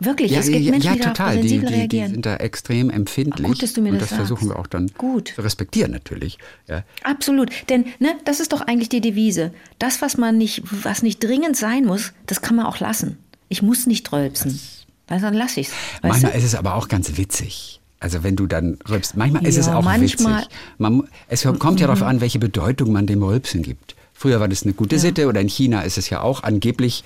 Wirklich, 0.05 0.31
es 0.35 0.47
gibt 0.47 0.65
Menschen, 0.69 0.81
ja, 0.87 0.93
die 0.93 0.99
total. 1.01 1.35
Die, 1.35 1.41
sensibel 1.41 1.67
die, 1.67 1.73
die 1.73 1.79
reagieren. 1.79 2.11
sind 2.11 2.25
da 2.25 2.35
extrem 2.37 2.89
empfindlich. 2.89 3.45
Ach, 3.45 3.51
gut, 3.53 3.63
dass 3.63 3.73
du 3.73 3.81
mir 3.81 3.89
und 3.93 3.99
das 4.01 4.09
das 4.09 4.17
versuchen 4.17 4.49
wir 4.49 4.59
auch 4.59 4.67
dann 4.67 4.89
Gut. 4.97 5.33
zu 5.35 5.41
respektieren 5.41 5.91
natürlich. 5.91 6.37
Ja. 6.67 6.83
Absolut, 7.03 7.49
denn 7.69 7.85
ne, 7.99 8.15
das 8.25 8.39
ist 8.39 8.53
doch 8.53 8.61
eigentlich 8.61 8.89
die 8.89 9.01
Devise. 9.01 9.53
Das, 9.79 10.01
was 10.01 10.17
man 10.17 10.37
nicht, 10.37 10.63
was 10.83 11.03
nicht 11.03 11.23
dringend 11.23 11.55
sein 11.57 11.85
muss, 11.85 12.13
das 12.25 12.41
kann 12.41 12.55
man 12.55 12.65
auch 12.65 12.79
lassen. 12.79 13.17
Ich 13.49 13.61
muss 13.61 13.85
nicht 13.87 14.11
rülpsen. 14.11 14.59
Also 15.07 15.25
dann 15.25 15.33
lasse 15.35 15.59
ich's. 15.59 15.71
Weißt 16.01 16.03
Manchmal 16.03 16.31
du? 16.31 16.37
ist 16.37 16.43
es 16.45 16.55
aber 16.55 16.75
auch 16.75 16.87
ganz 16.87 17.17
witzig. 17.17 17.79
Also 17.99 18.23
wenn 18.23 18.35
du 18.35 18.47
dann 18.47 18.79
rülpst, 18.89 19.15
manchmal 19.15 19.45
ist 19.45 19.57
es 19.57 19.67
Ja, 19.67 19.77
auch 19.77 19.83
manchmal- 19.83 20.39
witzig. 20.43 20.51
Man, 20.77 21.07
es 21.27 21.43
kommt 21.59 21.79
ja 21.79 21.87
darauf 21.87 22.01
an, 22.03 22.19
welche 22.19 22.39
Bedeutung 22.39 22.91
man 22.91 23.05
dem 23.07 23.23
Rülpsen 23.23 23.61
gibt. 23.61 23.95
Früher 24.13 24.39
war 24.39 24.47
das 24.47 24.63
eine 24.63 24.73
gute 24.73 24.99
Sitte 24.99 25.27
oder 25.27 25.41
in 25.41 25.47
China 25.49 25.81
ist 25.81 25.97
es 25.97 26.09
ja 26.09 26.21
auch 26.21 26.43
angeblich 26.43 27.03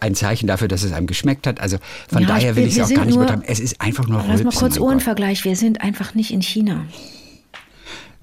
ein 0.00 0.14
Zeichen 0.14 0.46
dafür, 0.46 0.68
dass 0.68 0.82
es 0.82 0.92
einem 0.92 1.06
geschmeckt 1.06 1.46
hat. 1.46 1.60
Also 1.60 1.78
von 2.08 2.22
Ja, 2.22 2.28
daher 2.28 2.56
will 2.56 2.66
ich 2.66 2.76
es 2.76 2.90
auch 2.90 2.94
gar 2.94 3.04
nicht 3.04 3.16
übertreiben. 3.16 3.44
Es 3.46 3.58
ist 3.60 3.80
einfach 3.80 4.06
nur 4.06 4.18
Lass 4.18 4.28
Rülpsen. 4.28 4.44
mal 4.46 4.54
kurz. 4.54 4.78
Ohrenvergleich. 4.78 5.44
Wir 5.44 5.56
sind 5.56 5.80
einfach 5.80 6.14
nicht 6.14 6.32
in 6.32 6.40
China. 6.42 6.84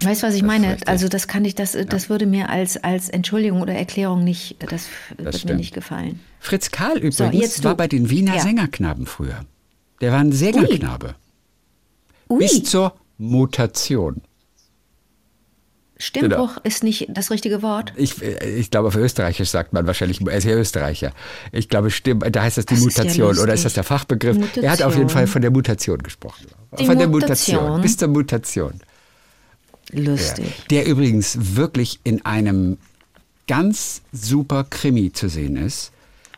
Weißt 0.01 0.23
du, 0.23 0.27
was 0.27 0.35
ich 0.35 0.43
meine? 0.43 0.71
richtig. 0.71 0.87
Also 0.89 1.07
das 1.07 1.27
kann 1.27 1.45
ich, 1.45 1.55
das, 1.55 1.77
das 1.87 2.09
würde 2.09 2.25
mir 2.25 2.49
als, 2.49 2.75
als 2.83 3.09
Entschuldigung 3.09 3.61
oder 3.61 3.73
Erklärung 3.73 4.23
nicht, 4.23 4.57
das, 4.69 4.87
wird 5.17 5.45
mir 5.45 5.55
nicht 5.55 5.73
gefallen. 5.73 6.19
Fritz 6.39 6.69
Karl 6.71 6.97
übrigens 6.97 7.19
jetzt 7.31 7.59
du. 7.59 7.63
war 7.69 7.75
bei 7.75 7.87
den 7.87 8.09
Wiener 8.09 8.35
Ja. 8.35 8.41
Sängerknaben 8.41 9.05
früher. 9.05 9.45
Der 10.01 10.11
war 10.11 10.19
ein 10.19 10.33
Sängerknabe. 10.33 11.15
Ui, 12.29 12.39
Bis 12.39 12.63
zur 12.63 12.93
Mutation. 13.17 14.21
Stimmbruch 15.97 16.57
ist 16.63 16.83
nicht 16.83 17.07
das 17.09 17.31
richtige 17.31 17.61
Wort. 17.61 17.93
Ich, 17.95 18.21
äh, 18.21 18.57
ich 18.57 18.69
glaube, 18.69 18.89
auf 18.89 18.95
Österreichisch 18.95 19.49
sagt 19.49 19.71
man 19.71 19.87
wahrscheinlich, 19.87 20.19
er 20.21 20.33
ist 20.37 20.43
ja 20.43 20.53
Österreicher. 20.55 21.13
Ich 21.53 21.69
glaube, 21.69 21.89
Stimm, 21.89 22.19
da 22.19 22.41
heißt 22.43 22.57
das 22.57 22.65
die 22.65 22.75
Das 22.75 22.85
ist 22.85 22.97
ja 22.97 23.03
Mutation 23.03 23.39
oder 23.39 23.53
ist 23.53 23.63
das 23.65 23.73
der 23.73 23.83
Fachbegriff? 23.85 24.37
Er 24.57 24.71
hat 24.71 24.81
auf 24.81 24.93
jeden 24.93 25.03
Mutation. 25.03 25.09
Fall 25.09 25.27
von 25.27 25.41
der 25.41 25.51
Mutation 25.51 25.97
gesprochen. 25.99 26.47
Die 26.77 26.85
von 26.85 26.97
der 26.97 27.07
Mutation. 27.07 27.55
Mutation. 27.57 27.81
Bis 27.81 27.97
zur 27.97 28.07
Mutation. 28.09 28.73
Ja. 29.93 30.01
Lustig. 30.01 30.47
Der 30.69 30.85
übrigens 30.85 31.55
wirklich 31.55 31.99
in 32.03 32.25
einem 32.25 32.77
ganz 33.47 34.01
super 34.11 34.65
Krimi 34.69 35.13
zu 35.13 35.29
sehen 35.29 35.55
ist. 35.55 35.91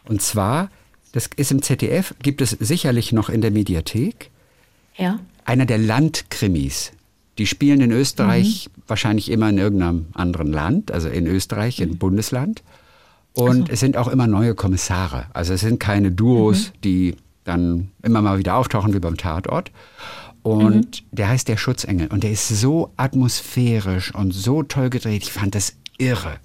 Und 0.05 0.21
zwar, 0.21 0.69
das 1.13 1.29
ist 1.35 1.51
im 1.51 1.61
ZDF, 1.61 2.13
gibt 2.21 2.41
es 2.41 2.51
sicherlich 2.51 3.11
noch 3.13 3.29
in 3.29 3.41
der 3.41 3.51
Mediathek, 3.51 4.29
Ja. 4.97 5.19
einer 5.45 5.65
der 5.65 5.77
Landkrimis. 5.79 6.91
Die 7.37 7.47
spielen 7.47 7.81
in 7.81 7.91
Österreich 7.91 8.69
wahrscheinlich 8.87 9.29
immer 9.31 9.49
in 9.49 9.57
irgendeinem 9.57 10.07
anderen 10.13 10.51
Land, 10.51 10.91
also 10.91 11.09
in 11.09 11.27
Österreich, 11.27 11.79
in 11.79 11.97
Bundesland. 11.97 12.63
Und 13.33 13.69
es 13.69 13.79
sind 13.79 13.97
auch 13.97 14.07
immer 14.07 14.25
neue 14.25 14.55
Kommissare. 14.55 15.27
Also 15.33 15.53
es 15.53 15.61
sind 15.61 15.79
keine 15.79 16.11
Duos, 16.11 16.71
die 16.83 17.15
dann 17.43 17.91
immer 18.01 18.21
mal 18.21 18.39
wieder 18.39 18.55
auftauchen 18.55 18.93
wie 18.93 18.99
beim 18.99 19.17
Tatort. 19.17 19.71
Und 20.41 21.03
der 21.11 21.29
heißt 21.29 21.47
der 21.47 21.57
Schutzengel. 21.57 22.07
Und 22.07 22.23
der 22.23 22.31
ist 22.31 22.47
so 22.47 22.93
atmosphärisch 22.97 24.15
und 24.15 24.33
so 24.33 24.63
toll 24.63 24.89
gedreht. 24.89 25.23
Ich 25.23 25.31
fand 25.31 25.55
das 25.55 25.73
irre. 25.97 26.37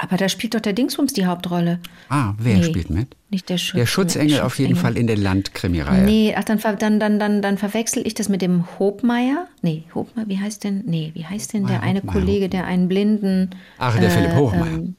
Aber 0.00 0.16
da 0.16 0.28
spielt 0.28 0.54
doch 0.54 0.60
der 0.60 0.72
Dingsbums 0.74 1.12
die 1.12 1.26
Hauptrolle. 1.26 1.80
Ah, 2.08 2.34
wer 2.38 2.58
Nee, 2.58 2.62
spielt 2.62 2.88
mit? 2.88 3.16
Nicht 3.30 3.48
der 3.48 3.58
Schutz. 3.58 3.76
Der 3.78 3.86
Schutzengel 3.86 4.40
auf 4.42 4.58
jeden 4.60 4.76
Fall 4.76 4.96
in 4.96 5.08
der 5.08 5.16
Landkrimireihe. 5.16 6.04
Nee, 6.04 6.34
ach, 6.36 6.44
dann, 6.44 6.60
dann, 6.78 7.00
dann, 7.00 7.18
dann, 7.18 7.42
dann 7.42 7.58
verwechsel 7.58 8.06
ich 8.06 8.14
das 8.14 8.28
mit 8.28 8.40
dem 8.40 8.64
Hobmeier. 8.78 9.48
Nee, 9.60 9.82
Hobmeier, 9.94 10.28
wie 10.28 10.38
heißt 10.38 10.62
denn, 10.62 10.84
nee, 10.86 11.10
wie 11.14 11.26
heißt 11.26 11.52
denn 11.52 11.66
der 11.66 11.76
Hobmeier, 11.78 11.90
eine 11.90 11.98
Hobmeier, 12.00 12.12
Kollege, 12.20 12.48
der 12.48 12.64
einen 12.66 12.86
blinden. 12.88 13.50
Ach, 13.78 13.98
der 13.98 14.10
Philipp 14.10 14.34
Hochmeier. 14.36 14.66
ähm, 14.74 14.94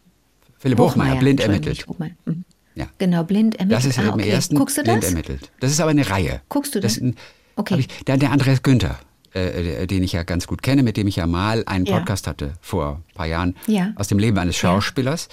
Philipp 0.58 0.80
Hochmeier, 0.80 1.16
blind 1.16 1.40
ermittelt. 1.40 1.88
Hobmeier. 1.88 2.12
Mhm. 2.26 2.44
Ja. 2.76 2.88
Genau, 2.98 3.24
blind 3.24 3.56
ermittelt. 3.56 3.78
Das 3.80 3.86
ist 3.90 4.00
ah, 4.00 4.04
im 4.04 4.14
okay. 4.16 4.30
ersten 4.30 4.56
Guckst 4.56 4.78
du 4.78 4.84
blind 4.84 5.04
das? 5.04 5.10
ermittelt. 5.12 5.50
Das 5.62 5.72
ist 5.72 5.80
aber 5.80 5.92
eine 5.92 6.10
Reihe. 6.10 6.42
Guckst 6.50 6.76
du 6.76 6.80
das? 6.82 6.98
ein- 7.00 7.16
Okay. 7.56 7.76
Ich, 7.80 7.88
der, 8.06 8.16
der 8.18 8.32
Andreas 8.32 8.64
Günther, 8.64 8.98
äh, 9.34 9.86
den 9.88 10.04
ich 10.04 10.14
ja 10.14 10.24
ganz 10.24 10.48
gut 10.48 10.62
kenne, 10.64 10.84
mit 10.84 10.98
dem 10.98 11.08
ich 11.08 11.16
ja 11.18 11.28
mal 11.28 11.64
einen 11.66 11.86
Ja. 11.86 11.98
Podcast 12.00 12.28
hatte 12.28 12.54
vor 12.62 13.02
ein 13.10 13.14
paar 13.16 13.28
Jahren 13.28 13.56
Ja. 13.68 13.92
aus 13.96 14.08
dem 14.08 14.20
Leben 14.20 14.38
eines 14.38 14.56
Schauspielers. 14.58 15.28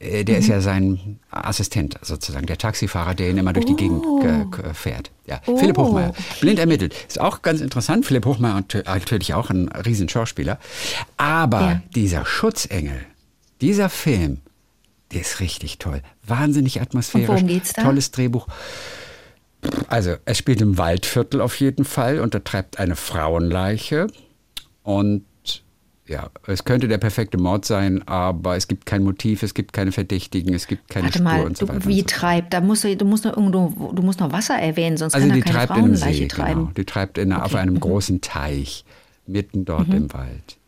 Äh, 0.00 0.24
Der 0.24 0.34
Mhm. 0.36 0.40
ist 0.40 0.48
ja 0.48 0.60
sein 0.60 1.18
Assistent 1.30 1.96
sozusagen, 2.02 2.46
der 2.46 2.58
Taxifahrer, 2.58 3.14
der 3.14 3.30
ihn 3.30 3.38
immer 3.38 3.52
durch 3.52 3.64
die 3.66 3.76
Gegend 3.76 4.04
äh, 4.22 4.44
k- 4.50 4.74
fährt. 4.74 5.10
Ja. 5.26 5.40
Oh, 5.46 5.56
Philipp 5.56 5.78
Hochmeier, 5.78 6.10
okay. 6.10 6.22
blind 6.40 6.58
ermittelt. 6.58 6.94
Ist 7.08 7.20
auch 7.20 7.42
ganz 7.42 7.60
interessant. 7.60 8.04
Philipp 8.04 8.26
Hochmeier 8.26 8.56
und, 8.56 8.74
äh, 8.74 8.82
natürlich 8.86 9.32
auch 9.34 9.50
ein 9.50 9.68
riesen 9.68 10.08
Schauspieler. 10.08 10.58
Aber 11.16 11.60
Ja. 11.60 11.82
dieser 11.94 12.26
Schutzengel, 12.26 13.00
dieser 13.60 13.88
Film, 13.88 14.38
der 15.12 15.20
ist 15.22 15.40
richtig 15.40 15.78
toll. 15.78 16.02
Wahnsinnig 16.26 16.80
atmosphärisch. 16.80 17.28
worum 17.28 17.46
geht's 17.46 17.72
da? 17.72 17.82
Tolles 17.84 18.10
Drehbuch. 18.10 18.46
Also, 19.88 20.16
es 20.24 20.38
spielt 20.38 20.60
im 20.60 20.78
Waldviertel 20.78 21.40
auf 21.40 21.60
jeden 21.60 21.84
Fall 21.84 22.20
und 22.20 22.34
da 22.34 22.40
treibt 22.40 22.78
eine 22.78 22.96
Frauenleiche. 22.96 24.06
Und 24.82 25.24
ja, 26.06 26.28
es 26.46 26.64
könnte 26.64 26.86
der 26.88 26.98
perfekte 26.98 27.38
Mord 27.38 27.64
sein, 27.64 28.06
aber 28.06 28.56
es 28.56 28.68
gibt 28.68 28.84
kein 28.84 29.02
Motiv, 29.04 29.42
es 29.42 29.54
gibt 29.54 29.72
keine 29.72 29.90
Verdächtigen, 29.92 30.52
es 30.52 30.66
gibt 30.66 30.88
keine 30.90 31.06
Warte 31.06 31.18
Spur 31.18 31.24
mal, 31.24 31.44
und 31.46 31.56
so 31.56 31.64
du, 31.66 31.72
weiter. 31.72 31.86
wie 31.86 32.02
und 32.02 32.10
so. 32.10 32.16
treibt? 32.16 32.52
Da 32.52 32.60
musst 32.60 32.84
du, 32.84 32.94
du 32.94 33.04
musst 33.06 33.24
noch 33.24 33.36
irgendwo, 33.36 33.92
du 33.92 34.02
musst 34.02 34.20
noch 34.20 34.30
Wasser 34.30 34.54
erwähnen, 34.56 34.98
sonst 34.98 35.14
Also 35.14 35.26
kann 35.28 35.34
die 35.34 35.40
er 35.40 35.44
keine 35.44 35.56
treibt 35.66 35.70
in 35.70 35.76
einem 35.84 35.94
Frauenleiche 35.96 36.18
See, 36.24 36.28
treiben. 36.28 36.60
genau. 36.60 36.72
Die 36.76 36.84
treibt 36.84 37.16
in, 37.18 37.32
auf 37.32 37.44
Okay, 37.52 37.56
einem 37.56 37.74
mhm. 37.74 37.80
großen 37.80 38.20
Teich, 38.20 38.84
mitten 39.26 39.64
dort 39.64 39.88
im 39.88 40.12
Wald. 40.12 40.58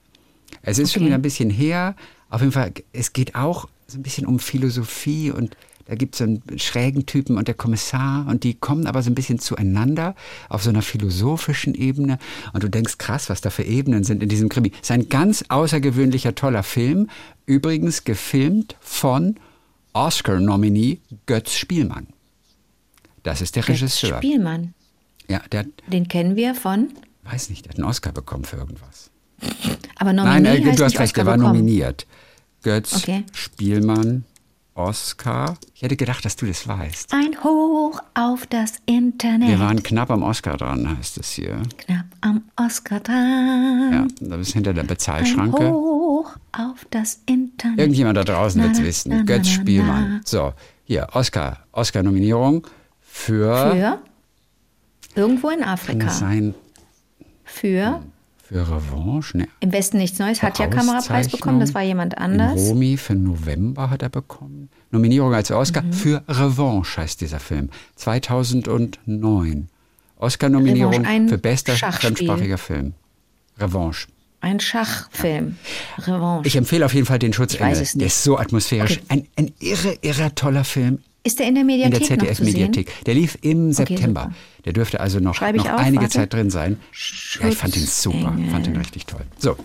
Es 0.63 0.79
ist 0.79 0.93
schon 0.93 1.03
Okay. 1.03 1.07
wieder 1.09 1.19
ein 1.19 1.23
bisschen 1.23 1.51
her. 1.51 1.95
Auf 2.31 2.41
jeden 2.41 2.53
Fall, 2.53 2.73
es 2.95 3.13
geht 3.13 3.35
auch 3.35 3.69
so 3.87 3.99
ein 3.99 4.03
bisschen 4.03 4.27
um 4.27 4.39
Philosophie 4.39 5.31
und 5.31 5.55
da 5.87 5.95
gibt 5.95 6.15
es 6.15 6.19
so 6.19 6.25
einen 6.25 6.43
schrägen 6.59 7.07
Typen 7.07 7.37
und 7.39 7.49
der 7.49 7.55
Kommissar 7.55 8.27
und 8.29 8.45
die 8.45 8.55
kommen 8.55 8.87
aber 8.87 9.03
so 9.03 9.11
ein 9.11 9.15
bisschen 9.15 9.39
zueinander 9.39 10.15
auf 10.49 10.63
so 10.63 10.71
einer 10.71 10.83
philosophischen 10.83 11.75
Ebene 11.75 12.19
und 12.53 12.63
du 12.63 12.69
denkst, 12.69 12.99
krass, 12.99 13.29
was 13.31 13.41
da 13.41 13.51
für 13.51 13.63
Ebenen 13.63 14.05
sind 14.05 14.23
in 14.23 14.29
diesem 14.29 14.49
Krimi. 14.49 14.73
Es 14.75 14.83
ist 14.89 14.91
ein 14.91 15.09
ganz 15.09 15.45
außergewöhnlicher, 15.49 16.35
toller 16.35 16.63
Film, 16.63 17.09
übrigens 17.47 18.05
gefilmt 18.05 18.77
von 18.81 19.37
Oscar-Nominee 19.93 20.99
Götz 21.27 21.55
Spielmann. 21.55 22.09
Das 23.23 23.41
ist 23.41 23.57
der 23.57 23.63
Götz 23.63 23.77
Regisseur. 23.83 24.19
Spielmann. 24.19 24.75
Ja, 25.29 25.41
der 25.51 25.67
Den 25.89 26.07
kennen 26.09 26.37
wir 26.37 26.55
von. 26.55 26.91
weiß 27.25 27.51
nicht, 27.51 27.65
der 27.65 27.71
hat 27.71 27.79
einen 27.79 27.89
Oscar 27.89 28.13
bekommen 28.13 28.45
für 28.45 28.57
irgendwas. 28.57 29.11
Aber 29.97 30.13
Nein, 30.13 30.43
Nominee 30.45 30.71
äh, 30.71 30.77
du 30.77 30.85
hast 30.85 30.99
recht, 30.99 31.17
der 31.17 31.27
war 31.27 31.37
nominiert. 31.37 32.07
Götz, 32.63 32.95
Okay. 32.97 33.25
Spielmann, 33.33 34.25
Oscar. 34.77 35.57
Ich 35.75 35.83
hätte 35.83 35.97
gedacht, 35.97 36.25
dass 36.25 36.37
du 36.37 36.47
das 36.47 36.69
weißt. 36.69 37.13
Ein 37.13 37.43
Hoch 37.43 38.01
auf 38.15 38.47
das 38.47 38.75
Internet. 38.87 39.49
Wir 39.49 39.59
waren 39.59 39.83
knapp 39.83 40.11
am 40.11 40.23
Oscar 40.23 40.57
dran, 40.57 40.97
heißt 40.99 41.19
es 41.19 41.31
hier. 41.33 41.63
knapp 41.79 42.05
am 42.21 42.45
Oscar 42.57 43.01
dran. 43.01 43.91
Ja, 43.93 44.07
da 44.29 44.37
bist 44.37 44.53
hinter 44.53 44.75
der 44.75 44.85
Ein 44.85 44.89
Bezahlschranke. 44.89 45.71
Hoch 45.71 46.37
auf 46.53 46.87
das 46.91 47.21
Internet. 47.27 47.79
Irgendjemand 47.79 48.17
da 48.19 48.25
draußen 48.25 48.61
Na, 48.61 48.67
wird 48.67 48.75
es 48.75 48.81
na, 48.81 48.87
wissen. 48.87 49.09
na, 49.11 49.23
Götz 49.23 49.47
na, 49.47 49.53
na, 49.57 49.61
Spielmann. 49.63 50.21
So, 50.25 50.53
hier, 50.85 51.09
Oscar. 51.13 51.61
Oscar-Nominierung 51.73 52.67
für. 53.01 53.73
Für 53.73 53.99
irgendwo 55.15 55.49
in 55.51 55.61
Kann 55.61 55.69
Afrika. 55.69 56.07
das 56.07 56.19
sein? 56.19 56.55
Für 57.45 58.03
Für 58.49 58.61
Revanche? 58.69 59.37
Ne, 59.39 59.49
im 59.61 59.73
Westen 59.73 59.97
nichts 59.99 60.19
Neues. 60.21 60.41
Hat 60.43 60.59
ja. 60.61 60.69
Kamerapreis 60.69 61.29
bekommen, 61.29 61.59
das 61.59 61.75
war 61.75 61.83
jemand 61.83 62.15
in 62.15 62.19
anders. 62.21 62.61
Romy 62.69 62.97
für 62.97 63.15
November 63.17 63.91
hat 63.91 64.03
er 64.03 64.09
bekommen. 64.09 64.69
Nominierung 64.93 65.35
als 65.35 65.51
Oscar 65.51 65.83
Mhm. 65.83 65.93
für 65.93 66.23
Revanche 66.29 67.01
heißt 67.01 67.21
dieser 67.21 67.41
Film. 67.41 67.71
2009. 67.97 69.69
Oscar-Nominierung 70.19 71.05
für 71.29 71.39
bester 71.39 71.75
fremdsprachiger 71.75 72.59
Film. 72.59 72.95
Revanche. 73.59 74.09
Ein 74.41 74.61
Schachfilm. 74.61 75.57
Revanche. 75.99 76.47
Ich 76.47 76.57
empfehle 76.57 76.87
auf 76.87 76.95
jeden 76.95 77.07
Fall 77.07 77.19
den 77.19 77.33
Schutzengel. 77.33 77.85
Der 77.95 78.07
ist 78.07 78.23
so 78.23 78.39
atmosphärisch. 78.39 78.99
Okay. 78.99 79.05
Ein, 79.09 79.27
ein 79.37 79.53
irre, 79.59 79.99
irre 80.03 80.35
toller 80.35 80.65
Film 80.65 81.01
ist 81.27 81.39
der 81.39 81.49
in 81.49 81.55
der 81.55 81.63
in 81.63 81.67
Mediathek 81.67 82.19
der 82.19 82.33
zu 82.35 82.45
sehen? 82.45 82.55
ZDF-Mediathek. 82.55 83.05
Der 83.05 83.15
lief 83.15 83.37
im 83.43 83.73
September. 83.73 84.23
super. 84.23 84.35
Der 84.65 84.73
dürfte 84.73 85.01
also 85.01 85.19
noch, 85.21 85.41
noch 85.41 85.49
auf, 85.65 85.81
einige 85.81 86.03
warte. 86.03 86.15
Zeit 86.19 86.33
drin 86.33 86.51
sein. 86.51 86.79
Ja, 87.41 87.49
ich 87.49 87.57
fand 87.57 87.75
den 87.77 87.85
super. 87.87 88.37
Fand 88.51 88.67
den 88.67 88.77
richtig 88.77 89.07
toll. 89.07 89.23
So, 89.39 89.57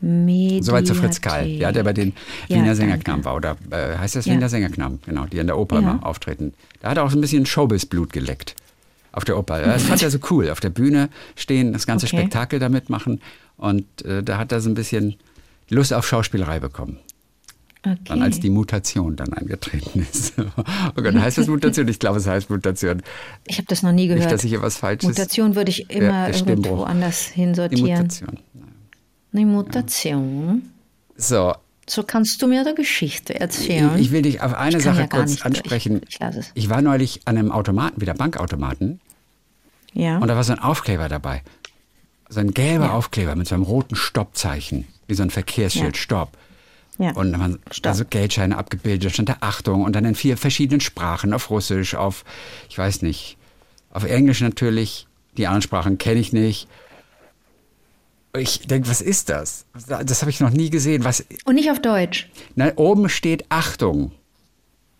Mediathek. 0.00 0.64
soweit 0.64 0.86
zu 0.86 0.94
Fritz 0.94 1.20
Karl. 1.20 1.58
Der 1.58 1.68
hat 1.68 1.76
ja 1.76 1.82
bei 1.82 1.92
den 1.92 2.14
Ja, 2.48 2.56
Wiener. 2.56 2.74
Sängerknaben 2.74 3.24
war. 3.24 3.36
Oder 3.36 3.56
äh, 3.70 3.96
heißt 3.98 4.16
das 4.16 4.24
Ja. 4.26 4.32
Wiener 4.34 4.48
Sängerknaben? 4.48 4.98
Genau, 5.06 5.26
die 5.26 5.38
an 5.40 5.46
der 5.46 5.58
Oper 5.58 5.78
immer 5.78 6.04
auftreten. 6.06 6.54
Da 6.80 6.90
hat 6.90 6.96
er 6.96 7.04
auch 7.04 7.10
so 7.10 7.18
ein 7.18 7.20
bisschen 7.20 7.44
Showbiz-Blut 7.46 8.12
geleckt. 8.12 8.56
Auf 9.12 9.24
der 9.24 9.36
Oper. 9.36 9.60
Das 9.60 9.82
fand 9.82 10.02
er 10.02 10.10
so 10.10 10.18
cool. 10.30 10.48
Auf 10.50 10.60
der 10.60 10.70
Bühne 10.70 11.08
stehen, 11.36 11.72
das 11.72 11.86
ganze 11.86 12.06
Okay. 12.06 12.16
Spektakel 12.18 12.58
damit 12.60 12.88
machen. 12.90 13.20
Und 13.56 13.84
äh, 14.04 14.22
da 14.22 14.38
hat 14.38 14.52
er 14.52 14.60
so 14.60 14.70
ein 14.70 14.74
bisschen 14.74 15.16
Lust 15.68 15.92
auf 15.92 16.06
Schauspielerei 16.06 16.60
bekommen. 16.60 16.98
Okay. 17.82 17.96
Dann 18.04 18.20
als 18.22 18.40
die 18.40 18.50
Mutation 18.50 19.16
dann 19.16 19.32
eingetreten 19.32 20.06
ist. 20.10 20.34
Oh 20.96 21.02
Gott, 21.02 21.14
heißt 21.14 21.38
das 21.38 21.46
Mutation? 21.46 21.88
Ich 21.88 21.98
glaube, 21.98 22.18
es 22.18 22.26
heißt 22.26 22.50
Mutation. 22.50 23.00
ich 23.46 23.56
habe 23.56 23.66
das 23.68 23.82
noch 23.82 23.92
nie 23.92 24.06
gehört. 24.06 24.20
Nicht, 24.24 24.32
dass 24.32 24.44
ich 24.44 24.50
hier 24.50 24.60
was 24.60 24.76
Falsches... 24.76 25.08
Mutation 25.08 25.54
würde 25.54 25.70
ich 25.70 25.88
immer 25.90 26.28
irgendwo 26.28 26.82
anders 26.82 27.28
Die 27.34 27.40
hinsortieren. 27.40 28.02
Mutation. 28.02 28.38
Eine 29.32 29.46
Mutation. 29.46 30.62
So, 31.16 31.54
So 31.86 32.02
kannst 32.02 32.42
du 32.42 32.48
mir 32.48 32.60
eine 32.60 32.74
Geschichte 32.74 33.38
erzählen. 33.40 33.98
ich 33.98 34.10
will 34.10 34.22
dich 34.22 34.42
auf 34.42 34.52
eine 34.54 34.76
Ich 34.78 34.84
Sache 34.84 35.00
ja 35.00 35.06
kurz 35.06 35.40
ansprechen. 35.42 36.02
Ich, 36.08 36.18
ich. 36.20 36.50
Ich 36.54 36.68
war 36.68 36.82
neulich 36.82 37.22
an 37.24 37.38
einem 37.38 37.50
Automaten, 37.52 38.00
wieder 38.00 38.12
Bankautomaten, 38.14 39.00
Ja. 39.94 40.18
und 40.18 40.28
da 40.28 40.36
war 40.36 40.44
so 40.44 40.52
ein 40.52 40.58
Aufkleber 40.58 41.08
dabei. 41.08 41.42
So 42.28 42.40
ein 42.40 42.52
gelber 42.52 42.86
Ja. 42.86 42.92
Aufkleber 42.92 43.34
mit 43.36 43.48
so 43.48 43.54
einem 43.54 43.64
roten 43.64 43.96
Stoppzeichen, 43.96 44.86
wie 45.08 45.14
so 45.14 45.22
ein 45.22 45.30
Verkehrsschild, 45.30 45.96
Ja. 45.96 46.00
Stopp. 46.02 46.36
Ja. 47.00 47.12
Und 47.12 47.32
da 47.32 47.38
waren 47.40 47.58
Stopp. 47.70 47.82
da 47.82 47.94
so 47.94 48.04
Geldscheine 48.04 48.56
abgebildet, 48.56 49.06
da 49.06 49.10
stand 49.10 49.28
da 49.28 49.36
Achtung 49.40 49.82
und 49.84 49.94
dann 49.96 50.04
in 50.04 50.14
vier 50.14 50.36
verschiedenen 50.36 50.80
Sprachen, 50.80 51.32
auf 51.32 51.50
Russisch, 51.50 51.94
auf, 51.94 52.24
ich 52.68 52.78
weiß 52.78 53.02
nicht, 53.02 53.36
auf 53.90 54.04
Englisch 54.04 54.40
natürlich, 54.40 55.06
die 55.36 55.46
anderen 55.46 55.62
Sprachen 55.62 55.98
kenne 55.98 56.20
ich 56.20 56.32
nicht. 56.32 56.68
Ich 58.36 58.60
denke, 58.68 58.88
was 58.88 59.00
ist 59.00 59.28
das? 59.28 59.64
Das 59.88 60.20
habe 60.22 60.30
ich 60.30 60.38
noch 60.38 60.50
nie 60.50 60.70
gesehen. 60.70 61.02
Was, 61.04 61.24
Und 61.44 61.56
nicht 61.56 61.70
auf 61.70 61.80
Deutsch. 61.80 62.28
na, 62.54 62.72
oben 62.76 63.08
steht 63.08 63.44
Achtung, 63.48 64.12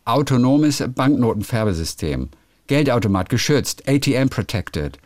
autonomes 0.04 0.82
Banknotenfärbesystem, 0.94 2.28
Geldautomat 2.66 3.28
geschützt, 3.28 3.88
ATM 3.88 4.28
protected, 4.30 4.98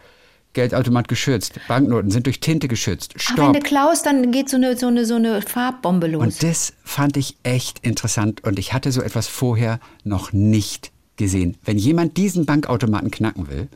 Geldautomat 0.54 1.08
geschützt, 1.08 1.60
Banknoten 1.68 2.10
sind 2.10 2.26
durch 2.26 2.40
Tinte 2.40 2.68
geschützt, 2.68 3.14
Ach, 3.18 3.30
wenn 3.30 3.44
Stopp. 3.44 3.54
du 3.54 3.60
klaust, 3.60 4.06
dann 4.06 4.30
geht 4.32 4.48
so 4.48 4.56
eine, 4.56 4.76
so 4.76 4.86
eine, 4.86 5.04
so 5.04 5.16
eine 5.16 5.42
Farbbombe 5.42 6.06
los. 6.06 6.22
Und 6.22 6.42
das 6.42 6.72
fand 6.84 7.16
ich 7.16 7.36
echt 7.42 7.80
interessant 7.80 8.42
und 8.44 8.58
ich 8.58 8.72
hatte 8.72 8.90
so 8.92 9.02
etwas 9.02 9.26
vorher 9.28 9.80
noch 10.04 10.32
nicht 10.32 10.90
gesehen. 11.16 11.56
Wenn 11.64 11.78
jemand 11.78 12.16
diesen 12.16 12.46
Bankautomaten 12.46 13.10
knacken 13.10 13.48
will 13.48 13.68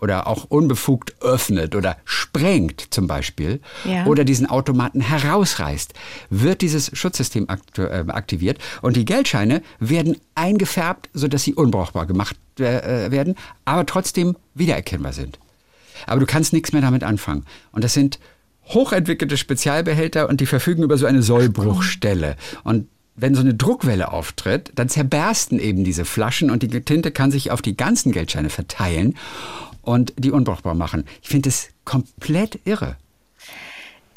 oder 0.00 0.26
auch 0.26 0.44
unbefugt 0.48 1.14
öffnet 1.20 1.74
oder 1.76 1.96
sprengt 2.04 2.86
zum 2.90 3.06
Beispiel 3.06 3.60
Ja. 3.84 4.06
oder 4.06 4.24
diesen 4.24 4.46
Automaten 4.48 5.00
herausreißt, 5.00 5.92
wird 6.30 6.62
dieses 6.62 6.90
Schutzsystem 6.96 7.46
äh, 7.76 7.82
aktiviert 8.08 8.58
und 8.82 8.96
die 8.96 9.04
Geldscheine 9.04 9.62
werden 9.78 10.16
eingefärbt, 10.34 11.10
sodass 11.12 11.42
sie 11.44 11.54
unbrauchbar 11.54 12.06
gemacht 12.06 12.34
äh, 12.58 13.10
werden, 13.10 13.34
aber 13.64 13.84
trotzdem 13.86 14.36
wiedererkennbar 14.54 15.12
sind. 15.12 15.38
Aber 16.06 16.20
du 16.20 16.26
kannst 16.26 16.52
nichts 16.52 16.72
mehr 16.72 16.82
damit 16.82 17.04
anfangen. 17.04 17.44
Und 17.72 17.84
das 17.84 17.94
sind 17.94 18.18
hochentwickelte 18.66 19.36
Spezialbehälter 19.36 20.28
und 20.28 20.40
die 20.40 20.46
verfügen 20.46 20.82
über 20.82 20.96
so 20.96 21.06
eine 21.06 21.22
Sollbruchstelle. 21.22 22.36
Und 22.64 22.88
wenn 23.16 23.34
so 23.34 23.40
eine 23.40 23.54
Druckwelle 23.54 24.12
auftritt, 24.12 24.72
dann 24.74 24.88
zerbersten 24.88 25.58
eben 25.58 25.84
diese 25.84 26.04
Flaschen 26.04 26.50
und 26.50 26.62
die 26.62 26.80
Tinte 26.80 27.10
kann 27.10 27.30
sich 27.30 27.50
auf 27.50 27.62
die 27.62 27.76
ganzen 27.76 28.12
Geldscheine 28.12 28.50
verteilen 28.50 29.16
und 29.82 30.12
die 30.16 30.30
unbrauchbar 30.30 30.74
machen. 30.74 31.04
Ich 31.22 31.28
finde 31.28 31.48
es 31.48 31.70
komplett 31.84 32.60
irre. 32.64 32.96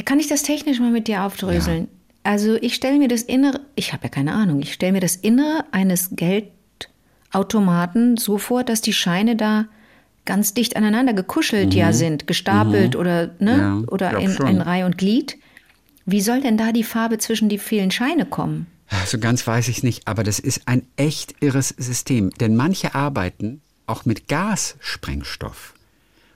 Kann 0.05 0.19
ich 0.19 0.27
das 0.27 0.43
technisch 0.43 0.79
mal 0.79 0.91
mit 0.91 1.07
dir 1.07 1.23
aufdröseln? 1.23 1.88
Also 2.23 2.55
ich 2.55 2.75
stelle 2.75 2.99
mir 2.99 3.09
das 3.09 3.23
Innere, 3.23 3.61
ich 3.75 3.93
habe 3.93 4.03
ja 4.03 4.09
keine 4.09 4.34
Ahnung, 4.34 4.61
ich 4.61 4.73
stelle 4.73 4.91
mir 4.93 5.01
das 5.01 5.17
Innere 5.17 5.65
eines 5.71 6.11
Geldautomaten 6.15 8.17
so 8.17 8.38
vor, 8.38 8.63
dass 8.63 8.81
die 8.81 8.93
Scheine 8.93 9.36
da 9.36 9.65
ganz 10.26 10.53
dicht 10.53 10.76
aneinander 10.76 11.13
gekuschelt 11.13 11.74
ja 11.74 11.93
sind, 11.93 12.28
gestapelt 12.28 12.95
oder, 12.95 13.32
ne, 13.39 13.57
Mhm. 13.57 13.59
Ja, 13.59 13.84
oder 13.89 14.17
in, 14.19 14.32
in 14.32 14.61
Reihe 14.61 14.86
und 14.86 14.97
Glied. 14.97 15.38
Wie 16.05 16.21
soll 16.21 16.41
denn 16.41 16.57
da 16.57 16.71
die 16.71 16.84
Farbe 16.84 17.17
zwischen 17.17 17.49
die 17.49 17.57
vielen 17.57 17.91
Scheine 17.91 18.26
kommen? 18.26 18.67
So 19.05 19.17
ganz 19.17 19.45
weiß 19.47 19.69
ich 19.69 19.84
nicht, 19.84 20.07
aber 20.07 20.24
das 20.24 20.39
ist 20.39 20.67
ein 20.67 20.86
echt 20.97 21.36
irres 21.41 21.69
System. 21.69 22.30
Denn 22.32 22.55
manche 22.55 22.93
arbeiten 22.93 23.61
auch 23.88 24.05
mit 24.05 24.28
Gassprengstoff. 24.28 25.74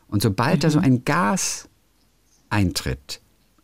Und 0.08 0.22
sobald 0.22 0.64
da 0.64 0.70
so 0.70 0.80
ein 0.80 1.04
Gas 1.06 1.68
eintritt, 2.50 3.20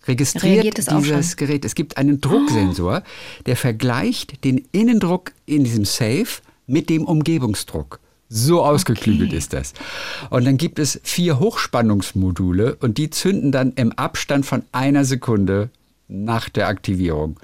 registriert 0.05 0.78
es 0.78 0.86
dieses? 0.86 1.38
Gerät. 1.38 1.65
Es 1.65 1.76
gibt 1.76 1.97
einen 1.97 2.21
Drucksensor, 2.21 3.03
der 3.45 3.55
vergleicht 3.55 4.43
den 4.43 4.67
Innendruck 4.71 5.32
in 5.45 5.63
diesem 5.63 5.86
Safe 5.86 6.28
mit 6.67 6.89
dem 6.89 7.05
Umgebungsdruck. 7.05 7.99
So 8.30 8.63
ausgeklügelt 8.63 9.30
Okay. 9.30 9.38
ist 9.38 9.53
das. 9.53 9.74
Und 10.30 10.45
dann 10.45 10.57
gibt 10.57 10.80
es 10.80 10.99
vier 11.03 11.39
Hochspannungsmodule 11.39 12.76
und 12.76 12.97
die 12.97 13.09
zünden 13.09 13.51
dann 13.51 13.74
im 13.74 13.91
Abstand 13.91 14.45
von 14.45 14.63
einer 14.71 15.05
Sekunde 15.05 15.69
nach 16.07 16.49
der 16.49 16.67
Aktivierung. 16.67 17.39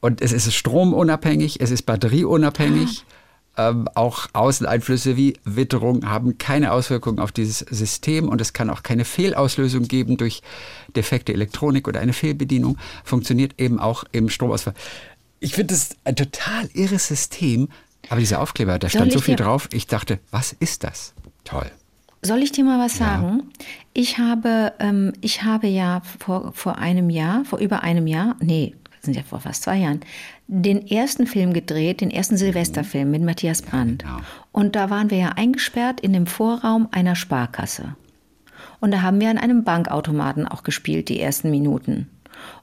Und 0.00 0.20
es 0.20 0.32
ist 0.32 0.52
stromunabhängig, 0.52 1.60
es 1.60 1.70
ist 1.70 1.82
batterieunabhängig. 1.82 3.04
Ähm, 3.56 3.88
auch 3.94 4.26
Außeneinflüsse 4.32 5.16
wie 5.16 5.34
Witterung 5.44 6.04
haben 6.04 6.38
keine 6.38 6.72
Auswirkungen 6.72 7.20
auf 7.20 7.30
dieses 7.30 7.60
System 7.60 8.28
und 8.28 8.40
es 8.40 8.52
kann 8.52 8.68
auch 8.68 8.82
keine 8.82 9.04
Fehlauslösung 9.04 9.84
geben 9.84 10.16
durch 10.16 10.42
defekte 10.96 11.32
Elektronik 11.32 11.86
oder 11.86 12.00
eine 12.00 12.12
Fehlbedienung. 12.12 12.78
Funktioniert 13.04 13.54
eben 13.58 13.78
auch 13.78 14.04
im 14.10 14.28
Stromausfall. 14.28 14.74
Ich 15.38 15.54
finde 15.54 15.74
es 15.74 15.90
ein 16.04 16.16
total 16.16 16.68
irres 16.74 17.06
System, 17.06 17.68
aber 18.08 18.20
dieser 18.20 18.40
Aufkleber, 18.40 18.78
da 18.78 18.88
stand 18.88 19.12
so 19.12 19.20
viel 19.20 19.36
drauf. 19.36 19.68
Ich 19.72 19.86
dachte, 19.86 20.20
was 20.30 20.52
ist 20.52 20.84
das? 20.84 21.14
Toll. 21.44 21.70
Soll 22.22 22.42
ich 22.42 22.52
dir 22.52 22.64
mal 22.64 22.78
was 22.78 22.96
sagen? 22.96 23.50
Ich 23.92 24.18
habe, 24.18 24.72
ähm, 24.78 25.12
ich 25.20 25.42
habe 25.42 25.66
ja 25.66 26.00
vor, 26.18 26.52
vor 26.54 26.78
einem 26.78 27.10
Jahr, 27.10 27.44
vor 27.44 27.58
über 27.58 27.82
einem 27.82 28.06
Jahr, 28.06 28.36
nee, 28.40 28.74
das 28.90 29.02
sind 29.02 29.14
ja 29.14 29.22
vor 29.22 29.40
fast 29.40 29.62
zwei 29.62 29.76
Jahren, 29.76 30.00
den 30.46 30.86
ersten 30.86 31.26
Film 31.26 31.52
gedreht, 31.52 32.00
den 32.00 32.10
ersten 32.10 32.38
Silvesterfilm 32.38 33.10
mit 33.10 33.22
Matthias 33.22 33.60
Brandt. 33.60 34.04
genau. 34.04 34.20
Und 34.52 34.74
da 34.74 34.88
waren 34.88 35.10
wir 35.10 35.18
ja 35.18 35.28
eingesperrt 35.36 36.00
in 36.00 36.14
dem 36.14 36.26
Vorraum 36.26 36.88
einer 36.92 37.14
Sparkasse. 37.14 37.94
Und 38.80 38.90
da 38.90 39.02
haben 39.02 39.20
wir 39.20 39.28
an 39.28 39.38
einem 39.38 39.64
Bankautomaten 39.64 40.48
auch 40.48 40.62
gespielt, 40.62 41.10
die 41.10 41.20
ersten 41.20 41.50
Minuten. 41.50 42.08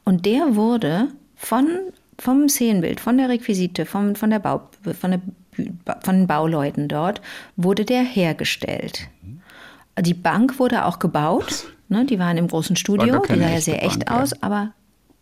Und 0.04 0.26
der 0.26 0.56
wurde 0.56 1.10
von, 1.36 1.68
vom 2.22 2.48
Szenenbild, 2.48 3.00
von 3.00 3.18
der 3.18 3.30
Requisite, 3.30 3.86
vom, 3.88 4.16
von, 4.16 4.30
der 4.30 4.38
Bau, 4.40 4.62
von, 5.00 5.12
der, 5.12 5.22
von 6.02 6.16
den 6.16 6.28
Bauleuten 6.28 6.88
dort, 6.88 7.20
wurde 7.56 7.84
der 7.84 8.04
hergestellt. 8.04 9.08
Die 10.00 10.14
Bank 10.14 10.60
wurde 10.60 10.86
auch 10.86 11.00
gebaut. 11.00 11.66
Ne, 11.90 12.06
die 12.06 12.20
waren 12.20 12.38
im 12.38 12.48
großen 12.48 12.76
Studio. 12.76 13.22
Die 13.28 13.40
sah 13.40 13.50
ja 13.50 13.60
sehr 13.60 13.84
echt 13.84 14.06
Bank, 14.06 14.10
ja. 14.10 14.22
aus, 14.22 14.44
aber 14.44 14.72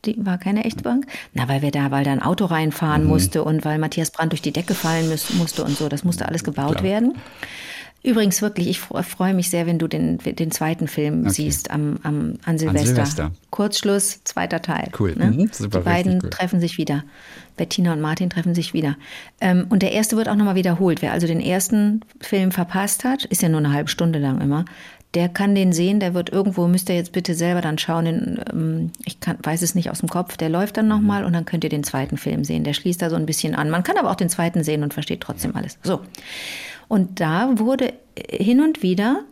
die 0.05 0.23
war 0.25 0.37
keine 0.37 0.65
echte 0.65 0.83
Bank. 0.83 1.07
Na, 1.33 1.47
weil 1.47 1.61
wir 1.61 1.71
da, 1.71 1.89
weil 1.89 2.03
da 2.03 2.11
ein 2.11 2.21
Auto 2.21 2.45
reinfahren 2.45 3.03
Mhm. 3.03 3.09
musste 3.09 3.43
und 3.43 3.65
weil 3.65 3.79
Matthias 3.79 4.11
Brandt 4.11 4.33
durch 4.33 4.41
die 4.41 4.51
Decke 4.51 4.73
fallen 4.75 5.09
müß, 5.09 5.33
musste 5.35 5.63
und 5.63 5.77
so. 5.77 5.89
Das 5.89 6.03
musste 6.03 6.27
alles 6.27 6.43
gebaut 6.43 6.83
werden. 6.83 7.15
Übrigens 8.01 8.41
wirklich, 8.41 8.67
ich 8.69 8.79
freue 8.79 9.33
mich 9.33 9.49
sehr, 9.49 9.65
wenn 9.65 9.77
du 9.77 9.87
den, 9.87 10.19
den 10.19 10.51
zweiten 10.51 10.87
Film 10.87 11.21
okay. 11.21 11.31
siehst 11.31 11.69
am, 11.69 11.99
am, 12.03 12.35
an, 12.45 12.57
Silvester. 12.57 12.79
an 12.79 12.85
Silvester. 12.85 13.31
Kurzschluss, 13.49 14.23
zweiter 14.23 14.61
Teil. 14.61 14.89
Cool. 14.97 15.15
Ne? 15.15 15.31
Mhm, 15.31 15.49
super, 15.51 15.79
Die 15.79 15.83
beiden 15.83 16.19
cool. 16.23 16.29
treffen 16.29 16.61
sich 16.61 16.77
wieder. 16.77 17.03
Bettina 17.57 17.91
und 17.91 17.99
Martin 17.99 18.29
treffen 18.29 18.55
sich 18.55 18.73
wieder. 18.73 18.95
Ähm, 19.41 19.65
und 19.69 19.83
der 19.83 19.91
erste 19.91 20.15
wird 20.15 20.29
auch 20.29 20.35
nochmal 20.35 20.55
wiederholt. 20.55 21.01
Wer 21.01 21.11
also 21.11 21.27
den 21.27 21.41
ersten 21.41 22.01
Film 22.21 22.51
verpasst 22.51 23.03
hat, 23.03 23.25
ist 23.25 23.41
ja 23.41 23.49
nur 23.49 23.59
eine 23.59 23.73
halbe 23.73 23.89
Stunde 23.89 24.19
lang 24.19 24.39
immer, 24.39 24.63
der 25.15 25.27
kann 25.27 25.55
den 25.55 25.73
sehen, 25.73 25.99
der 25.99 26.13
wird 26.13 26.29
irgendwo, 26.29 26.67
müsst 26.67 26.87
ihr 26.89 26.95
jetzt 26.95 27.13
bitte 27.13 27.33
selber 27.33 27.61
dann 27.61 27.79
schauen, 27.79 28.05
den, 28.05 28.39
ähm, 28.51 28.91
ich 29.05 29.19
kann, 29.19 29.37
weiß 29.41 29.63
es 29.63 29.73
nicht 29.73 29.89
aus 29.89 29.99
dem 29.99 30.09
Kopf, 30.09 30.37
der 30.37 30.49
läuft 30.49 30.77
dann 30.77 30.87
nochmal 30.87 31.25
und 31.25 31.33
dann 31.33 31.45
könnt 31.45 31.63
ihr 31.63 31.69
den 31.69 31.83
zweiten 31.83 32.17
Film 32.17 32.43
sehen. 32.43 32.63
Der 32.63 32.73
schließt 32.73 33.01
da 33.01 33.09
so 33.09 33.15
ein 33.15 33.25
bisschen 33.25 33.55
an. 33.55 33.71
Man 33.71 33.83
kann 33.83 33.97
aber 33.97 34.11
auch 34.11 34.15
den 34.15 34.29
zweiten 34.29 34.63
sehen 34.63 34.83
und 34.83 34.93
versteht 34.93 35.21
trotzdem 35.21 35.55
alles. 35.55 35.79
So. 35.83 36.01
Und 36.89 37.21
da 37.21 37.59
wurde 37.59 37.93
hin 38.17 38.59
und 38.61 38.81
wieder 38.81 39.23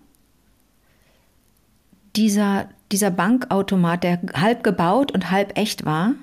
dieser, 2.16 2.70
dieser 2.92 3.12
Bankautomat, 3.12 4.04
der 4.04 4.20
halb 4.34 4.64
gebaut 4.64 5.12
und 5.12 5.32
halb 5.32 5.58
echt 5.58 5.84
war, 5.84 6.14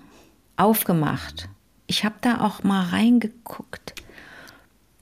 aufgemacht. 0.56 1.48
Ich 1.86 2.04
habe 2.04 2.14
da 2.22 2.40
auch 2.40 2.62
mal 2.62 2.84
reingeguckt. 2.84 3.94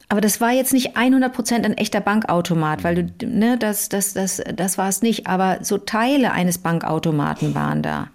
Aber 0.08 0.20
das 0.20 0.40
war 0.40 0.50
jetzt 0.50 0.72
nicht 0.72 0.96
100% 0.96 1.64
ein 1.64 1.76
echter 1.78 2.00
Bankautomat, 2.00 2.82
weil 2.84 3.04
du, 3.04 3.26
ne, 3.26 3.56
das, 3.56 3.88
das, 3.88 4.12
das, 4.12 4.42
das 4.54 4.76
war 4.76 4.88
es 4.88 5.00
nicht. 5.00 5.26
Aber 5.26 5.58
so 5.62 5.78
Teile 5.78 6.32
eines 6.32 6.58
Bankautomaten 6.58 7.54
waren 7.54 7.82
da. 7.82 8.08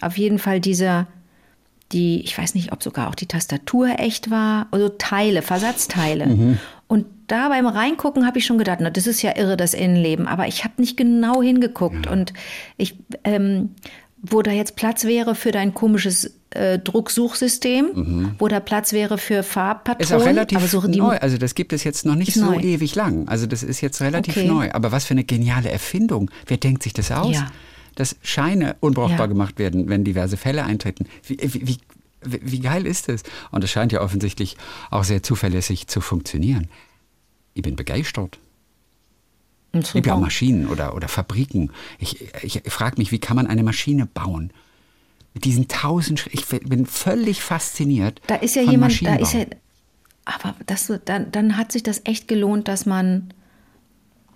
Auf 0.00 0.16
jeden 0.16 0.38
Fall 0.38 0.60
dieser, 0.60 1.06
die, 1.92 2.22
ich 2.22 2.36
weiß 2.36 2.54
nicht, 2.54 2.72
ob 2.72 2.82
sogar 2.82 3.08
auch 3.08 3.14
die 3.14 3.26
Tastatur 3.26 3.98
echt 3.98 4.30
war, 4.30 4.66
also 4.70 4.88
Teile, 4.88 5.42
Versatzteile. 5.42 6.26
Mhm. 6.26 6.58
Und 6.88 7.06
da 7.26 7.50
beim 7.50 7.66
Reingucken 7.66 8.26
habe 8.26 8.38
ich 8.38 8.46
schon 8.46 8.58
gedacht, 8.58 8.78
na, 8.80 8.88
das 8.90 9.06
ist 9.06 9.20
ja 9.20 9.36
irre, 9.36 9.56
das 9.58 9.74
Innenleben. 9.74 10.26
Aber 10.26 10.48
ich 10.48 10.64
habe 10.64 10.74
nicht 10.78 10.96
genau 10.96 11.42
hingeguckt. 11.42 12.06
Ja. 12.06 12.12
Und 12.12 12.32
ich, 12.78 12.96
ähm, 13.24 13.74
wo 14.22 14.40
da 14.40 14.50
jetzt 14.50 14.74
Platz 14.74 15.04
wäre 15.04 15.34
für 15.34 15.52
dein 15.52 15.74
komisches 15.74 16.38
äh, 16.50 16.78
Drucksuchsystem, 16.78 17.86
mhm. 17.94 18.34
wo 18.38 18.48
da 18.48 18.58
Platz 18.60 18.94
wäre 18.94 19.18
für 19.18 19.42
Farbpatronen. 19.42 20.00
Ist 20.00 20.12
auch 20.12 20.26
relativ 20.26 20.60
so 20.70 20.80
neu. 20.80 21.18
Also 21.18 21.36
das 21.36 21.54
gibt 21.54 21.74
es 21.74 21.84
jetzt 21.84 22.06
noch 22.06 22.14
nicht 22.14 22.32
so 22.32 22.46
neu. 22.46 22.60
ewig 22.60 22.94
lang. 22.94 23.28
Also 23.28 23.46
das 23.46 23.62
ist 23.62 23.82
jetzt 23.82 24.00
relativ 24.00 24.38
okay. 24.38 24.48
neu. 24.48 24.70
Aber 24.72 24.90
was 24.90 25.04
für 25.04 25.12
eine 25.12 25.24
geniale 25.24 25.70
Erfindung. 25.70 26.30
Wer 26.46 26.56
denkt 26.56 26.82
sich 26.82 26.94
das 26.94 27.12
aus? 27.12 27.34
Ja. 27.34 27.48
Dass 27.96 28.16
Scheine 28.22 28.76
unbrauchbar 28.80 29.20
ja. 29.20 29.26
gemacht 29.26 29.58
werden, 29.58 29.88
wenn 29.90 30.04
diverse 30.04 30.38
Fälle 30.38 30.64
eintreten. 30.64 31.06
Wie, 31.26 31.36
wie, 31.42 31.76
wie, 32.22 32.60
geil 32.60 32.86
ist 32.86 33.08
das? 33.08 33.22
Und 33.50 33.64
es 33.64 33.70
scheint 33.70 33.92
ja 33.92 34.00
offensichtlich 34.00 34.56
auch 34.90 35.04
sehr 35.04 35.22
zuverlässig 35.22 35.86
zu 35.86 36.00
funktionieren. 36.00 36.68
Ich 37.54 37.62
bin 37.62 37.76
begeistert. 37.76 38.38
Auch 39.72 40.20
Maschinen 40.20 40.68
oder, 40.68 40.94
oder 40.94 41.08
Fabriken. 41.08 41.70
Ich, 41.98 42.32
ich, 42.42 42.62
frage 42.66 42.96
mich, 42.98 43.12
wie 43.12 43.18
kann 43.18 43.36
man 43.36 43.46
eine 43.46 43.62
Maschine 43.62 44.06
bauen? 44.06 44.52
Mit 45.34 45.44
diesen 45.44 45.68
tausend, 45.68 46.26
ich 46.32 46.46
bin 46.46 46.86
völlig 46.86 47.42
fasziniert. 47.42 48.20
Da 48.26 48.36
ist 48.36 48.56
ja 48.56 48.62
jemand, 48.62 49.04
da 49.04 49.16
ist 49.16 49.34
ja, 49.34 49.44
aber 50.24 50.54
das, 50.66 50.92
dann, 51.04 51.30
dann 51.30 51.56
hat 51.56 51.72
sich 51.72 51.82
das 51.82 52.00
echt 52.04 52.28
gelohnt, 52.28 52.66
dass 52.66 52.86
man, 52.86 53.32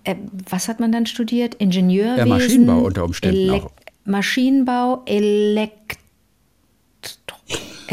äh, 0.03 0.15
was 0.49 0.67
hat 0.67 0.79
man 0.79 0.91
dann 0.91 1.07
studiert? 1.07 1.55
Ingenieurwesen? 1.55 2.17
Ja, 2.17 2.25
Maschinenbau 2.25 2.79
unter 2.79 3.03
Umständen 3.03 3.37
Elek 3.37 3.63
auch. 3.63 3.71
Maschinenbau, 4.05 5.03
Elektro 5.05 5.82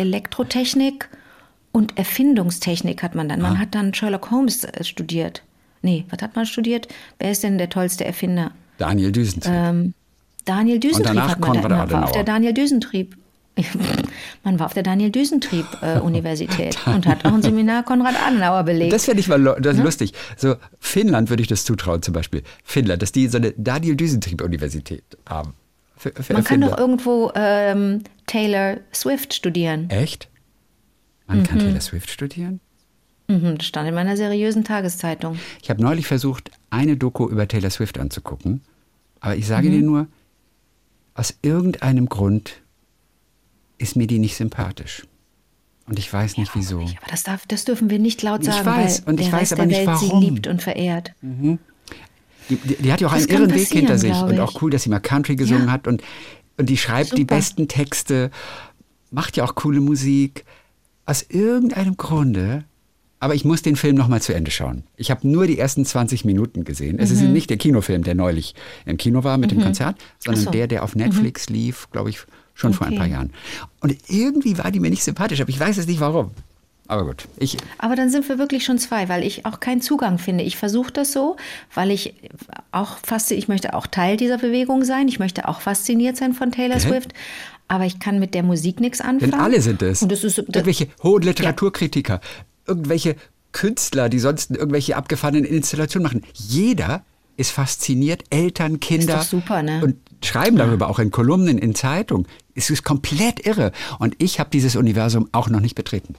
Elektrotechnik 0.01 1.09
und 1.73 1.97
Erfindungstechnik 1.97 3.03
hat 3.03 3.15
man 3.15 3.29
dann. 3.29 3.41
Man 3.41 3.57
ah. 3.57 3.59
hat 3.59 3.75
dann 3.75 3.95
Sherlock 3.95 4.31
Holmes 4.31 4.65
äh, 4.65 4.83
studiert. 4.83 5.43
Nee, 5.83 6.05
was 6.11 6.21
hat 6.21 6.37
man 6.37 6.47
studiert? 6.47 6.89
Wer 7.19 7.31
ist 7.31 7.43
denn 7.43 7.59
der 7.59 7.71
tollste 7.71 8.05
Erfinder? 8.05 8.51
Daniel 8.79 9.13
Düsentrieb. 9.13 9.53
Ähm, 9.55 9.95
Daniel 10.45 10.79
Düsentrieb 10.79 11.21
hat 11.21 11.41
man, 11.41 11.53
da, 11.55 11.69
man 11.69 11.91
war 11.91 12.05
auf 12.05 12.13
der 12.13 12.25
Daniel 12.25 12.53
Düsentrieb. 12.53 13.17
Man 14.45 14.59
war 14.59 14.67
auf 14.67 14.75
der 14.75 14.85
Daniel 14.85 15.11
Düsentrieb 15.11 15.67
äh, 15.83 15.99
Universität 16.01 16.79
und 16.87 17.05
hat 17.05 17.27
auch 17.27 17.33
ein 17.33 17.43
Seminar 17.43 17.83
Konrad 17.83 18.15
Adenauer 18.25 18.63
belegt. 18.63 18.93
Das 18.93 19.05
finde 19.05 19.21
ich 19.21 19.29
mal 19.29 19.57
das 19.61 19.77
ja? 19.77 19.83
lustig. 19.83 20.15
So 20.37 20.55
Finnland 20.79 21.29
würde 21.29 21.43
ich 21.43 21.49
das 21.49 21.65
zutrauen 21.65 22.01
zum 22.01 22.15
Beispiel. 22.15 22.43
Finnland, 22.65 23.03
dass 23.03 23.13
die 23.13 23.29
so 23.29 23.37
eine 23.37 23.53
Daniel 23.57 23.97
Düsentrieb 23.97 24.41
Universität 24.41 25.05
haben. 25.29 25.55
Für, 25.97 26.13
für 26.13 26.33
Man 26.33 26.45
kann 26.45 26.63
doch 26.63 26.79
irgendwo 26.79 27.33
ähm, 27.35 28.05
Taylor 28.31 28.79
Swift 28.95 29.35
studieren. 29.35 29.91
Echt? 29.91 30.29
Man 31.27 31.41
mhm. 31.41 31.43
kann 31.43 31.59
Taylor 31.59 31.81
Swift 31.81 32.11
studieren? 32.11 32.61
Mhm, 33.27 33.59
das 33.59 33.67
stand 33.67 33.89
in 33.89 33.95
meiner 33.95 34.17
seriösen 34.17 34.63
Tageszeitung. 34.63 35.37
Ich 35.61 35.69
habe 35.69 35.83
neulich 35.83 36.07
versucht, 36.07 36.53
eine 36.71 36.97
Doku 36.97 37.29
über 37.29 37.49
Taylor 37.49 37.71
Swift 37.71 37.99
anzugucken. 37.99 38.61
Aber 39.19 39.35
ich 39.35 39.49
sage 39.49 39.69
mhm. 39.69 39.73
dir 39.73 39.83
nur, 39.83 40.07
aus 41.15 41.35
irgendeinem 41.43 42.09
Grund 42.09 42.63
ist 43.79 43.97
mir 43.97 44.07
die 44.07 44.21
nicht 44.21 44.37
sympathisch. 44.37 45.03
Und 45.89 45.99
ich 45.99 46.13
weiß 46.13 46.37
nicht 46.37 46.55
ja, 46.55 46.61
wieso. 46.61 46.79
Nicht, 46.79 46.99
aber 46.99 47.11
das, 47.11 47.25
darf, 47.25 47.47
das 47.49 47.65
dürfen 47.65 47.91
wir 47.91 47.99
nicht 47.99 48.23
laut 48.23 48.45
sagen. 48.45 48.61
Ich 48.61 48.65
weiß, 48.65 49.01
und 49.07 49.21
ich 49.21 49.33
weiß 49.33 49.55
aber 49.55 49.67
nicht, 49.67 49.79
Welt 49.79 49.89
warum. 49.89 50.21
sie 50.21 50.25
liebt 50.25 50.47
und 50.47 50.63
verehrt. 50.63 51.11
Mhm. 51.21 51.59
Die, 52.49 52.57
die, 52.57 52.77
die, 52.77 52.93
hat 52.93 53.01
ja 53.01 53.09
auch 53.09 53.13
das 53.13 53.29
einen 53.29 53.43
irren 53.43 53.55
Weg 53.55 53.69
hinter 53.69 53.99
sich. 53.99 54.15
Und 54.15 54.39
auch 54.39 54.63
cool, 54.63 54.71
dass 54.71 54.85
sie 54.85 54.91
mal 54.91 55.01
Country 55.01 55.35
gesungen 55.35 55.67
ja. 55.67 55.73
hat. 55.73 55.89
Und, 55.89 56.03
und 56.61 56.69
die 56.69 56.77
schreibt 56.77 57.11
Super. 57.11 57.17
die 57.17 57.25
besten 57.25 57.69
Texte, 57.69 58.31
macht 59.11 59.37
ja 59.37 59.45
auch 59.45 59.55
coole 59.57 59.81
Musik. 59.81 60.45
Aus 61.05 61.23
irgendeinem 61.29 61.97
Grunde 61.97 62.65
aber 63.23 63.35
ich 63.35 63.45
muss 63.45 63.61
den 63.61 63.77
Film 63.77 63.97
nochmal 63.97 64.23
zu 64.23 64.35
Ende 64.35 64.51
schauen. 64.51 64.85
Ich 64.97 65.11
habe 65.11 65.29
nur 65.29 65.47
die 65.47 65.59
ersten 65.59 65.85
20 65.85 66.25
Minuten 66.25 66.65
gesehen. 66.65 66.99
Es 66.99 67.11
mhm. 67.11 67.17
ist 67.17 67.23
nicht 67.25 67.51
der 67.51 67.59
Kinofilm, 67.59 68.03
der 68.03 68.15
neulich 68.15 68.55
im 68.87 68.97
Kino 68.97 69.23
war 69.23 69.37
mit 69.37 69.53
mhm. 69.53 69.59
dem 69.59 69.65
Konzert, 69.65 69.99
sondern 70.19 70.45
so. 70.45 70.51
der, 70.51 70.67
der 70.67 70.83
auf 70.83 70.97
Netflix 70.97 71.51
mhm. 71.51 71.57
lief, 71.57 71.89
glaube 71.93 72.09
ich, 72.09 72.21
schon 72.55 72.71
okay. 72.71 72.79
vor 72.79 72.87
ein 72.87 72.97
paar 72.97 73.07
Jahren. 73.07 73.31
Und 73.81 73.95
irgendwie 74.09 74.57
war 74.57 74.71
die 74.71 74.81
mir 74.81 74.89
nicht 74.89 75.05
sympathisch, 75.05 75.41
aber 75.43 75.51
ich 75.51 75.61
weiß 75.61 75.77
es 75.77 75.87
nicht 75.87 76.01
warum. 76.01 76.31
Aber 76.91 77.05
gut. 77.05 77.29
Ich 77.39 77.57
aber 77.79 77.97
dann 77.97 78.11
sind 78.11 78.29
wir 78.29 78.39
wirklich 78.39 78.65
schon 78.65 78.79
zwei, 78.79 79.09
weil 79.09 79.25
ich 79.25 79.47
auch 79.47 79.61
keinen 79.61 79.81
Zugang 79.81 80.19
finde. 80.19 80.45
Ich 80.45 80.57
versuche 80.57 80.93
das 80.93 81.13
so, 81.13 81.37
weil 81.73 81.91
ich 81.91 82.15
auch 82.73 82.99
fast, 83.05 83.31
ich 83.31 83.49
möchte 83.49 83.75
auch 83.75 83.87
Teil 83.87 84.17
dieser 84.17 84.39
Bewegung 84.39 84.85
sein. 84.85 85.09
Ich 85.09 85.19
möchte 85.19 85.49
auch 85.49 85.61
fasziniert 85.61 86.17
sein 86.17 86.33
von 86.33 86.51
Taylor 86.51 86.77
okay. 86.77 86.89
Swift. 86.89 87.13
Aber 87.69 87.87
ich 87.87 88.01
kann 88.01 88.19
mit 88.19 88.35
der 88.35 88.43
Musik 88.43 88.81
nichts 88.81 89.01
anfangen. 89.01 89.31
Denn 89.31 89.41
alle 89.41 89.61
sind 89.61 89.81
es. 89.83 90.03
Und 90.03 90.11
das 90.11 90.25
ist, 90.25 90.39
das, 90.39 90.47
Irgendwelche 90.47 90.89
hohen 91.03 91.23
Literaturkritiker, 91.23 92.15
ja 92.15 92.21
irgendwelche 92.71 93.17
Künstler, 93.53 94.09
die 94.09 94.21
sonst 94.21 94.53
irgendwelche 94.53 94.97
abgefahrenen 94.97 95.45
Installationen 95.45 96.05
machen. 96.05 96.23
Jeder 96.35 97.05
ist 97.37 97.51
fasziniert, 97.51 98.25
Eltern, 98.31 98.81
Kinder. 98.81 99.21
Ist 99.21 99.33
doch 99.33 99.41
super, 99.41 99.63
ne? 99.63 99.83
Und 99.83 99.97
schreiben 100.25 100.57
darüber 100.57 100.89
auch 100.89 100.99
in 100.99 101.11
Kolumnen, 101.11 101.59
in 101.59 101.75
Zeitungen. 101.75 102.27
Es 102.55 102.71
ist 102.71 102.85
komplett 102.85 103.47
irre. 103.47 103.73
Und 103.99 104.15
ich 104.19 104.39
habe 104.39 104.51
dieses 104.51 104.77
Universum 104.77 105.29
auch 105.33 105.49
noch 105.49 105.61
nicht 105.61 105.75
betreten. 105.75 106.15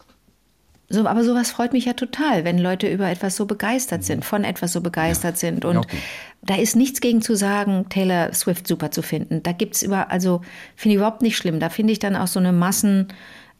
So, 0.91 1.07
aber 1.07 1.23
sowas 1.23 1.51
freut 1.51 1.73
mich 1.73 1.85
ja 1.85 1.93
total, 1.93 2.43
wenn 2.43 2.57
Leute 2.57 2.87
über 2.87 3.09
etwas 3.09 3.35
so 3.35 3.45
begeistert 3.45 4.03
sind, 4.03 4.25
von 4.25 4.43
etwas 4.43 4.73
so 4.73 4.81
begeistert 4.81 5.35
ja, 5.35 5.37
sind. 5.37 5.65
Und 5.65 5.77
okay. 5.77 5.97
da 6.41 6.55
ist 6.55 6.75
nichts 6.75 7.01
gegen 7.01 7.21
zu 7.21 7.35
sagen, 7.35 7.85
Taylor 7.89 8.33
Swift 8.33 8.67
super 8.67 8.91
zu 8.91 9.01
finden. 9.01 9.41
Da 9.43 9.51
gibt 9.51 9.75
es 9.75 9.83
über, 9.83 10.11
also 10.11 10.41
finde 10.75 10.93
ich 10.93 10.97
überhaupt 10.97 11.21
nicht 11.21 11.37
schlimm. 11.37 11.59
Da 11.59 11.69
finde 11.69 11.93
ich 11.93 11.99
dann 11.99 12.15
auch 12.15 12.27
so 12.27 12.39
eine 12.39 12.51
Massen 12.51 13.07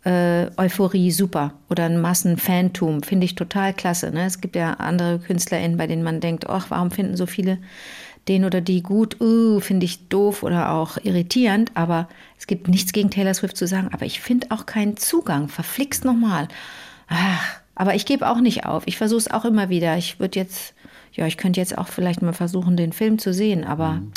äh, 0.03 0.47
Euphorie 0.57 1.11
super 1.11 1.53
oder 1.69 1.86
ein 1.86 2.01
Massenfantum, 2.01 3.03
finde 3.03 3.25
ich 3.25 3.36
total 3.36 3.73
klasse. 3.73 4.11
Ne? 4.11 4.25
Es 4.25 4.41
gibt 4.41 4.55
ja 4.55 4.73
andere 4.73 5.19
KünstlerInnen, 5.19 5.77
bei 5.77 5.88
denen 5.88 6.03
man 6.03 6.19
denkt, 6.19 6.49
ach, 6.49 6.67
warum 6.69 6.91
finden 6.91 7.15
so 7.15 7.25
viele 7.25 7.59
den 8.27 8.45
oder 8.45 8.61
die 8.61 8.84
gut, 8.84 9.19
uh, 9.19 9.59
finde 9.59 9.86
ich 9.86 10.07
doof 10.07 10.43
oder 10.43 10.71
auch 10.71 10.97
irritierend, 11.03 11.71
aber 11.73 12.07
es 12.38 12.45
gibt 12.45 12.67
nichts 12.67 12.93
gegen 12.93 13.09
Taylor 13.09 13.34
Swift 13.34 13.57
zu 13.57 13.67
sagen, 13.67 13.89
aber 13.91 14.05
ich 14.05 14.21
finde 14.21 14.47
auch 14.51 14.65
keinen 14.65 14.97
Zugang, 14.97 15.47
verflixt 15.47 16.05
nochmal. 16.05 16.47
Ach, 17.12 17.59
aber 17.76 17.93
ich 17.95 18.05
gebe 18.05 18.30
auch 18.30 18.39
nicht 18.39 18.66
auf, 18.66 18.84
ich 18.86 18.97
versuche 18.97 19.20
es 19.20 19.32
auch 19.32 19.45
immer 19.45 19.70
wieder. 19.70 19.97
Ich 19.97 20.20
würde 20.20 20.39
jetzt, 20.39 20.74
ja, 21.14 21.28
ich 21.28 21.38
könnte 21.38 21.59
jetzt 21.59 21.78
auch 21.78 21.88
vielleicht 21.88 22.22
mal 22.22 22.34
versuchen, 22.34 22.78
den 22.78 22.93
Film 22.93 23.20
zu 23.20 23.34
sehen, 23.34 23.64
aber 23.64 23.93
mhm. 23.93 24.12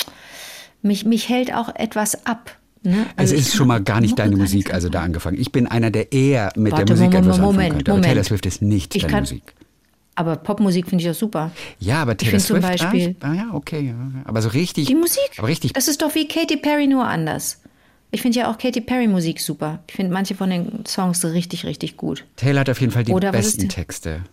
mich, 0.81 1.05
mich 1.05 1.29
hält 1.29 1.53
auch 1.53 1.73
etwas 1.75 2.25
ab. 2.25 2.57
Ne? 2.83 3.05
Also 3.17 3.35
es 3.35 3.47
ist 3.47 3.55
schon 3.55 3.67
mal 3.67 3.81
gar 3.83 3.99
nicht 3.99 4.17
deine 4.17 4.37
Musik, 4.37 4.73
also 4.73 4.87
da 4.89 5.01
angefangen. 5.01 5.37
Ich 5.39 5.51
bin 5.51 5.67
einer, 5.67 5.91
der 5.91 6.13
eher 6.13 6.53
mit 6.55 6.71
Warte, 6.71 6.85
der 6.85 6.95
Musik 6.95 7.07
Moment, 7.07 7.25
etwas 7.25 7.39
Moment, 7.39 7.59
anfangen 7.59 7.83
könnte. 7.83 7.91
Aber 7.91 8.01
Taylor 8.01 8.23
Swift 8.23 8.45
ist 8.45 8.61
nicht 8.61 8.95
ich 8.95 9.01
deine 9.01 9.13
kann, 9.13 9.23
Musik. 9.23 9.53
Aber 10.15 10.37
Popmusik 10.37 10.87
finde 10.87 11.03
ich 11.03 11.09
auch 11.09 11.15
super. 11.15 11.51
Ja, 11.79 12.01
aber 12.01 12.15
Taylor 12.15 12.37
ich 12.37 12.43
Swift. 12.43 12.61
zum 12.61 12.69
Beispiel. 12.69 13.15
Ah, 13.19 13.33
ja, 13.33 13.49
okay. 13.51 13.93
Aber 14.23 14.41
so 14.41 14.49
richtig. 14.49 14.87
Die 14.87 14.95
Musik? 14.95 15.31
Aber 15.37 15.49
richtig. 15.49 15.73
Das 15.73 15.89
ist 15.89 16.01
doch 16.01 16.15
wie 16.15 16.27
Katy 16.27 16.55
Perry 16.55 16.87
nur 16.87 17.05
anders. 17.05 17.59
Ich 18.15 18.21
finde 18.21 18.39
ja 18.39 18.49
auch 18.49 18.57
Katy 18.57 18.79
Perry 18.79 19.09
Musik 19.09 19.41
super. 19.41 19.79
Ich 19.89 19.95
finde 19.95 20.13
manche 20.13 20.35
von 20.35 20.49
den 20.49 20.85
Songs 20.85 21.25
richtig, 21.25 21.65
richtig 21.65 21.97
gut. 21.97 22.23
Taylor 22.37 22.61
hat 22.61 22.69
auf 22.69 22.79
jeden 22.79 22.93
Fall 22.93 23.03
die 23.03 23.11
Oder 23.11 23.33
besten 23.33 23.67
Texte. 23.67 24.23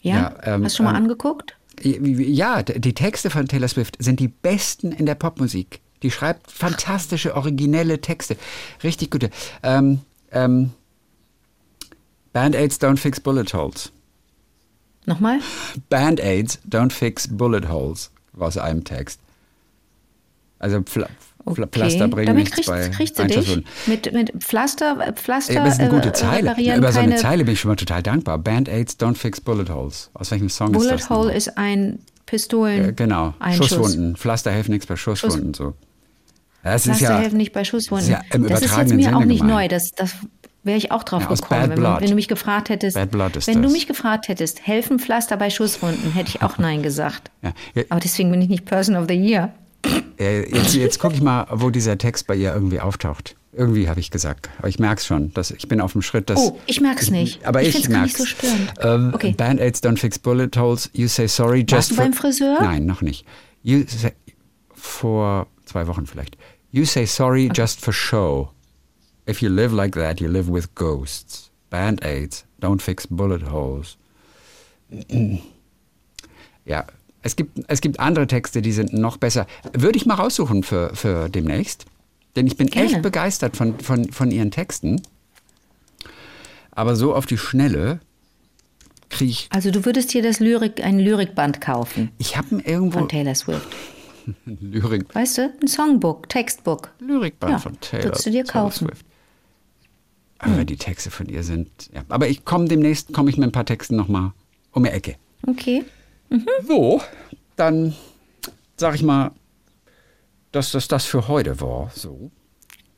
Ja? 0.00 0.14
ja 0.42 0.54
ähm, 0.54 0.64
Hast 0.64 0.72
du 0.72 0.76
schon 0.78 0.86
mal 0.86 0.92
ähm, 0.92 1.02
angeguckt? 1.02 1.54
Ja, 1.82 2.62
die 2.62 2.94
Texte 2.94 3.28
von 3.28 3.46
Taylor 3.46 3.68
Swift 3.68 4.02
sind 4.02 4.20
die 4.20 4.28
besten 4.28 4.90
in 4.90 5.04
der 5.04 5.16
Popmusik. 5.16 5.80
Die 6.02 6.10
schreibt 6.10 6.50
fantastische, 6.50 7.36
originelle 7.36 8.00
Texte. 8.00 8.38
Richtig 8.82 9.10
gute. 9.10 9.28
Ähm, 9.62 10.00
ähm, 10.30 10.70
Band-Aids 12.32 12.80
don't 12.80 12.96
fix 12.96 13.20
bullet 13.20 13.52
holes. 13.52 13.92
Nochmal? 15.04 15.40
Band-Aids 15.90 16.58
don't 16.66 16.90
fix 16.90 17.28
bullet 17.28 17.68
holes, 17.68 18.10
war 18.32 18.48
aus 18.48 18.56
einem 18.56 18.82
Text. 18.82 19.20
Also 20.62 20.80
Pfla 20.82 21.08
Okay. 21.44 21.66
Pflaster 21.72 22.06
bringen 22.06 22.26
Damit 22.26 22.44
nichts 22.44 22.54
kriegst, 22.54 22.68
bei 22.70 22.88
kriegst 22.88 23.18
du 23.18 23.26
dich 23.26 23.64
mit, 23.86 24.12
mit 24.12 24.32
Pflaster, 24.44 24.96
äh, 25.08 25.12
Pflaster 25.12 25.56
aber 25.56 25.64
das 25.64 25.74
ist 25.74 25.80
eine 25.80 25.90
gute 25.90 26.10
äh, 26.10 26.12
Zeile. 26.12 26.50
reparieren 26.50 26.78
Über 26.78 26.92
so 26.92 27.00
eine 27.00 27.16
Zeile 27.16 27.44
bin 27.44 27.54
ich 27.54 27.60
schon 27.60 27.70
mal 27.70 27.74
total 27.76 28.00
dankbar. 28.00 28.38
Band-Aids 28.38 28.96
don't 29.00 29.16
fix 29.16 29.40
bullet 29.40 29.68
holes. 29.68 30.10
Aus 30.14 30.30
welchem 30.30 30.48
Song 30.48 30.68
ist 30.68 30.78
Bullet 30.78 30.90
das? 30.92 31.10
Hole 31.10 31.18
nochmal? 31.18 31.36
ist 31.36 31.58
ein 31.58 31.98
Pistolen. 32.26 32.90
Äh, 32.90 32.92
genau, 32.92 33.34
Einschuss. 33.40 33.70
Schusswunden. 33.70 34.16
Pflaster 34.16 34.52
helfen 34.52 34.70
nichts 34.70 34.86
bei 34.86 34.94
Schusswunden. 34.94 35.52
So. 35.52 35.74
Das 36.62 36.86
ist 36.86 36.98
Pflaster 36.98 37.14
ja, 37.16 37.18
helfen 37.22 37.38
nicht 37.38 37.52
bei 37.52 37.64
Schusswunden. 37.64 38.08
das 38.08 38.22
ist 38.22 38.40
ja 38.40 38.48
das 38.48 38.62
ist 38.62 38.76
jetzt 38.76 38.94
mir 38.94 39.08
auch 39.08 39.12
Sinne 39.14 39.26
nicht 39.26 39.40
gemeint. 39.40 39.58
neu. 39.62 39.68
Das, 39.68 39.90
das 39.96 40.14
wäre 40.62 40.78
ich 40.78 40.92
auch 40.92 41.02
drauf 41.02 41.24
Ja, 41.28 41.34
gekommen, 41.34 41.70
wenn, 41.70 41.82
wenn 42.00 42.08
du 42.08 42.14
mich 42.14 42.28
gefragt 42.28 42.68
hättest. 42.68 42.96
Ist 42.96 43.46
wenn 43.48 43.56
du 43.56 43.62
das. 43.62 43.72
mich 43.72 43.88
gefragt 43.88 44.28
hättest, 44.28 44.64
helfen 44.64 45.00
Pflaster 45.00 45.36
bei 45.36 45.50
Schusswunden, 45.50 46.12
hätte 46.12 46.28
ich 46.28 46.42
auch 46.42 46.58
Nein 46.58 46.84
gesagt. 46.84 47.32
ja, 47.42 47.52
ja, 47.74 47.82
Aber 47.88 47.98
deswegen 47.98 48.30
bin 48.30 48.40
ich 48.42 48.48
nicht 48.48 48.64
Person 48.64 48.94
of 48.94 49.06
the 49.08 49.14
Year. 49.14 49.52
Äh, 50.18 50.48
jetzt, 50.54 50.74
jetzt 50.74 50.98
gucke 50.98 51.14
ich 51.14 51.20
mal, 51.22 51.46
wo 51.50 51.70
dieser 51.70 51.98
Text 51.98 52.26
bei 52.26 52.34
ihr 52.36 52.52
irgendwie 52.54 52.80
auftaucht. 52.80 53.36
Irgendwie 53.54 53.88
habe 53.88 54.00
ich 54.00 54.10
gesagt. 54.10 54.48
Aber 54.58 54.68
ich 54.68 54.78
merke 54.78 54.98
es 55.00 55.06
schon. 55.06 55.32
Dass 55.34 55.50
ich 55.50 55.68
bin 55.68 55.80
auf 55.80 55.92
dem 55.92 56.00
Schritt, 56.02 56.30
dass. 56.30 56.38
Oh, 56.38 56.58
ich 56.66 56.80
merk's 56.80 57.10
nicht. 57.10 57.44
Aber 57.44 57.60
Ich 57.62 57.68
ich, 57.68 57.74
nicht 57.74 57.88
merk's. 57.90 58.16
so 58.16 58.24
störend. 58.24 58.72
Ähm, 58.80 59.10
Okay. 59.14 59.32
Band-Aids 59.36 59.82
don't 59.82 59.98
fix 59.98 60.18
bullet 60.18 60.50
holes. 60.56 60.88
You 60.94 61.06
say 61.08 61.26
sorry 61.28 61.58
just 61.60 61.72
Warst 61.72 61.90
du 61.90 61.94
for... 61.96 62.04
beim 62.04 62.12
Friseur? 62.14 62.58
Nein, 62.62 62.86
noch 62.86 63.02
nicht. 63.02 63.26
You 63.62 63.84
say, 63.86 64.12
vor 64.74 65.46
zwei 65.66 65.86
Wochen 65.86 66.06
vielleicht. 66.06 66.36
You 66.70 66.84
say 66.86 67.04
sorry 67.04 67.50
just 67.54 67.80
for 67.80 67.92
show. 67.92 68.50
If 69.28 69.42
you 69.42 69.50
live 69.50 69.72
like 69.74 69.94
that, 69.96 70.20
you 70.20 70.28
live 70.28 70.50
with 70.50 70.74
ghosts. 70.74 71.50
Band-Aids 71.68 72.44
don't 72.60 72.80
fix 72.80 73.06
bullet 73.06 73.42
holes. 73.50 73.98
Ja, 76.64 76.84
es 77.22 77.36
gibt, 77.36 77.60
es 77.68 77.80
gibt 77.80 78.00
andere 78.00 78.26
Texte, 78.26 78.62
die 78.62 78.72
sind 78.72 78.92
noch 78.92 79.16
besser. 79.16 79.46
Würde 79.72 79.96
ich 79.96 80.06
mal 80.06 80.14
raussuchen 80.14 80.62
für, 80.62 80.94
für 80.94 81.28
demnächst. 81.28 81.86
Denn 82.36 82.46
ich 82.46 82.56
bin 82.56 82.68
Gerne. 82.68 82.88
echt 82.88 83.02
begeistert 83.02 83.56
von, 83.56 83.78
von, 83.78 84.10
von 84.10 84.30
ihren 84.30 84.50
Texten. 84.50 85.02
Aber 86.70 86.96
so 86.96 87.14
auf 87.14 87.26
die 87.26 87.36
Schnelle 87.38 88.00
kriege 89.10 89.30
ich. 89.30 89.48
Also 89.50 89.70
du 89.70 89.84
würdest 89.84 90.12
dir 90.14 90.22
das 90.22 90.40
Lyrik, 90.40 90.82
ein 90.82 90.98
Lyrikband 90.98 91.60
kaufen 91.60 92.10
Ich 92.18 92.36
habe 92.36 92.60
irgendwo 92.64 93.00
von 93.00 93.08
Taylor 93.08 93.34
Swift. 93.34 93.68
Lyrik, 94.46 95.14
Weißt 95.14 95.38
du? 95.38 95.52
Ein 95.60 95.68
Songbook, 95.68 96.28
Textbook. 96.28 96.90
Lyrikband 97.00 97.52
Ja, 97.52 97.58
von 97.58 97.78
Taylor, 97.80 98.04
würdest 98.04 98.26
du 98.26 98.30
dir 98.30 98.44
Taylor 98.44 98.64
kaufen. 98.64 98.86
Swift. 98.88 99.06
Aber 100.38 100.64
die 100.64 100.76
Texte 100.76 101.10
von 101.10 101.28
ihr 101.28 101.44
sind. 101.44 101.70
Ja. 101.94 102.02
Aber 102.08 102.26
ich 102.28 102.44
komme 102.44 102.66
demnächst, 102.66 103.12
komme 103.12 103.30
ich 103.30 103.36
mit 103.36 103.48
ein 103.48 103.52
paar 103.52 103.66
Texten 103.66 103.94
nochmal 103.94 104.32
um 104.72 104.82
die 104.82 104.90
Ecke. 104.90 105.16
Okay. 105.46 105.84
So, 106.66 107.00
dann 107.56 107.94
sag 108.76 108.94
ich 108.94 109.02
mal, 109.02 109.30
dass 110.52 110.72
das 110.72 110.88
das 110.88 111.04
für 111.04 111.28
heute 111.28 111.60
war. 111.60 111.90
So. 111.94 112.30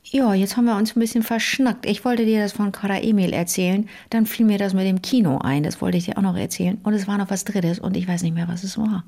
Ja, 0.03 0.33
jetzt 0.33 0.55
haben 0.55 0.65
wir 0.65 0.75
uns 0.75 0.95
ein 0.95 0.99
bisschen 0.99 1.23
verschnackt. 1.23 1.85
Ich 1.85 2.05
wollte 2.05 2.25
dir 2.25 2.39
das 2.41 2.53
von 2.53 2.71
Kara 2.71 2.99
Emil 2.99 3.33
erzählen. 3.33 3.89
Dann 4.09 4.25
fiel 4.25 4.45
mir 4.45 4.57
das 4.57 4.73
mit 4.73 4.85
dem 4.85 5.01
Kino 5.01 5.39
ein. 5.39 5.63
Das 5.63 5.81
wollte 5.81 5.97
ich 5.97 6.05
dir 6.05 6.17
auch 6.17 6.21
noch 6.21 6.37
erzählen. 6.37 6.77
Und 6.83 6.93
es 6.93 7.07
war 7.07 7.17
noch 7.17 7.29
was 7.29 7.43
Drittes 7.43 7.79
und 7.79 7.97
ich 7.97 8.07
weiß 8.07 8.21
nicht 8.23 8.33
mehr, 8.35 8.47
was 8.47 8.63
es 8.63 8.77
war. 8.77 9.03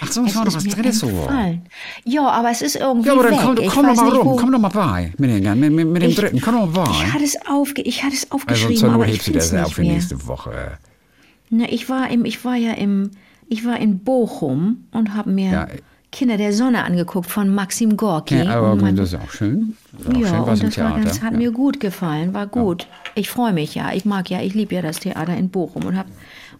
Ach 0.00 0.12
so, 0.12 0.24
es 0.24 0.36
war 0.36 0.44
noch 0.44 0.54
was 0.54 0.62
Drittes 0.64 1.00
so. 1.00 1.10
Ja, 2.04 2.28
aber 2.28 2.50
es 2.50 2.62
ist 2.62 2.76
irgendwie 2.76 3.08
Ja, 3.08 3.14
aber 3.14 3.24
dann 3.24 3.32
weg. 3.32 3.40
komm, 3.42 3.56
Ich 3.58 3.68
komm 3.70 3.86
doch 3.86 3.96
mal 3.96 4.04
nicht, 4.04 4.24
rum, 4.24 4.36
komm 4.36 4.52
doch 4.52 4.58
mal 4.60 4.68
bei 4.68 5.12
mit, 5.18 5.30
den, 5.30 5.58
mit, 5.60 5.72
mit, 5.72 5.88
mit 5.88 6.02
dem 6.02 6.10
Ich- 6.10 6.16
dritten, 6.16 6.40
komm 6.40 6.54
doch 6.54 6.72
mal 6.72 6.84
Ich 6.92 7.00
bei. 7.02 7.06
hatte 7.12 7.24
es, 7.24 7.36
aufge 7.48 7.82
ich 7.82 8.02
hatte 8.04 8.14
es 8.14 8.24
Also 8.30 8.34
aufgeschrieben, 8.36 8.76
zur 8.76 8.88
Not 8.90 8.94
aber 8.94 9.06
ich 9.08 9.14
hebst 9.14 9.28
du 9.28 9.32
das 9.32 9.54
auf 9.54 9.72
für 9.74 9.82
nächste 9.82 10.24
Woche. 10.28 10.78
Na, 11.50 11.64
ich 11.68 11.88
war 11.88 12.08
im, 12.10 12.24
ich 12.24 12.44
war 12.44 12.54
ja 12.56 12.74
im, 12.74 13.10
ich 13.52 13.64
war 13.66 13.78
in 13.78 13.98
Bochum 13.98 14.84
und 14.92 15.14
habe 15.14 15.30
mir 15.30 15.50
Ja. 15.50 15.68
Kinder 16.10 16.36
der 16.36 16.52
Sonne 16.52 16.84
angeguckt 16.84 17.30
von 17.30 17.54
Maxim 17.54 17.96
Gorki. 17.96 18.36
Ja, 18.36 18.56
aber 18.56 18.76
mein- 18.76 18.96
das 18.96 19.12
ist 19.14 19.20
auch 19.20 19.30
schön. 19.30 19.76
Das 19.92 20.02
ist 20.02 20.08
auch 20.08 20.20
ja, 20.20 20.26
schön, 20.28 20.46
was 20.46 20.60
und 20.60 20.66
das, 20.68 20.78
war, 20.78 20.88
Theater. 20.94 21.04
das 21.04 21.22
hat 21.22 21.32
ja. 21.32 21.38
mir 21.38 21.50
gut 21.52 21.80
gefallen, 21.80 22.34
war 22.34 22.46
gut. 22.46 22.86
Ich 23.14 23.30
freue 23.30 23.52
mich 23.52 23.74
ja, 23.74 23.92
ich 23.94 24.04
mag 24.04 24.28
ja, 24.30 24.40
ich 24.42 24.52
liebe 24.54 24.74
ja 24.74 24.82
das 24.82 24.98
Theater 25.00 25.34
in 25.36 25.48
Bochum 25.48 25.84
und 25.84 25.96
habe 25.96 26.08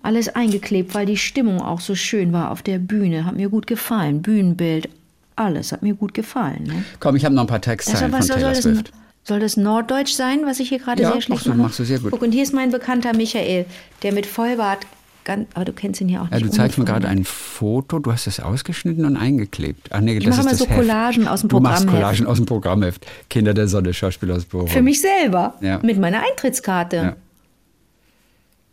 alles 0.02 0.28
eingeklebt, 0.34 0.94
weil 0.94 1.06
die 1.06 1.16
Stimmung 1.18 1.60
auch 1.60 1.80
so 1.80 1.94
schön 1.94 2.32
war 2.32 2.50
auf 2.50 2.62
der 2.62 2.78
Bühne. 2.78 3.24
Hat 3.26 3.36
mir 3.36 3.48
gut 3.50 3.66
gefallen, 3.66 4.22
Bühnenbild, 4.22 4.88
alles 5.36 5.70
hat 5.72 5.82
mir 5.82 5.94
gut 5.94 6.14
gefallen. 6.14 6.64
Ne? 6.64 6.84
Komm, 6.98 7.16
ich 7.16 7.24
habe 7.24 7.34
noch 7.34 7.42
ein 7.42 7.46
paar 7.48 7.60
Textzeilen 7.60 8.12
Also, 8.12 8.16
was 8.18 8.26
von 8.26 8.26
soll, 8.28 8.36
Taylor 8.40 8.54
soll, 8.54 8.72
das, 8.72 8.80
Swift. 8.80 8.92
soll 9.24 9.40
das 9.40 9.56
Norddeutsch 9.56 10.12
sein, 10.14 10.40
was 10.46 10.60
ich 10.60 10.70
hier 10.70 10.78
gerade 10.78 11.02
Ja, 11.02 11.12
sehr 11.12 11.20
schlecht 11.20 11.28
machst 11.30 11.46
du- 11.46 11.50
mache? 11.50 11.58
machst 11.60 11.78
du 11.78 11.84
sehr 11.84 11.98
gut. 12.00 12.10
Guck, 12.10 12.22
und 12.22 12.32
hier 12.32 12.42
ist 12.42 12.52
mein 12.54 12.70
bekannter 12.70 13.14
Michael, 13.14 13.66
der 14.02 14.12
mit 14.12 14.24
Vollbart, 14.26 14.86
ganz, 15.24 15.48
aber 15.54 15.64
du 15.64 15.72
kennst 15.72 16.00
ihn 16.00 16.08
ja 16.08 16.20
auch 16.20 16.30
nicht. 16.30 16.32
Ja, 16.32 16.38
du 16.40 16.50
zeigst 16.50 16.78
mir 16.78 16.84
gerade 16.84 17.08
ein 17.08 17.24
Foto, 17.24 17.98
du 17.98 18.12
hast 18.12 18.26
es 18.26 18.40
ausgeschnitten 18.40 19.04
und 19.04 19.16
eingeklebt. 19.16 19.88
Ach 19.90 20.00
nee, 20.00 20.16
Ich 20.18 20.24
das 20.24 20.36
mache 20.36 20.46
ist 20.46 20.52
das 20.52 20.58
so 20.60 20.66
Heft. 20.66 20.78
Collagen 20.78 21.28
aus 21.28 21.40
dem 21.40 21.48
Du 21.48 21.60
machst 21.60 21.84
Programmheft. 21.86 22.02
Collagen 22.02 22.26
aus 22.26 22.36
dem 22.38 22.46
Programmheft. 22.46 23.06
Kinder 23.30 23.54
der 23.54 23.68
Sonne, 23.68 23.92
Schauspieler 23.94 24.36
aus 24.36 24.44
Bochum. 24.44 24.68
Für 24.68 24.82
mich 24.82 25.00
selber, 25.00 25.54
Ja. 25.60 25.78
mit 25.82 25.98
meiner 25.98 26.22
Eintrittskarte. 26.28 26.96
Ja. 26.96 27.16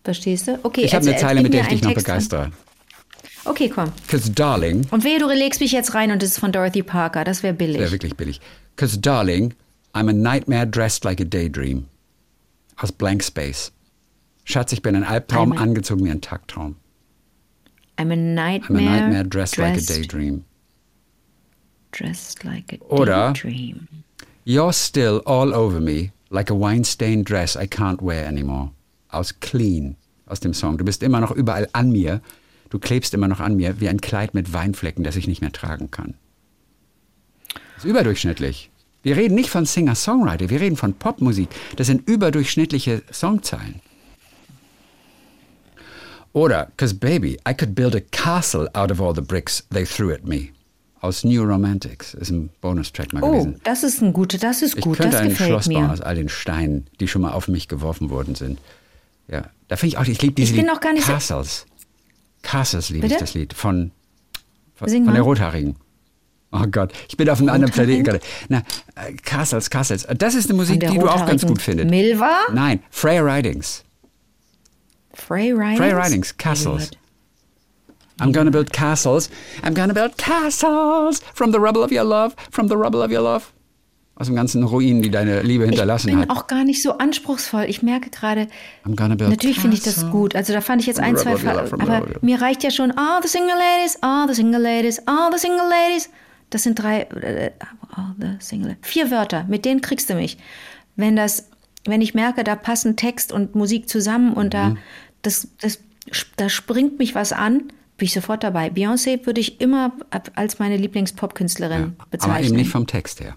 Verstehst 0.03 0.47
du? 0.47 0.59
Okay, 0.63 0.81
Ich 0.85 0.95
habe 0.95 1.05
eine 1.07 1.17
Zeile, 1.17 1.41
mit 1.41 1.53
der 1.53 1.61
ich 1.63 1.67
dich 1.67 1.81
noch 1.83 1.93
begeistere. 1.93 2.51
Okay, 3.45 3.69
komm. 3.69 3.91
Cause 4.07 4.31
darling, 4.31 4.85
Und 4.91 5.03
wehe, 5.03 5.19
du 5.19 5.27
legst 5.27 5.61
mich 5.61 5.71
jetzt 5.71 5.93
rein 5.93 6.11
und 6.11 6.21
es 6.23 6.31
ist 6.31 6.39
von 6.39 6.51
Dorothy 6.51 6.83
Parker. 6.83 7.23
Das 7.23 7.41
wäre 7.43 7.53
billig. 7.53 7.79
wäre 7.79 7.91
wirklich 7.91 8.15
billig. 8.15 8.41
Cause 8.75 8.99
darling, 8.99 9.53
I'm 9.93 10.09
a 10.09 10.13
nightmare 10.13 10.67
dressed 10.67 11.03
like 11.03 11.19
a 11.21 11.23
daydream. 11.25 11.85
Aus 12.77 12.91
Blank 12.91 13.23
Space. 13.23 13.71
Schatz, 14.49 14.71
ich 14.73 14.81
bin 14.81 14.95
ein 14.95 15.03
Albtraum, 15.03 15.53
I'm 15.53 15.57
a- 15.59 15.61
angezogen 15.61 16.03
wie 16.05 16.09
ein 16.09 16.21
Tagtraum. 16.21 16.75
I'm 17.97 18.09
a 18.09 18.13
I'm 18.13 18.13
a 18.13 18.15
nightmare, 18.15 18.83
nightmare 18.83 19.23
dressed, 19.25 19.57
like 19.57 19.77
a 19.77 19.81
daydream. 19.81 20.43
Dressed 21.91 22.43
like 22.43 22.73
a 22.73 22.83
Oder- 22.85 23.33
daydream. 23.33 23.87
You're 24.45 24.73
still 24.73 25.21
all 25.27 25.53
over 25.53 25.79
me, 25.79 26.13
like 26.31 26.49
a 26.49 26.55
wine-stained 26.55 27.25
dress 27.25 27.55
I 27.55 27.67
can't 27.67 28.01
wear 28.01 28.25
anymore. 28.25 28.71
Aus 29.09 29.39
Clean, 29.39 29.95
aus 30.25 30.39
dem 30.39 30.53
Song. 30.55 30.77
Du 30.79 30.83
bist 30.85 31.03
immer 31.03 31.19
noch 31.19 31.31
überall 31.31 31.67
an 31.73 31.91
mir. 31.91 32.19
Du 32.71 32.79
klebst 32.79 33.13
immer 33.13 33.27
noch 33.27 33.39
an 33.41 33.55
mir 33.55 33.79
wie 33.79 33.87
ein 33.89 34.01
Kleid 34.01 34.33
mit 34.33 34.51
Weinflecken, 34.51 35.03
das 35.03 35.15
ich 35.15 35.27
nicht 35.27 35.41
mehr 35.41 35.51
tragen 35.51 35.91
kann. 35.91 36.15
Das 37.75 37.83
ist 37.83 37.89
überdurchschnittlich. 37.89 38.71
Wir 39.03 39.15
reden 39.15 39.35
nicht 39.35 39.49
von 39.51 39.65
Singer-Songwriter, 39.65 40.49
wir 40.49 40.59
reden 40.59 40.75
von 40.75 40.93
Popmusik. 40.95 41.49
Das 41.75 41.85
sind 41.87 42.07
überdurchschnittliche 42.09 43.03
Songzeilen. 43.13 43.81
Oder, 46.33 46.71
cause 46.77 46.93
baby, 46.93 47.37
I 47.47 47.53
could 47.53 47.73
build 47.75 47.95
a 47.95 48.01
castle 48.11 48.69
out 48.75 48.91
of 48.91 49.01
all 49.01 49.13
the 49.15 49.21
bricks 49.21 49.63
they 49.71 49.83
threw 49.85 50.11
at 50.13 50.25
me. 50.25 50.49
Aus 51.01 51.23
New 51.23 51.41
Romantics, 51.43 52.13
ist 52.13 52.29
ein 52.29 52.49
Bonustrack 52.61 53.13
mal 53.13 53.23
Oh, 53.23 53.31
gewesen. 53.31 53.61
das 53.63 53.83
ist 53.83 54.01
ein 54.01 54.11
guter, 54.11 54.37
das 54.37 54.61
ist 54.61 54.75
Ich 54.75 54.83
gut, 54.83 54.97
könnte 54.97 55.13
das 55.13 55.21
ein 55.21 55.29
gefällt 55.29 55.49
Schloss 55.49 55.69
bauen 55.69 55.87
mir. 55.87 55.91
aus 55.93 56.01
all 56.01 56.15
den 56.15 56.27
Steinen, 56.29 56.87
die 56.99 57.07
schon 57.07 57.21
mal 57.21 57.31
auf 57.31 57.47
mich 57.47 57.67
geworfen 57.69 58.09
worden 58.09 58.35
sind. 58.35 58.59
Ja, 59.29 59.45
da 59.69 59.75
finde 59.77 59.93
ich 59.95 59.97
auch, 59.97 60.05
ich 60.05 60.21
liebe 60.21 60.33
dieses 60.33 60.55
Ich 60.55 60.61
bin 60.61 60.69
auch 60.69 60.81
gar 60.81 60.91
nicht 60.93 61.05
Castles. 61.07 61.65
Castles 62.41 62.89
liebe 62.89 63.07
ich 63.07 63.15
das 63.17 63.33
Lied 63.33 63.53
von, 63.53 63.91
von, 64.75 64.89
Sing 64.89 65.05
von 65.05 65.13
der. 65.13 65.23
Rothaarigen. 65.23 65.75
Oh 66.51 66.65
Gott, 66.69 66.91
ich 67.07 67.15
bin 67.15 67.29
auf 67.29 67.39
einem 67.39 67.49
anderen 67.49 67.71
Planeten 67.71 68.03
gerade. 68.03 68.19
Na, 68.49 68.63
äh, 68.95 69.13
Castles, 69.13 69.69
Castles. 69.69 70.05
Das 70.17 70.33
ist 70.35 70.49
eine 70.49 70.57
Musik, 70.57 70.79
die 70.81 70.97
du 70.97 71.07
auch 71.07 71.25
ganz 71.25 71.45
gut 71.45 71.61
findest. 71.61 71.89
Milva? 71.89 72.39
Nein, 72.51 72.81
Freya 72.89 73.21
Ridings. 73.21 73.83
Frey 75.19 75.51
Ridings? 75.51 75.77
Freya 75.77 75.97
Ridings, 75.97 76.37
Castles. 76.37 76.91
I'm 78.21 78.33
gonna 78.33 78.51
build 78.51 78.71
castles. 78.73 79.29
I'm 79.63 79.73
gonna 79.73 79.93
build 79.93 80.17
castles 80.17 81.21
from 81.33 81.51
the 81.53 81.57
rubble 81.59 81.81
of 81.83 81.91
your 81.91 82.03
love, 82.03 82.35
from 82.51 82.67
the 82.67 82.75
rubble 82.75 83.01
of 83.01 83.11
your 83.11 83.21
love. 83.21 83.45
Aus 84.15 84.27
dem 84.27 84.35
ganzen 84.35 84.63
Ruin, 84.63 85.01
die 85.01 85.09
deine 85.09 85.41
Liebe 85.43 85.63
Ich 85.63 85.69
hinterlassen 85.69 86.07
bin 86.07 86.19
hat. 86.19 86.29
auch 86.29 86.47
gar 86.47 86.65
nicht 86.65 86.83
so 86.83 86.97
anspruchsvoll. 86.97 87.63
Ich 87.69 87.81
merke 87.81 88.09
gerade, 88.09 88.49
natürlich 88.83 89.61
finde 89.61 89.77
ich 89.77 89.83
das 89.83 90.09
gut. 90.11 90.35
Also 90.35 90.51
da 90.51 90.59
fand 90.59 90.81
ich 90.81 90.87
jetzt 90.87 90.99
ein, 90.99 91.15
zwei, 91.15 91.35
rubber, 91.35 91.71
aber 91.79 92.05
mir 92.21 92.41
reicht 92.41 92.61
ja 92.63 92.71
schon, 92.71 92.91
all 92.91 93.21
the 93.21 93.29
single 93.29 93.55
ladies, 93.57 93.97
all 94.01 94.27
the 94.27 94.33
single 94.35 94.61
ladies, 94.61 94.99
all 95.07 95.31
the 95.31 95.39
single 95.39 95.69
ladies. 95.69 96.09
Das 96.49 96.63
sind 96.63 96.77
drei, 96.81 97.03
äh, 97.03 97.51
all 97.95 98.13
the 98.19 98.31
single, 98.39 98.75
vier 98.81 99.09
Wörter. 99.11 99.45
Mit 99.47 99.63
denen 99.63 99.79
kriegst 99.79 100.09
du 100.09 100.15
mich. 100.15 100.37
Wenn 100.97 101.15
das, 101.15 101.47
wenn 101.85 102.01
ich 102.01 102.13
merke, 102.13 102.43
da 102.43 102.57
passen 102.57 102.97
Text 102.97 103.31
und 103.31 103.55
Musik 103.55 103.87
zusammen 103.87 104.33
und 104.33 104.47
Mhm. 104.47 104.49
da, 104.49 104.75
das, 105.21 105.47
das, 105.61 105.79
da 106.37 106.49
springt 106.49 106.99
mich 106.99 107.15
was 107.15 107.31
an, 107.33 107.69
bin 107.97 108.05
ich 108.05 108.13
sofort 108.13 108.43
dabei. 108.43 108.67
Beyoncé 108.69 109.25
würde 109.25 109.41
ich 109.41 109.59
immer 109.61 109.91
als 110.35 110.59
meine 110.59 110.77
Lieblings-Pop-Künstlerin 110.77 111.95
bezeichnen. 112.09 112.35
Aber 112.35 112.45
eben 112.45 112.55
nicht 112.55 112.71
vom 112.71 112.87
Text 112.87 113.19
her. 113.19 113.35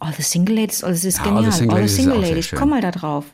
All 0.00 0.12
the 0.12 0.22
Single 0.22 0.56
Ladies, 0.56 0.82
oh, 0.82 0.88
das 0.88 1.04
ist 1.04 1.18
Ja, 1.18 1.24
All 1.24 1.28
the 1.28 1.34
genial. 1.36 1.52
Single 1.52 1.76
All 1.76 1.88
the 1.88 1.94
Single 1.94 2.20
Ladies, 2.20 2.50
komm 2.50 2.70
mal 2.70 2.80
da 2.80 2.90
drauf. 2.90 3.26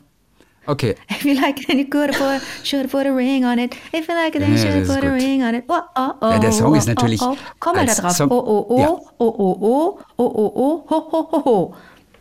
Okay, 0.67 0.95
If 1.09 1.25
you 1.25 1.33
like 1.33 1.67
it, 1.67 1.75
you 1.75 1.85
could 1.89 2.11
put, 2.11 2.41
should 2.63 2.91
put 2.91 3.07
a 3.07 3.11
ring 3.11 3.43
on 3.43 3.57
it. 3.57 3.75
If 3.91 4.07
you 4.07 4.13
like 4.13 4.35
it, 4.35 4.41
then 4.41 4.51
you 4.51 4.57
Ja, 4.63 4.71
should 4.71 4.85
put 4.85 5.03
a 5.03 5.11
ring 5.11 5.41
on 5.41 5.55
it. 5.55 5.63
Oh, 5.67 5.81
oh, 5.95 6.11
oh, 6.21 6.29
Ja, 6.29 6.37
der 6.37 6.51
Song 6.51 6.75
ist 6.75 6.87
oh, 6.87 6.91
natürlich 6.91 7.19
Oh, 7.23 7.31
oh. 7.31 7.37
Komm 7.59 7.75
mal 7.75 7.87
da 7.87 7.95
drauf. 7.95 8.19
Oh, 8.19 8.25
oh, 8.29 8.65
oh, 8.69 8.79
Ja. 8.79 8.87
oh, 8.89 9.01
oh, 9.17 9.57
oh, 9.59 9.99
oh, 10.17 10.23
oh, 10.35 10.51
oh, 10.55 10.85
ho, 10.89 11.11
ho, 11.31 11.41
ho. 11.45 11.75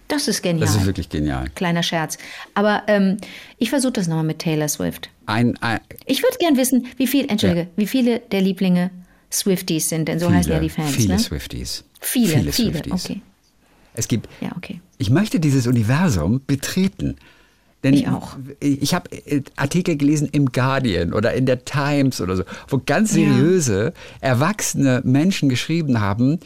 Das 0.08 0.26
ist 0.26 0.42
genial. 0.42 0.66
das 0.66 0.76
ist 0.76 0.86
wirklich 0.86 1.08
genial. 1.10 1.48
Kleiner 1.54 1.82
Scherz. 1.82 2.18
Aber 2.54 2.82
ähm, 2.86 3.18
ich 3.58 3.70
versuche 3.70 3.92
das 3.92 4.08
nochmal 4.08 4.24
mit 4.24 4.38
Taylor 4.38 4.68
Swift. 4.68 5.10
ein, 5.26 5.56
ein 5.60 5.80
Ich 6.06 6.22
würde 6.22 6.36
gern 6.38 6.56
wissen, 6.56 6.86
wie 6.96 7.06
viel, 7.06 7.28
entschuldige, 7.30 7.68
wie 7.76 7.86
viele 7.86 8.20
der 8.20 8.40
Lieblinge 8.40 8.90
Swifties 9.30 9.90
sind, 9.90 10.08
denn 10.08 10.18
so 10.18 10.32
heißen 10.32 10.50
ja 10.50 10.58
die 10.58 10.70
Fans, 10.70 10.92
viele 10.94 11.14
ne? 11.14 11.18
Swifties. 11.18 11.84
Viele, 12.00 12.28
viele, 12.50 12.52
Swifties. 12.52 13.04
okay. 13.04 13.20
Es 13.92 14.08
gibt, 14.08 14.28
Ja, 14.40 14.50
okay. 14.56 14.80
ich 14.96 15.10
möchte 15.10 15.38
dieses 15.40 15.66
Universum 15.66 16.40
betreten. 16.46 17.16
Denn 17.84 17.94
Ich 17.94 18.08
auch. 18.08 18.36
Ich 18.60 18.94
habe 18.94 19.10
äh, 19.12 19.42
Artikel 19.56 19.96
gelesen 19.96 20.28
im 20.32 20.46
Guardian 20.46 21.12
oder 21.12 21.34
in 21.34 21.46
der 21.46 21.64
Times 21.64 22.20
oder 22.20 22.36
so, 22.36 22.44
wo 22.68 22.80
ganz 22.84 23.14
Ja. 23.14 23.24
seriöse, 23.28 23.92
erwachsene 24.20 25.02
Menschen 25.04 25.48
geschrieben 25.48 26.00
haben, 26.00 26.40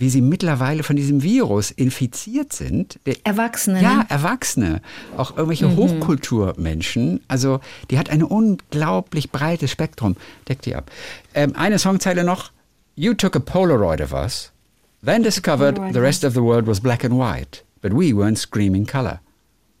wie 0.00 0.08
sie 0.08 0.22
mittlerweile 0.22 0.82
von 0.82 0.96
diesem 0.96 1.22
Virus 1.22 1.70
infiziert 1.70 2.52
sind. 2.54 2.98
Erwachsene, 3.22 3.82
Ja, 3.82 3.98
ne? 3.98 4.06
Erwachsene. 4.08 4.80
Auch 5.16 5.36
irgendwelche 5.36 5.76
Hochkulturmenschen. 5.76 7.20
Also, 7.28 7.60
die 7.90 7.98
hat 7.98 8.08
ein 8.08 8.22
unglaublich 8.22 9.30
breites 9.30 9.70
Spektrum. 9.70 10.16
Deckt 10.48 10.64
die 10.64 10.74
ab. 10.74 10.90
Ähm, 11.34 11.54
eine 11.54 11.78
Songzeile 11.78 12.24
noch. 12.24 12.50
You 12.96 13.12
took 13.14 13.36
a 13.36 13.40
Polaroid 13.40 14.00
of 14.00 14.12
us, 14.12 14.52
then 15.04 15.22
discovered 15.22 15.76
Polaroid 15.76 15.92
the 15.92 16.00
rest 16.00 16.24
of 16.24 16.32
the 16.34 16.42
world 16.42 16.66
was 16.66 16.80
black 16.80 17.04
and 17.04 17.14
white, 17.18 17.62
but 17.82 17.92
we 17.92 18.12
weren't 18.12 18.36
screaming 18.38 18.86
color. 18.86 19.20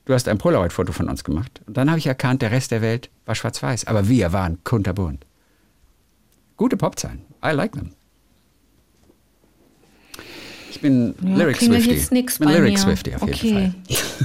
Du 0.04 0.12
hast 0.14 0.28
ein 0.28 0.38
Polaroid-Foto 0.38 0.92
von 0.92 1.08
uns 1.08 1.24
gemacht. 1.24 1.60
Und 1.66 1.76
dann 1.76 1.88
habe 1.88 1.98
ich 1.98 2.06
erkannt, 2.06 2.42
der 2.42 2.50
Rest 2.50 2.72
der 2.72 2.82
Welt 2.82 3.10
war 3.26 3.34
schwarz-weiß. 3.34 3.86
Aber 3.86 4.08
wir 4.08 4.32
waren 4.32 4.58
kunterbunt. 4.64 5.24
Gute 6.56 6.76
Popzeilen. 6.76 7.22
I 7.44 7.52
like 7.52 7.72
them. 7.72 7.92
Ich 10.80 10.82
bin 10.82 11.14
Ja, 11.22 11.36
Lyric 11.36 11.58
Swifty. 11.58 11.90
jetzt 11.90 12.10
nix 12.10 12.38
bin 12.38 12.48
bei 12.48 12.54
Lyric 12.54 12.72
mir. 12.72 12.78
Swifty 12.78 13.14
auf 13.14 13.22
okay. 13.22 13.74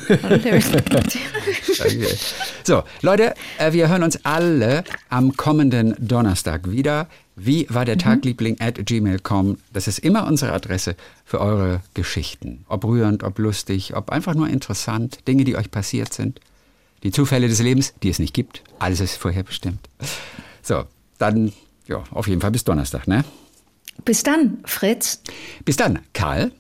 jeden 0.07 0.21
Fall. 0.21 0.31
Okay. 0.31 0.61
So, 2.63 2.83
Leute, 3.01 3.33
äh, 3.57 3.73
wir 3.73 3.89
hören 3.89 4.03
uns 4.03 4.23
alle 4.23 4.85
am 5.09 5.35
kommenden 5.35 5.95
Donnerstag 5.99 6.71
wieder. 6.71 7.09
Wie 7.35 7.67
war 7.69 7.83
der 7.83 7.97
Tagliebling 7.97 8.61
at 8.61 8.85
gmail.com? 8.85 9.57
Das 9.73 9.89
ist 9.89 9.99
immer 9.99 10.25
unsere 10.27 10.53
Adresse 10.53 10.95
für 11.25 11.41
eure 11.41 11.81
Geschichten. 11.93 12.63
Ob 12.69 12.85
rührend, 12.85 13.23
ob 13.23 13.37
lustig, 13.37 13.93
ob 13.93 14.09
einfach 14.09 14.33
nur 14.33 14.47
interessant. 14.47 15.27
Dinge, 15.27 15.43
die 15.43 15.57
euch 15.57 15.69
passiert 15.69 16.13
sind. 16.13 16.39
Die 17.03 17.11
Zufälle 17.11 17.49
des 17.49 17.61
Lebens, 17.61 17.93
die 18.01 18.09
es 18.09 18.19
nicht 18.19 18.33
gibt. 18.33 18.63
Alles 18.79 19.01
ist 19.01 19.17
vorherbestimmt. 19.17 19.89
So, 20.61 20.85
dann, 21.17 21.51
ja, 21.85 22.01
auf 22.11 22.29
jeden 22.29 22.39
Fall 22.39 22.51
bis 22.51 22.63
Donnerstag, 22.63 23.07
ne? 23.09 23.25
Bis 24.03 24.23
dann, 24.23 24.59
Fritz. 24.65 25.21
Bis 25.63 25.77
dann, 25.77 25.99
Karl. 26.13 26.51